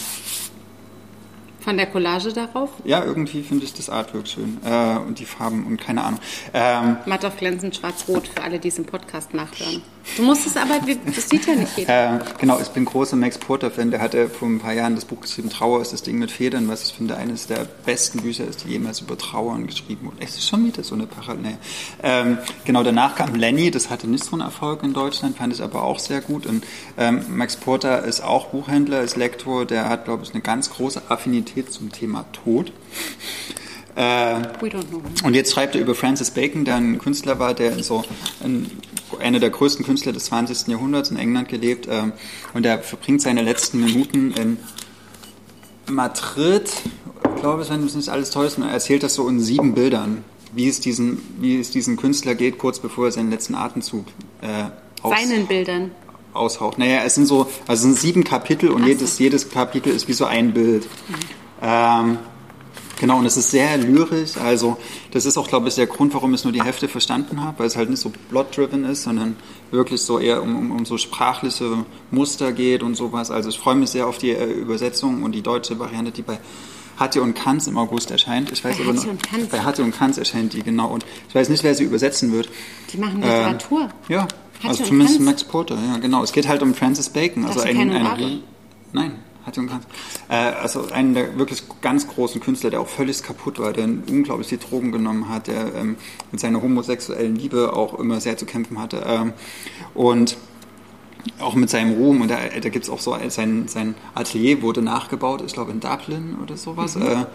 von 1.61 1.77
der 1.77 1.85
Collage 1.85 2.33
darauf? 2.33 2.71
Ja, 2.85 3.03
irgendwie 3.05 3.43
finde 3.43 3.65
ich 3.65 3.73
das 3.73 3.87
Artwork 3.87 4.27
schön. 4.27 4.57
Äh, 4.65 4.97
und 4.97 5.19
die 5.19 5.25
Farben 5.25 5.67
und 5.67 5.79
keine 5.79 6.03
Ahnung. 6.03 6.19
Ähm, 6.53 6.97
Matt 7.05 7.23
auf 7.23 7.37
glänzend 7.37 7.75
schwarz-rot 7.75 8.27
für 8.27 8.41
alle, 8.41 8.57
die 8.57 8.69
es 8.69 8.79
im 8.79 8.85
Podcast 8.85 9.35
nachhören. 9.35 9.83
Du 10.17 10.23
musst 10.23 10.45
es 10.45 10.57
aber, 10.57 10.79
das 11.05 11.29
sieht 11.29 11.45
ja 11.47 11.55
nicht 11.55 11.77
jeder. 11.77 12.15
Äh, 12.15 12.19
genau, 12.39 12.59
ich 12.59 12.67
bin 12.69 12.85
großer 12.85 13.15
Max 13.15 13.37
Porter-Fan. 13.37 13.91
Der 13.91 14.01
hatte 14.01 14.29
vor 14.29 14.47
ein 14.47 14.59
paar 14.59 14.73
Jahren 14.73 14.95
das 14.95 15.05
Buch 15.05 15.21
geschrieben, 15.21 15.49
Trauer 15.49 15.81
ist 15.81 15.93
das 15.93 16.01
Ding 16.01 16.17
mit 16.17 16.31
Federn, 16.31 16.67
was 16.67 16.83
ich 16.85 16.93
finde 16.93 17.15
eines 17.17 17.47
der 17.47 17.65
besten 17.85 18.21
Bücher 18.21 18.45
ist, 18.45 18.63
die 18.63 18.69
jemals 18.69 19.01
über 19.01 19.17
Trauern 19.17 19.67
geschrieben 19.67 20.07
wurden. 20.07 20.17
Es 20.19 20.35
ist 20.35 20.47
schon 20.47 20.65
wieder 20.65 20.83
so 20.83 20.95
eine 20.95 21.07
Parallele. 21.07 21.57
Ähm, 22.03 22.37
genau, 22.65 22.83
danach 22.83 23.15
kam 23.15 23.35
Lenny, 23.35 23.71
das 23.71 23.89
hatte 23.89 24.07
nicht 24.07 24.23
so 24.23 24.33
einen 24.33 24.41
Erfolg 24.41 24.83
in 24.83 24.93
Deutschland, 24.93 25.37
fand 25.37 25.53
ich 25.53 25.61
aber 25.61 25.83
auch 25.83 25.99
sehr 25.99 26.21
gut. 26.21 26.45
Und 26.45 26.65
ähm, 26.97 27.23
Max 27.29 27.55
Porter 27.55 28.03
ist 28.03 28.21
auch 28.21 28.47
Buchhändler, 28.47 29.01
ist 29.01 29.15
Lektor, 29.15 29.65
der 29.65 29.87
hat, 29.87 30.05
glaube 30.05 30.23
ich, 30.23 30.33
eine 30.33 30.41
ganz 30.41 30.69
große 30.71 31.03
Affinität 31.09 31.71
zum 31.71 31.91
Thema 31.91 32.25
Tod. 32.33 32.71
Äh, 33.95 34.41
und 35.23 35.33
jetzt 35.33 35.53
schreibt 35.53 35.75
er 35.75 35.81
über 35.81 35.95
Francis 35.95 36.31
Bacon, 36.31 36.65
der 36.65 36.75
ein 36.75 36.97
Künstler 36.97 37.39
war, 37.39 37.53
der 37.53 37.83
so 37.83 38.03
ein, 38.43 38.71
einer 39.19 39.39
der 39.39 39.49
größten 39.49 39.85
Künstler 39.85 40.13
des 40.13 40.25
20. 40.25 40.67
Jahrhunderts 40.67 41.11
in 41.11 41.17
England 41.17 41.49
gelebt. 41.49 41.87
Äh, 41.87 42.11
und 42.53 42.65
er 42.65 42.79
verbringt 42.79 43.21
seine 43.21 43.41
letzten 43.41 43.83
Minuten 43.83 44.31
in 44.31 44.57
Madrid, 45.87 46.71
glaube 47.39 47.63
ich, 47.63 47.69
wenn 47.69 47.83
es 47.83 47.95
nicht 47.95 48.09
alles 48.09 48.29
toll 48.29 48.45
ist. 48.45 48.57
Und 48.57 48.63
er 48.63 48.71
erzählt 48.71 49.03
das 49.03 49.15
so 49.15 49.27
in 49.27 49.39
sieben 49.39 49.73
Bildern, 49.73 50.23
wie 50.53 50.67
es 50.67 50.79
diesen, 50.79 51.21
wie 51.39 51.59
es 51.59 51.71
diesen 51.71 51.97
Künstler 51.97 52.35
geht, 52.35 52.57
kurz 52.57 52.79
bevor 52.79 53.05
er 53.05 53.11
seinen 53.11 53.31
letzten 53.31 53.55
Atemzug 53.55 54.05
äh, 54.41 54.65
aus, 55.01 55.13
Seinen 55.19 55.47
Bildern 55.47 55.91
aushaucht. 56.33 56.77
Naja, 56.77 57.03
es 57.03 57.15
sind 57.15 57.25
so, 57.25 57.47
also 57.67 57.73
es 57.73 57.81
sind 57.81 57.97
sieben 57.97 58.23
Kapitel 58.23 58.69
und 58.69 58.85
jedes, 58.85 59.19
jedes 59.19 59.49
Kapitel 59.49 59.91
ist 59.93 60.07
wie 60.07 60.13
so 60.13 60.25
ein 60.25 60.53
Bild. 60.53 60.85
Mhm. 60.85 61.15
Ähm, 61.61 62.17
Genau, 63.01 63.17
und 63.17 63.25
es 63.25 63.35
ist 63.35 63.49
sehr 63.49 63.79
lyrisch. 63.79 64.37
Also, 64.37 64.77
das 65.09 65.25
ist 65.25 65.35
auch, 65.35 65.47
glaube 65.47 65.67
ich, 65.67 65.73
der 65.73 65.87
Grund, 65.87 66.13
warum 66.13 66.35
ich 66.35 66.43
nur 66.43 66.53
die 66.53 66.61
Hälfte 66.61 66.87
verstanden 66.87 67.43
habe, 67.43 67.57
weil 67.57 67.65
es 67.65 67.75
halt 67.75 67.89
nicht 67.89 67.99
so 67.99 68.11
plot-driven 68.29 68.85
ist, 68.85 69.01
sondern 69.01 69.37
wirklich 69.71 70.03
so 70.03 70.19
eher 70.19 70.43
um, 70.43 70.55
um, 70.55 70.71
um, 70.71 70.85
so 70.85 70.99
sprachliche 70.99 71.83
Muster 72.11 72.51
geht 72.51 72.83
und 72.83 72.93
sowas. 72.93 73.31
Also, 73.31 73.49
ich 73.49 73.57
freue 73.57 73.73
mich 73.73 73.89
sehr 73.89 74.05
auf 74.05 74.19
die 74.19 74.29
äh, 74.29 74.45
Übersetzung 74.45 75.23
und 75.23 75.31
die 75.31 75.41
deutsche 75.41 75.79
Variante, 75.79 76.11
die 76.11 76.21
bei 76.21 76.37
Hatte 76.95 77.23
und 77.23 77.33
Kanz 77.33 77.65
im 77.65 77.75
August 77.79 78.11
erscheint. 78.11 78.51
Ich 78.51 78.63
weiß 78.63 78.77
bei 78.77 78.83
aber 78.83 78.93
noch, 78.93 79.07
und 79.07 79.23
Kanz. 79.23 79.47
bei 79.47 79.61
Hatte 79.61 79.81
und 79.81 79.97
Kanz 79.97 80.19
erscheint 80.19 80.53
die, 80.53 80.61
genau. 80.61 80.89
Und 80.89 81.03
ich 81.27 81.33
weiß 81.33 81.49
nicht, 81.49 81.63
wer 81.63 81.73
sie 81.73 81.85
übersetzen 81.85 82.31
wird. 82.31 82.49
Die 82.93 82.97
machen 82.97 83.23
Literatur. 83.23 83.89
Äh, 84.09 84.13
ja, 84.13 84.21
Hatte 84.21 84.67
also 84.67 84.83
zumindest 84.83 85.19
Max 85.21 85.43
Porter, 85.43 85.75
ja, 85.75 85.97
genau. 85.97 86.21
Es 86.21 86.33
geht 86.33 86.47
halt 86.47 86.61
um 86.61 86.75
Francis 86.75 87.09
Bacon. 87.09 87.47
Das 87.47 87.57
also 87.57 87.67
ein, 87.67 87.79
ein, 87.79 88.05
ein, 88.05 88.43
Nein. 88.93 89.13
Äh, 90.29 90.35
also 90.35 90.89
einen 90.91 91.13
der 91.13 91.37
wirklich 91.37 91.63
ganz 91.81 92.07
großen 92.07 92.41
Künstler, 92.41 92.69
der 92.69 92.81
auch 92.81 92.87
völlig 92.87 93.23
kaputt 93.23 93.59
war, 93.59 93.73
der 93.73 93.85
unglaublich 93.85 94.47
die 94.47 94.57
Drogen 94.57 94.91
genommen 94.91 95.29
hat, 95.29 95.47
der 95.47 95.73
ähm, 95.75 95.97
mit 96.31 96.39
seiner 96.39 96.61
homosexuellen 96.61 97.35
Liebe 97.35 97.73
auch 97.73 97.97
immer 97.99 98.19
sehr 98.19 98.37
zu 98.37 98.45
kämpfen 98.45 98.79
hatte. 98.79 99.03
Ähm, 99.05 99.33
und 99.93 100.37
auch 101.39 101.55
mit 101.55 101.69
seinem 101.69 101.93
Ruhm. 101.93 102.21
Und 102.21 102.29
da, 102.29 102.37
da 102.61 102.69
gibt 102.69 102.85
es 102.85 102.89
auch 102.89 102.99
so, 102.99 103.15
sein, 103.29 103.67
sein 103.67 103.95
Atelier 104.15 104.61
wurde 104.61 104.81
nachgebaut, 104.81 105.43
ich 105.45 105.53
glaube 105.53 105.71
in 105.71 105.79
Dublin 105.79 106.37
oder 106.41 106.57
sowas. 106.57 106.95
Mhm. 106.95 107.01
Äh, 107.03 107.25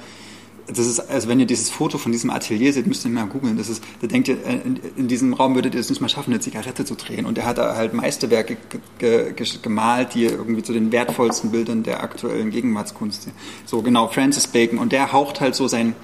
das 0.68 0.86
ist, 0.86 0.98
also 0.98 1.28
wenn 1.28 1.38
ihr 1.38 1.46
dieses 1.46 1.70
Foto 1.70 1.96
von 1.96 2.10
diesem 2.10 2.30
Atelier 2.30 2.72
seht, 2.72 2.86
müsst 2.86 3.04
ihr 3.04 3.10
mal 3.10 3.26
googeln. 3.26 3.56
Das 3.56 3.68
ist, 3.68 3.84
da 4.00 4.08
denkt 4.08 4.26
ihr, 4.26 4.44
äh, 4.44 4.56
in, 4.64 4.80
in, 4.96 5.08
diesem 5.08 5.32
Raum 5.32 5.54
würdet 5.54 5.74
ihr 5.74 5.80
es 5.80 5.88
nicht 5.90 6.00
mal 6.00 6.08
schaffen, 6.08 6.32
eine 6.32 6.40
Zigarette 6.40 6.84
zu 6.84 6.96
drehen. 6.96 7.24
Und 7.24 7.38
er 7.38 7.46
hat 7.46 7.58
da 7.58 7.76
halt 7.76 7.94
Meisterwerke 7.94 8.56
ge, 8.98 9.32
ge, 9.32 9.46
gemalt, 9.62 10.14
die 10.14 10.24
irgendwie 10.24 10.64
zu 10.64 10.72
den 10.72 10.90
wertvollsten 10.90 11.52
Bildern 11.52 11.84
der 11.84 12.02
aktuellen 12.02 12.50
Gegenwartskunst. 12.50 13.28
So 13.64 13.82
genau, 13.82 14.08
Francis 14.08 14.48
Bacon. 14.48 14.78
Und 14.78 14.92
der 14.92 15.12
haucht 15.12 15.40
halt 15.40 15.54
so 15.54 15.68
sein, 15.68 15.94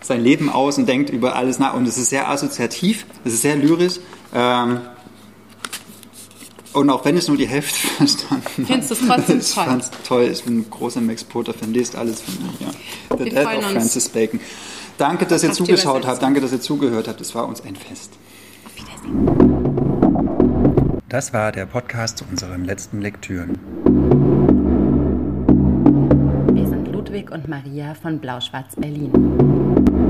sein 0.00 0.22
Leben 0.22 0.48
aus 0.48 0.78
und 0.78 0.88
denkt 0.88 1.10
über 1.10 1.36
alles 1.36 1.58
nach. 1.58 1.74
Und 1.74 1.86
es 1.86 1.98
ist 1.98 2.08
sehr 2.08 2.30
assoziativ, 2.30 3.04
es 3.24 3.34
ist 3.34 3.42
sehr 3.42 3.56
lyrisch. 3.56 4.00
Ähm, 4.34 4.80
und 6.78 6.90
auch 6.90 7.04
wenn 7.04 7.16
ich 7.16 7.28
nur 7.28 7.36
die 7.36 7.46
Hälfte 7.46 7.86
verstanden. 7.96 8.66
Findest 8.66 8.90
du 8.90 8.94
es 8.94 9.00
trotzdem 9.06 9.38
ich 9.40 9.52
toll? 9.52 9.64
Ich 9.64 9.70
fand 9.70 9.90
toll. 10.06 10.28
Ich 10.30 10.44
bin 10.44 10.58
ein 10.60 10.70
großer 10.70 11.00
Max 11.00 11.24
Potter-Fan. 11.24 11.74
Lest 11.74 11.96
alles 11.96 12.22
von 12.22 12.34
mir. 12.34 12.50
Ja. 12.60 12.68
The 13.18 13.30
Death 13.30 13.58
of 13.58 13.64
Francis 13.72 14.08
Bacon. 14.08 14.40
Danke, 14.96 15.26
dass 15.26 15.42
ihr 15.44 15.52
zugeschaut 15.52 16.06
habt. 16.06 16.22
Danke, 16.22 16.40
dass 16.40 16.52
ihr 16.52 16.60
zugehört 16.60 17.08
habt. 17.08 17.20
Es 17.20 17.34
war 17.34 17.46
uns 17.46 17.60
ein 17.60 17.76
Fest. 17.76 18.12
Auf 18.64 18.74
Wiedersehen. 18.76 19.48
Das 21.08 21.32
war 21.32 21.52
der 21.52 21.66
Podcast 21.66 22.18
zu 22.18 22.24
unseren 22.30 22.64
letzten 22.64 23.00
Lektüren. 23.00 23.58
Wir 26.52 26.68
sind 26.68 26.88
Ludwig 26.92 27.30
und 27.30 27.48
Maria 27.48 27.94
von 27.94 28.18
Blau-Schwarz 28.18 28.74
Berlin. 28.76 30.07